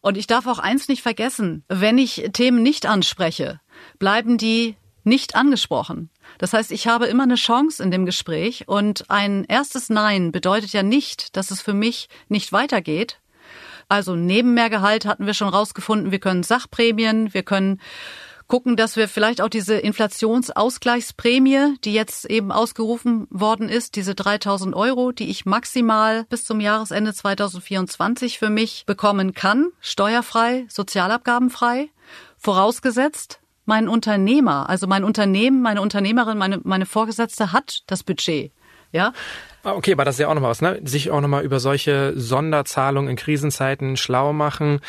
Und 0.00 0.16
ich 0.16 0.26
darf 0.26 0.46
auch 0.46 0.58
eins 0.58 0.88
nicht 0.88 1.02
vergessen, 1.02 1.64
wenn 1.68 1.98
ich 1.98 2.30
Themen 2.32 2.62
nicht 2.62 2.86
anspreche, 2.86 3.60
bleiben 3.98 4.38
die 4.38 4.76
nicht 5.04 5.36
angesprochen. 5.36 6.10
Das 6.38 6.52
heißt, 6.52 6.72
ich 6.72 6.86
habe 6.86 7.06
immer 7.06 7.24
eine 7.24 7.34
Chance 7.34 7.82
in 7.82 7.90
dem 7.90 8.06
Gespräch 8.06 8.66
und 8.66 9.10
ein 9.10 9.44
erstes 9.44 9.90
Nein 9.90 10.32
bedeutet 10.32 10.72
ja 10.72 10.82
nicht, 10.82 11.36
dass 11.36 11.50
es 11.50 11.60
für 11.60 11.74
mich 11.74 12.08
nicht 12.28 12.52
weitergeht. 12.52 13.20
Also 13.88 14.16
neben 14.16 14.54
mehr 14.54 14.70
Gehalt 14.70 15.04
hatten 15.04 15.26
wir 15.26 15.34
schon 15.34 15.48
rausgefunden, 15.48 16.10
wir 16.10 16.18
können 16.18 16.42
Sachprämien, 16.42 17.34
wir 17.34 17.42
können 17.42 17.80
gucken, 18.46 18.76
dass 18.76 18.96
wir 18.96 19.08
vielleicht 19.08 19.40
auch 19.40 19.48
diese 19.48 19.74
Inflationsausgleichsprämie, 19.74 21.76
die 21.84 21.94
jetzt 21.94 22.26
eben 22.26 22.52
ausgerufen 22.52 23.26
worden 23.30 23.68
ist, 23.68 23.96
diese 23.96 24.14
3000 24.14 24.74
Euro, 24.74 25.12
die 25.12 25.30
ich 25.30 25.46
maximal 25.46 26.24
bis 26.24 26.44
zum 26.44 26.60
Jahresende 26.60 27.14
2024 27.14 28.38
für 28.38 28.50
mich 28.50 28.84
bekommen 28.86 29.34
kann, 29.34 29.68
steuerfrei, 29.80 30.66
sozialabgabenfrei, 30.68 31.88
vorausgesetzt, 32.38 33.40
mein 33.66 33.88
Unternehmer, 33.88 34.68
also 34.68 34.86
mein 34.86 35.04
Unternehmen, 35.04 35.62
meine 35.62 35.80
Unternehmerin, 35.80 36.36
meine, 36.36 36.60
meine 36.64 36.86
Vorgesetzte 36.86 37.52
hat 37.52 37.82
das 37.86 38.02
Budget 38.02 38.52
Ja. 38.92 39.12
Ah, 39.62 39.72
okay, 39.72 39.92
aber 39.92 40.04
das 40.04 40.16
ist 40.16 40.18
ja 40.18 40.28
auch 40.28 40.34
nochmal 40.34 40.50
was, 40.50 40.60
ne? 40.60 40.78
Sich 40.84 41.10
auch 41.10 41.22
nochmal 41.22 41.42
über 41.42 41.58
solche 41.58 42.12
Sonderzahlungen 42.14 43.08
in 43.08 43.16
Krisenzeiten 43.16 43.96
schlau 43.96 44.34
machen. 44.34 44.80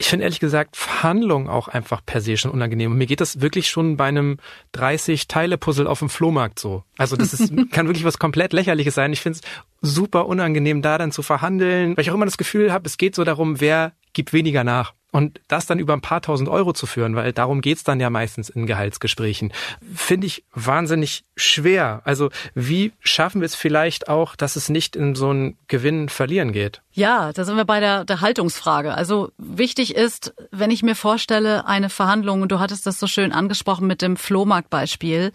Ich 0.00 0.08
finde 0.08 0.24
ehrlich 0.24 0.38
gesagt 0.38 0.76
Verhandlungen 0.76 1.48
auch 1.48 1.66
einfach 1.66 2.00
per 2.06 2.20
se 2.20 2.36
schon 2.36 2.52
unangenehm. 2.52 2.92
Und 2.92 2.98
mir 2.98 3.06
geht 3.06 3.20
das 3.20 3.40
wirklich 3.40 3.68
schon 3.68 3.96
bei 3.96 4.06
einem 4.06 4.38
30-Teile-Puzzle 4.74 5.88
auf 5.88 5.98
dem 5.98 6.08
Flohmarkt 6.08 6.60
so. 6.60 6.84
Also 6.96 7.16
das 7.16 7.32
ist, 7.32 7.52
kann 7.72 7.88
wirklich 7.88 8.04
was 8.04 8.18
komplett 8.18 8.52
lächerliches 8.52 8.94
sein. 8.94 9.12
Ich 9.12 9.20
finde 9.20 9.40
es 9.40 9.48
super 9.80 10.26
unangenehm, 10.26 10.82
da 10.82 10.98
dann 10.98 11.10
zu 11.10 11.22
verhandeln, 11.22 11.96
weil 11.96 12.02
ich 12.02 12.10
auch 12.10 12.14
immer 12.14 12.26
das 12.26 12.38
Gefühl 12.38 12.72
habe, 12.72 12.86
es 12.86 12.96
geht 12.96 13.16
so 13.16 13.24
darum, 13.24 13.60
wer 13.60 13.92
gibt 14.12 14.32
weniger 14.32 14.62
nach. 14.62 14.94
Und 15.10 15.40
das 15.48 15.64
dann 15.64 15.78
über 15.78 15.94
ein 15.94 16.02
paar 16.02 16.20
tausend 16.20 16.50
Euro 16.50 16.74
zu 16.74 16.84
führen, 16.84 17.16
weil 17.16 17.32
darum 17.32 17.62
geht's 17.62 17.82
dann 17.82 17.98
ja 17.98 18.10
meistens 18.10 18.50
in 18.50 18.66
Gehaltsgesprächen, 18.66 19.54
finde 19.94 20.26
ich 20.26 20.44
wahnsinnig 20.52 21.24
schwer. 21.34 22.02
Also 22.04 22.28
wie 22.54 22.92
schaffen 23.00 23.40
wir 23.40 23.46
es 23.46 23.54
vielleicht 23.54 24.08
auch, 24.08 24.36
dass 24.36 24.56
es 24.56 24.68
nicht 24.68 24.96
in 24.96 25.14
so 25.14 25.32
ein 25.32 25.56
Gewinn-Verlieren 25.66 26.52
geht? 26.52 26.82
Ja, 26.92 27.32
da 27.32 27.44
sind 27.44 27.56
wir 27.56 27.64
bei 27.64 27.80
der, 27.80 28.04
der 28.04 28.20
Haltungsfrage. 28.20 28.92
Also 28.92 29.30
wichtig 29.38 29.94
ist, 29.94 30.34
wenn 30.50 30.70
ich 30.70 30.82
mir 30.82 30.94
vorstelle, 30.94 31.66
eine 31.66 31.88
Verhandlung, 31.88 32.42
und 32.42 32.52
du 32.52 32.58
hattest 32.58 32.86
das 32.86 33.00
so 33.00 33.06
schön 33.06 33.32
angesprochen 33.32 33.86
mit 33.86 34.02
dem 34.02 34.16
Flohmarktbeispiel, 34.16 35.32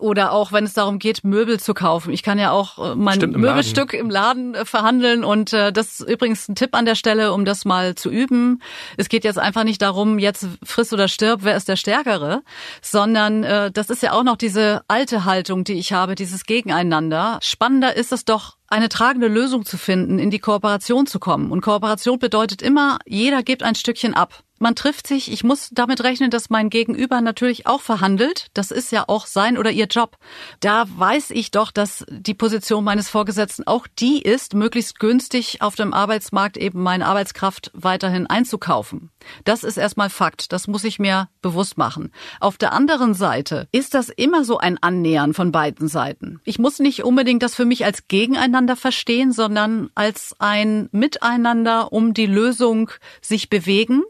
oder 0.00 0.32
auch 0.32 0.52
wenn 0.52 0.64
es 0.64 0.74
darum 0.74 0.98
geht, 0.98 1.24
Möbel 1.24 1.60
zu 1.60 1.74
kaufen. 1.74 2.12
Ich 2.12 2.22
kann 2.22 2.38
ja 2.38 2.50
auch 2.50 2.92
äh, 2.92 2.94
mein 2.94 3.16
Stimmt, 3.16 3.34
im 3.34 3.40
Möbelstück 3.40 3.92
Laden. 3.92 4.06
im 4.06 4.10
Laden 4.10 4.54
äh, 4.54 4.64
verhandeln 4.64 5.24
und 5.24 5.52
äh, 5.52 5.72
das 5.72 6.00
ist 6.00 6.08
übrigens 6.08 6.48
ein 6.48 6.54
Tipp 6.54 6.74
an 6.74 6.84
der 6.84 6.94
Stelle, 6.94 7.32
um 7.32 7.44
das 7.44 7.64
mal 7.64 7.94
zu 7.94 8.10
üben. 8.10 8.62
Es 8.96 9.08
geht 9.08 9.24
jetzt 9.24 9.38
einfach 9.38 9.64
nicht 9.64 9.82
darum, 9.82 10.18
jetzt 10.18 10.46
friss 10.64 10.92
oder 10.92 11.08
stirb, 11.08 11.40
wer 11.42 11.56
ist 11.56 11.68
der 11.68 11.76
Stärkere, 11.76 12.42
sondern 12.82 13.44
äh, 13.44 13.70
das 13.70 13.90
ist 13.90 14.02
ja 14.02 14.12
auch 14.12 14.24
noch 14.24 14.36
diese 14.36 14.82
alte 14.88 15.24
Haltung, 15.24 15.64
die 15.64 15.74
ich 15.74 15.92
habe, 15.92 16.14
dieses 16.14 16.44
Gegeneinander. 16.44 17.38
Spannender 17.42 17.96
ist 17.96 18.12
es 18.12 18.24
doch, 18.24 18.56
eine 18.70 18.90
tragende 18.90 19.28
Lösung 19.28 19.64
zu 19.64 19.78
finden, 19.78 20.18
in 20.18 20.30
die 20.30 20.40
Kooperation 20.40 21.06
zu 21.06 21.18
kommen. 21.18 21.50
Und 21.50 21.62
Kooperation 21.62 22.18
bedeutet 22.18 22.60
immer, 22.60 22.98
jeder 23.06 23.42
gibt 23.42 23.62
ein 23.62 23.74
Stückchen 23.74 24.12
ab 24.12 24.44
man 24.58 24.74
trifft 24.74 25.06
sich. 25.06 25.30
Ich 25.32 25.44
muss 25.44 25.70
damit 25.72 26.02
rechnen, 26.02 26.30
dass 26.30 26.50
mein 26.50 26.70
Gegenüber 26.70 27.20
natürlich 27.20 27.66
auch 27.66 27.80
verhandelt. 27.80 28.48
Das 28.54 28.70
ist 28.70 28.92
ja 28.92 29.04
auch 29.06 29.26
sein 29.26 29.58
oder 29.58 29.70
ihr 29.70 29.86
Job. 29.86 30.16
Da 30.60 30.86
weiß 30.96 31.30
ich 31.30 31.50
doch, 31.50 31.70
dass 31.70 32.04
die 32.08 32.34
Position 32.34 32.84
meines 32.84 33.08
Vorgesetzten 33.08 33.66
auch 33.66 33.86
die 33.98 34.22
ist, 34.22 34.54
möglichst 34.54 34.98
günstig 34.98 35.62
auf 35.62 35.74
dem 35.74 35.92
Arbeitsmarkt 35.94 36.56
eben 36.56 36.82
meine 36.82 37.06
Arbeitskraft 37.06 37.70
weiterhin 37.74 38.26
einzukaufen. 38.26 39.10
Das 39.44 39.64
ist 39.64 39.76
erstmal 39.76 40.10
Fakt. 40.10 40.52
Das 40.52 40.68
muss 40.68 40.84
ich 40.84 40.98
mir 40.98 41.28
bewusst 41.42 41.78
machen. 41.78 42.12
Auf 42.40 42.56
der 42.56 42.72
anderen 42.72 43.14
Seite 43.14 43.68
ist 43.72 43.94
das 43.94 44.08
immer 44.08 44.44
so 44.44 44.58
ein 44.58 44.78
Annähern 44.82 45.34
von 45.34 45.52
beiden 45.52 45.88
Seiten. 45.88 46.40
Ich 46.44 46.58
muss 46.58 46.78
nicht 46.78 47.04
unbedingt 47.04 47.42
das 47.42 47.54
für 47.54 47.64
mich 47.64 47.84
als 47.84 48.08
Gegeneinander 48.08 48.76
verstehen, 48.76 49.32
sondern 49.32 49.90
als 49.94 50.34
ein 50.38 50.88
Miteinander 50.92 51.92
um 51.92 52.14
die 52.14 52.26
Lösung 52.26 52.90
sich 53.20 53.50
bewegen 53.50 54.02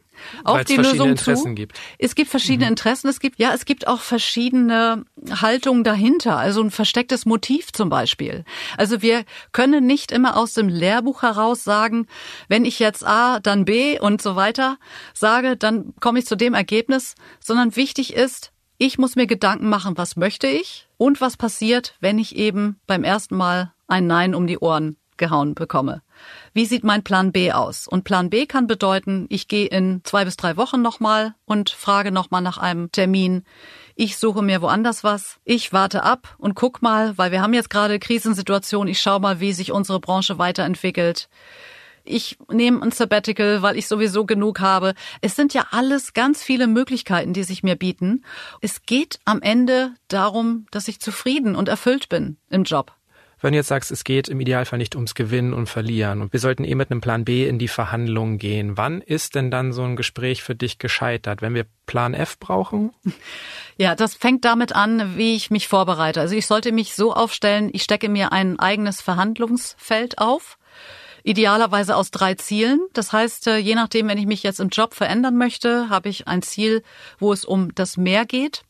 auch 0.45 0.63
die 0.65 0.77
Lösung 0.77 1.11
Interessen 1.11 1.51
zu. 1.51 1.55
Gibt. 1.55 1.79
Es 1.99 2.15
gibt 2.15 2.31
verschiedene 2.31 2.67
mhm. 2.67 2.73
Interessen. 2.73 3.09
Es 3.09 3.21
gibt 3.21 3.39
ja, 3.39 3.53
es 3.55 3.65
gibt 3.65 3.87
auch 3.87 4.01
verschiedene 4.01 5.05
Haltungen 5.31 5.85
dahinter. 5.85 6.37
Also 6.37 6.63
ein 6.63 6.71
verstecktes 6.71 7.27
Motiv 7.27 7.73
zum 7.73 7.89
Beispiel. 7.89 8.45
Also 8.77 9.03
wir 9.03 9.25
können 9.53 9.87
nicht 9.87 10.13
immer 10.13 10.37
aus 10.37 10.55
dem 10.55 10.69
Lehrbuch 10.69 11.23
heraus 11.23 11.65
sagen, 11.65 12.07
wenn 12.49 12.65
ich 12.65 12.79
jetzt 12.79 13.07
A, 13.07 13.41
dann 13.41 13.65
B 13.65 13.99
und 13.99 14.23
so 14.23 14.37
weiter 14.37 14.79
sage, 15.15 15.57
dann 15.57 15.95
komme 16.01 16.19
ich 16.19 16.27
zu 16.27 16.37
dem 16.37 16.55
Ergebnis, 16.55 17.15
sondern 17.41 17.77
wichtig 17.77 18.15
ist, 18.15 18.53
ich 18.79 18.97
muss 18.97 19.17
mir 19.17 19.27
Gedanken 19.27 19.69
machen, 19.69 19.99
was 19.99 20.17
möchte 20.17 20.47
ich 20.47 20.89
und 20.97 21.21
was 21.21 21.37
passiert, 21.37 21.97
wenn 22.01 22.19
ich 22.19 22.37
eben 22.37 22.79
beim 22.87 23.03
ersten 23.03 23.37
Mal 23.37 23.73
ein 23.89 24.07
Nein 24.07 24.35
um 24.35 24.47
die 24.47 24.59
Ohren 24.59 24.97
gehauen 25.19 25.55
bekomme. 25.55 26.03
Wie 26.55 26.65
sieht 26.65 26.85
mein 26.85 27.03
Plan 27.03 27.33
B 27.33 27.53
aus? 27.53 27.87
Und 27.87 28.05
Plan 28.05 28.31
B 28.31 28.47
kann 28.47 28.67
bedeuten, 28.67 29.27
ich 29.29 29.49
gehe 29.49 29.67
in 29.67 30.01
zwei 30.05 30.25
bis 30.25 30.37
drei 30.37 30.57
Wochen 30.57 30.81
nochmal 30.81 31.35
und 31.45 31.71
frage 31.71 32.13
nochmal 32.13 32.43
nach 32.43 32.59
einem 32.59 32.91
Termin. 32.91 33.45
Ich 33.95 34.17
suche 34.17 34.43
mir 34.43 34.63
woanders 34.63 35.05
was. 35.05 35.39
Ich 35.45 35.73
warte 35.73 36.03
ab 36.03 36.37
und 36.39 36.55
guck 36.55 36.83
mal, 36.83 37.19
weil 37.19 37.33
wir 37.33 37.43
haben 37.43 37.55
jetzt 37.55 37.71
gerade 37.71 37.99
Krisensituation. 37.99 38.89
Ich 38.89 39.01
schaue 39.01 39.21
mal, 39.21 39.41
wie 39.41 39.53
sich 39.53 39.73
unsere 39.73 40.01
Branche 40.01 40.39
weiterentwickelt. 40.39 41.29
Ich 42.05 42.39
nehme 42.51 42.81
ein 42.83 42.91
Sabbatical, 42.91 43.61
weil 43.61 43.77
ich 43.77 43.87
sowieso 43.87 44.25
genug 44.25 44.61
habe. 44.61 44.95
Es 45.21 45.37
sind 45.37 45.53
ja 45.53 45.67
alles 45.73 46.15
ganz 46.15 46.43
viele 46.43 46.67
Möglichkeiten, 46.67 47.35
die 47.35 47.45
sich 47.45 47.63
mir 47.63 47.77
bieten. 47.77 48.25
Es 48.63 48.83
geht 48.83 49.19
am 49.27 49.43
Ende 49.43 49.93
darum, 50.09 50.67
dass 50.71 50.89
ich 50.89 51.01
zufrieden 51.01 51.55
und 51.55 51.69
erfüllt 51.69 52.09
bin 52.09 52.39
im 52.49 52.65
Job 52.65 52.98
wenn 53.41 53.53
du 53.53 53.59
jetzt 53.59 53.69
sagst, 53.69 53.91
es 53.91 54.05
geht 54.05 54.29
im 54.29 54.41
Idealfall 54.41 54.79
nicht 54.79 54.95
ums 54.95 55.15
Gewinnen 55.15 55.53
und 55.53 55.69
Verlieren 55.69 56.23
und 56.23 56.33
wir 56.33 56.41
sollten 56.41 56.65
eh 56.65 56.75
mit 56.75 56.91
einem 56.91 57.01
Plan 57.01 57.25
B 57.25 57.47
in 57.47 57.59
die 57.59 57.69
Verhandlungen 57.69 58.39
gehen, 58.39 58.77
wann 58.77 59.01
ist 59.01 59.35
denn 59.35 59.51
dann 59.51 59.73
so 59.73 59.83
ein 59.83 59.97
Gespräch 59.97 60.43
für 60.43 60.55
dich 60.55 60.79
gescheitert? 60.79 61.43
Wenn 61.43 61.55
wir 61.55 61.67
Plan 61.87 62.15
F 62.15 62.39
brauchen? 62.39 62.93
Ja, 63.81 63.95
das 63.95 64.17
fängt 64.17 64.45
damit 64.45 64.75
an, 64.75 65.17
wie 65.17 65.37
ich 65.37 65.53
mich 65.53 65.69
vorbereite. 65.69 66.21
Also 66.21 66.35
ich 66.35 66.49
sollte 66.49 66.73
mich 66.73 66.97
so 66.97 67.15
aufstellen, 67.15 67.71
ich 67.73 67.85
stecke 67.85 68.09
mir 68.09 68.33
ein 68.33 68.59
eigenes 68.59 69.01
Verhandlungsfeld 69.01 70.19
auf. 70.19 70.59
Idealerweise 71.23 71.95
aus 71.95 72.11
drei 72.11 72.35
Zielen. 72.35 72.81
Das 72.93 73.13
heißt, 73.13 73.47
äh, 73.47 73.59
je 73.59 73.77
nachdem, 73.77 74.09
wenn 74.09 74.19
ich 74.19 74.27
mich 74.27 74.43
jetzt 74.43 74.59
im 74.59 74.71
Job 74.71 74.95
verändern 74.95 75.37
möchte, 75.37 75.91
habe 75.91 76.09
ich 76.09 76.27
ein 76.27 76.43
Ziel, 76.43 76.83
wo 77.21 77.33
es 77.33 77.45
um 77.45 77.73
das 77.75 77.97
Mehr 77.97 78.27
geht. 78.27 78.63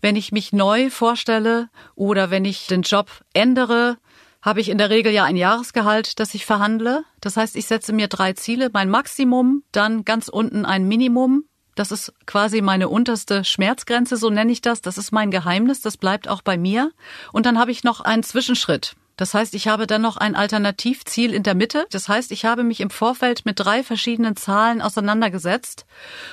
Wenn 0.00 0.16
ich 0.16 0.32
mich 0.32 0.52
neu 0.52 0.90
vorstelle 0.90 1.68
oder 1.94 2.30
wenn 2.30 2.44
ich 2.44 2.66
den 2.66 2.82
Job 2.82 3.10
ändere, 3.32 3.98
habe 4.42 4.60
ich 4.60 4.68
in 4.68 4.78
der 4.78 4.90
Regel 4.90 5.12
ja 5.12 5.24
ein 5.24 5.36
Jahresgehalt, 5.36 6.20
das 6.20 6.34
ich 6.34 6.46
verhandle. 6.46 7.04
Das 7.20 7.36
heißt, 7.36 7.56
ich 7.56 7.66
setze 7.66 7.92
mir 7.92 8.08
drei 8.08 8.32
Ziele, 8.32 8.70
mein 8.72 8.90
Maximum, 8.90 9.62
dann 9.72 10.04
ganz 10.04 10.28
unten 10.28 10.64
ein 10.64 10.86
Minimum. 10.86 11.44
Das 11.74 11.92
ist 11.92 12.12
quasi 12.26 12.60
meine 12.60 12.88
unterste 12.88 13.44
Schmerzgrenze, 13.44 14.16
so 14.16 14.30
nenne 14.30 14.50
ich 14.50 14.60
das. 14.60 14.80
Das 14.80 14.98
ist 14.98 15.12
mein 15.12 15.30
Geheimnis, 15.30 15.80
das 15.80 15.96
bleibt 15.96 16.28
auch 16.28 16.42
bei 16.42 16.56
mir. 16.56 16.92
Und 17.32 17.46
dann 17.46 17.58
habe 17.58 17.70
ich 17.70 17.84
noch 17.84 18.00
einen 18.00 18.22
Zwischenschritt. 18.22 18.96
Das 19.18 19.34
heißt, 19.34 19.54
ich 19.54 19.66
habe 19.66 19.86
dann 19.86 20.00
noch 20.00 20.16
ein 20.16 20.36
Alternativziel 20.36 21.34
in 21.34 21.42
der 21.42 21.56
Mitte. 21.56 21.86
Das 21.90 22.08
heißt, 22.08 22.30
ich 22.32 22.44
habe 22.44 22.62
mich 22.62 22.80
im 22.80 22.88
Vorfeld 22.88 23.44
mit 23.44 23.58
drei 23.58 23.82
verschiedenen 23.82 24.36
Zahlen 24.36 24.80
auseinandergesetzt 24.80 25.84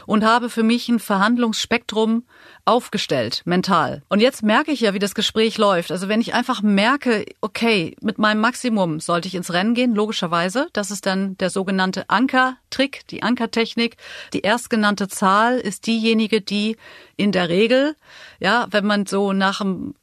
und 0.06 0.24
habe 0.24 0.50
für 0.50 0.64
mich 0.64 0.88
ein 0.88 1.00
Verhandlungsspektrum 1.00 2.24
aufgestellt, 2.64 3.42
mental. 3.46 4.04
Und 4.08 4.20
jetzt 4.20 4.44
merke 4.44 4.72
ich 4.72 4.82
ja, 4.82 4.94
wie 4.94 5.00
das 5.00 5.16
Gespräch 5.16 5.58
läuft. 5.58 5.92
Also 5.92 6.08
wenn 6.08 6.22
ich 6.22 6.36
einfach 6.36 6.62
merke, 6.62 7.26
okay, 7.42 7.96
mit 8.02 8.20
meinem 8.20 8.40
Maximum 8.40 9.00
sollte 9.00 9.28
ich 9.28 9.36
ins 9.36 9.52
Rennen 9.52 9.74
gehen, 9.74 9.96
logischerweise. 9.96 10.68
Das 10.72 10.92
ist 10.92 11.08
dann 11.08 11.38
der 11.38 11.50
sogenannte 11.50 12.08
Ankertrick, 12.10 13.08
die 13.08 13.24
Ankertechnik. 13.24 13.98
Die 14.34 14.42
erstgenannte 14.42 15.08
Zahl 15.08 15.58
ist 15.58 15.88
diejenige, 15.88 16.42
die 16.42 16.78
in 17.18 17.32
der 17.32 17.50
Regel, 17.50 17.96
ja, 18.40 18.68
wenn 18.70 18.86
man 18.86 19.08
so 19.08 19.34
nach 19.34 19.60
dem 19.60 19.96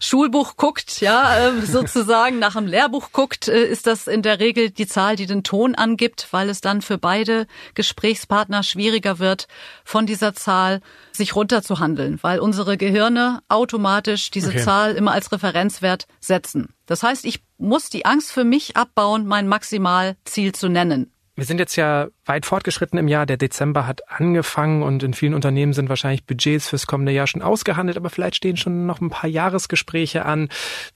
Schulbuch 0.00 0.56
guckt, 0.56 1.00
ja, 1.00 1.48
ähm, 1.48 1.62
sozusagen 1.66 2.38
nach 2.38 2.54
dem 2.54 2.66
Lehrbuch 2.66 3.12
guckt, 3.12 3.48
äh, 3.48 3.64
ist 3.64 3.86
das 3.86 4.06
in 4.06 4.22
der 4.22 4.40
Regel 4.40 4.70
die 4.70 4.86
Zahl, 4.86 5.16
die 5.16 5.26
den 5.26 5.42
Ton 5.42 5.74
angibt, 5.74 6.28
weil 6.30 6.48
es 6.48 6.60
dann 6.60 6.82
für 6.82 6.98
beide 6.98 7.46
Gesprächspartner 7.74 8.62
schwieriger 8.62 9.18
wird, 9.18 9.48
von 9.84 10.06
dieser 10.06 10.34
Zahl 10.34 10.80
sich 11.12 11.34
runterzuhandeln, 11.34 12.18
weil 12.22 12.38
unsere 12.38 12.76
Gehirne 12.76 13.40
automatisch 13.48 14.30
diese 14.30 14.50
okay. 14.50 14.62
Zahl 14.62 14.94
immer 14.94 15.12
als 15.12 15.32
Referenzwert 15.32 16.06
setzen. 16.20 16.74
Das 16.86 17.02
heißt, 17.02 17.24
ich 17.24 17.42
muss 17.58 17.90
die 17.90 18.06
Angst 18.06 18.32
für 18.32 18.44
mich 18.44 18.76
abbauen, 18.76 19.26
mein 19.26 19.48
Maximalziel 19.48 20.54
zu 20.54 20.68
nennen. 20.68 21.12
Wir 21.38 21.44
sind 21.44 21.60
jetzt 21.60 21.76
ja 21.76 22.08
weit 22.24 22.46
fortgeschritten 22.46 22.98
im 22.98 23.06
Jahr. 23.06 23.24
Der 23.24 23.36
Dezember 23.36 23.86
hat 23.86 24.00
angefangen 24.10 24.82
und 24.82 25.04
in 25.04 25.14
vielen 25.14 25.34
Unternehmen 25.34 25.72
sind 25.72 25.88
wahrscheinlich 25.88 26.24
Budgets 26.24 26.68
fürs 26.68 26.88
kommende 26.88 27.12
Jahr 27.12 27.28
schon 27.28 27.42
ausgehandelt, 27.42 27.96
aber 27.96 28.10
vielleicht 28.10 28.34
stehen 28.34 28.56
schon 28.56 28.86
noch 28.86 29.00
ein 29.00 29.08
paar 29.08 29.30
Jahresgespräche 29.30 30.24
an. 30.24 30.48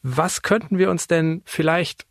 Was 0.02 0.42
könnten 0.42 0.78
wir 0.78 0.90
uns 0.90 1.06
denn 1.06 1.42
vielleicht 1.44 2.06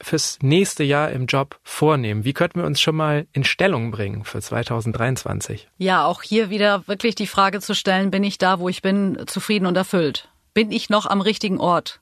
fürs 0.00 0.38
nächste 0.42 0.84
Jahr 0.84 1.10
im 1.10 1.26
Job 1.26 1.58
vornehmen? 1.64 2.24
Wie 2.24 2.34
könnten 2.34 2.60
wir 2.60 2.66
uns 2.66 2.80
schon 2.80 2.94
mal 2.94 3.26
in 3.32 3.42
Stellung 3.42 3.90
bringen 3.90 4.22
für 4.22 4.40
2023? 4.40 5.68
Ja, 5.78 6.04
auch 6.04 6.22
hier 6.22 6.50
wieder 6.50 6.86
wirklich 6.86 7.16
die 7.16 7.26
Frage 7.26 7.58
zu 7.58 7.74
stellen, 7.74 8.12
bin 8.12 8.22
ich 8.22 8.38
da, 8.38 8.60
wo 8.60 8.68
ich 8.68 8.80
bin, 8.82 9.24
zufrieden 9.26 9.66
und 9.66 9.76
erfüllt? 9.76 10.28
Bin 10.54 10.70
ich 10.70 10.88
noch 10.88 11.06
am 11.06 11.20
richtigen 11.20 11.58
Ort? 11.58 12.00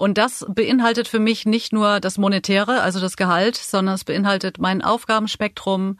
Und 0.00 0.16
das 0.16 0.46
beinhaltet 0.48 1.08
für 1.08 1.18
mich 1.18 1.44
nicht 1.44 1.74
nur 1.74 2.00
das 2.00 2.16
Monetäre, 2.16 2.80
also 2.80 3.00
das 3.00 3.18
Gehalt, 3.18 3.56
sondern 3.56 3.96
es 3.96 4.04
beinhaltet 4.04 4.56
mein 4.58 4.80
Aufgabenspektrum, 4.80 5.98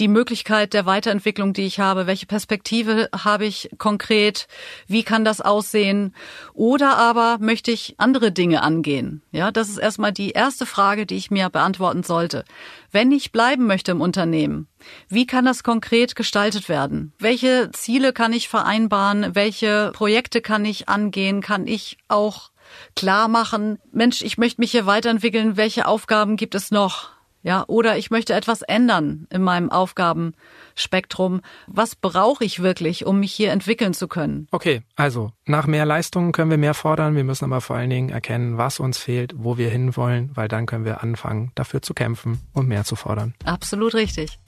die 0.00 0.08
Möglichkeit 0.08 0.74
der 0.74 0.84
Weiterentwicklung, 0.84 1.52
die 1.52 1.62
ich 1.62 1.78
habe, 1.78 2.08
welche 2.08 2.26
Perspektive 2.26 3.08
habe 3.14 3.44
ich 3.44 3.70
konkret, 3.78 4.48
wie 4.88 5.04
kann 5.04 5.24
das 5.24 5.40
aussehen 5.40 6.12
oder 6.54 6.98
aber 6.98 7.38
möchte 7.38 7.70
ich 7.70 7.94
andere 7.98 8.32
Dinge 8.32 8.62
angehen? 8.62 9.22
Ja, 9.30 9.52
das 9.52 9.68
ist 9.68 9.78
erstmal 9.78 10.10
die 10.10 10.30
erste 10.30 10.66
Frage, 10.66 11.06
die 11.06 11.14
ich 11.14 11.30
mir 11.30 11.48
beantworten 11.48 12.02
sollte. 12.02 12.44
Wenn 12.90 13.12
ich 13.12 13.30
bleiben 13.30 13.68
möchte 13.68 13.92
im 13.92 14.00
Unternehmen, 14.00 14.66
wie 15.08 15.24
kann 15.24 15.44
das 15.44 15.62
konkret 15.62 16.16
gestaltet 16.16 16.68
werden? 16.68 17.12
Welche 17.20 17.70
Ziele 17.72 18.12
kann 18.12 18.32
ich 18.32 18.48
vereinbaren? 18.48 19.36
Welche 19.36 19.92
Projekte 19.94 20.40
kann 20.40 20.64
ich 20.64 20.88
angehen? 20.88 21.42
Kann 21.42 21.68
ich 21.68 21.96
auch 22.08 22.50
klar 22.94 23.28
machen, 23.28 23.78
Mensch, 23.92 24.22
ich 24.22 24.38
möchte 24.38 24.60
mich 24.60 24.70
hier 24.70 24.86
weiterentwickeln, 24.86 25.56
welche 25.56 25.86
Aufgaben 25.86 26.36
gibt 26.36 26.54
es 26.54 26.70
noch? 26.70 27.10
Ja, 27.46 27.62
oder 27.68 27.96
ich 27.96 28.10
möchte 28.10 28.34
etwas 28.34 28.62
ändern 28.62 29.28
in 29.30 29.40
meinem 29.40 29.70
Aufgabenspektrum. 29.70 31.42
Was 31.68 31.94
brauche 31.94 32.44
ich 32.44 32.60
wirklich, 32.60 33.06
um 33.06 33.20
mich 33.20 33.32
hier 33.32 33.52
entwickeln 33.52 33.94
zu 33.94 34.08
können? 34.08 34.48
Okay, 34.50 34.82
also 34.96 35.30
nach 35.44 35.68
mehr 35.68 35.86
Leistungen 35.86 36.32
können 36.32 36.50
wir 36.50 36.58
mehr 36.58 36.74
fordern. 36.74 37.14
Wir 37.14 37.22
müssen 37.22 37.44
aber 37.44 37.60
vor 37.60 37.76
allen 37.76 37.90
Dingen 37.90 38.08
erkennen, 38.08 38.58
was 38.58 38.80
uns 38.80 38.98
fehlt, 38.98 39.32
wo 39.36 39.58
wir 39.58 39.70
hinwollen, 39.70 40.32
weil 40.34 40.48
dann 40.48 40.66
können 40.66 40.84
wir 40.84 41.04
anfangen, 41.04 41.52
dafür 41.54 41.82
zu 41.82 41.94
kämpfen 41.94 42.40
und 42.52 42.66
mehr 42.66 42.82
zu 42.82 42.96
fordern. 42.96 43.32
Absolut 43.44 43.94
richtig. 43.94 44.40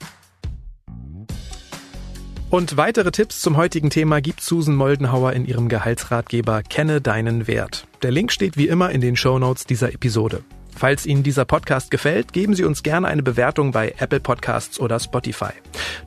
Und 2.49 2.77
weitere 2.77 3.11
Tipps 3.11 3.41
zum 3.41 3.57
heutigen 3.57 3.91
Thema 3.91 4.21
gibt 4.21 4.41
Susan 4.41 4.75
Moldenhauer 4.75 5.33
in 5.33 5.45
ihrem 5.45 5.69
Gehaltsratgeber 5.69 6.63
Kenne 6.63 6.99
deinen 6.99 7.45
Wert. 7.45 7.85
Der 8.01 8.09
Link 8.09 8.31
steht 8.31 8.57
wie 8.57 8.67
immer 8.67 8.89
in 8.89 9.01
den 9.01 9.15
Show 9.15 9.37
Notes 9.37 9.67
dieser 9.67 9.93
Episode. 9.93 10.43
Falls 10.79 11.05
Ihnen 11.05 11.23
dieser 11.23 11.43
Podcast 11.43 11.91
gefällt, 11.91 12.31
geben 12.31 12.55
Sie 12.55 12.63
uns 12.63 12.83
gerne 12.83 13.05
eine 13.09 13.21
Bewertung 13.21 13.73
bei 13.73 13.93
Apple 13.97 14.21
Podcasts 14.21 14.79
oder 14.79 14.97
Spotify. 14.97 15.51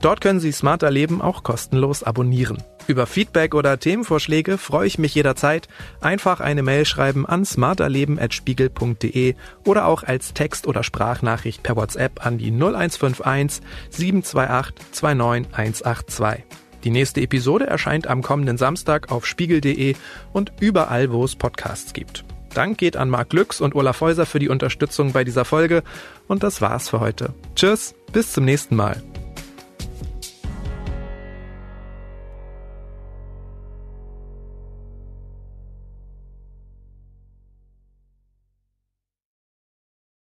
Dort 0.01 0.23
können 0.23 0.41
Sie 0.41 0.51
Smarter 0.51 0.91
Leben 0.91 1.21
auch 1.21 1.43
kostenlos 1.43 2.03
abonnieren. 2.03 2.57
Über 2.87 3.07
Feedback 3.07 3.55
oder 3.55 3.79
Themenvorschläge 3.79 4.57
freue 4.57 4.87
ich 4.87 4.99
mich 4.99 5.15
jederzeit. 5.15 5.69
Einfach 6.01 6.41
eine 6.41 6.63
Mail 6.63 6.87
schreiben 6.87 7.27
an 7.27 7.45
smarterleben.spiegel.de 7.45 9.35
oder 9.67 9.85
auch 9.85 10.05
als 10.05 10.33
Text- 10.33 10.67
oder 10.67 10.83
Sprachnachricht 10.83 11.63
per 11.63 11.77
WhatsApp 11.77 12.25
an 12.25 12.39
die 12.39 12.51
0151 12.51 13.61
728 13.91 14.75
29182. 14.91 16.45
Die 16.83 16.91
nächste 16.91 17.21
Episode 17.21 17.67
erscheint 17.67 18.07
am 18.07 18.23
kommenden 18.23 18.57
Samstag 18.57 19.13
auf 19.13 19.27
spiegel.de 19.27 19.97
und 20.33 20.51
überall, 20.61 21.13
wo 21.13 21.27
es 21.27 21.37
Podcasts 21.37 21.93
gibt. 21.93 22.25
Dank 22.53 22.79
geht 22.79 22.97
an 22.97 23.11
Marc 23.11 23.31
Glücks 23.31 23.61
und 23.61 23.75
Olaf 23.75 24.01
Häuser 24.01 24.27
für 24.27 24.39
die 24.39 24.49
Unterstützung 24.49 25.13
bei 25.13 25.25
dieser 25.25 25.45
Folge. 25.45 25.83
Und 26.29 26.43
das 26.43 26.61
war's 26.61 26.89
für 26.89 27.01
heute. 27.01 27.35
Tschüss, 27.55 27.95
bis 28.13 28.33
zum 28.33 28.45
nächsten 28.45 28.77
Mal. 28.77 29.03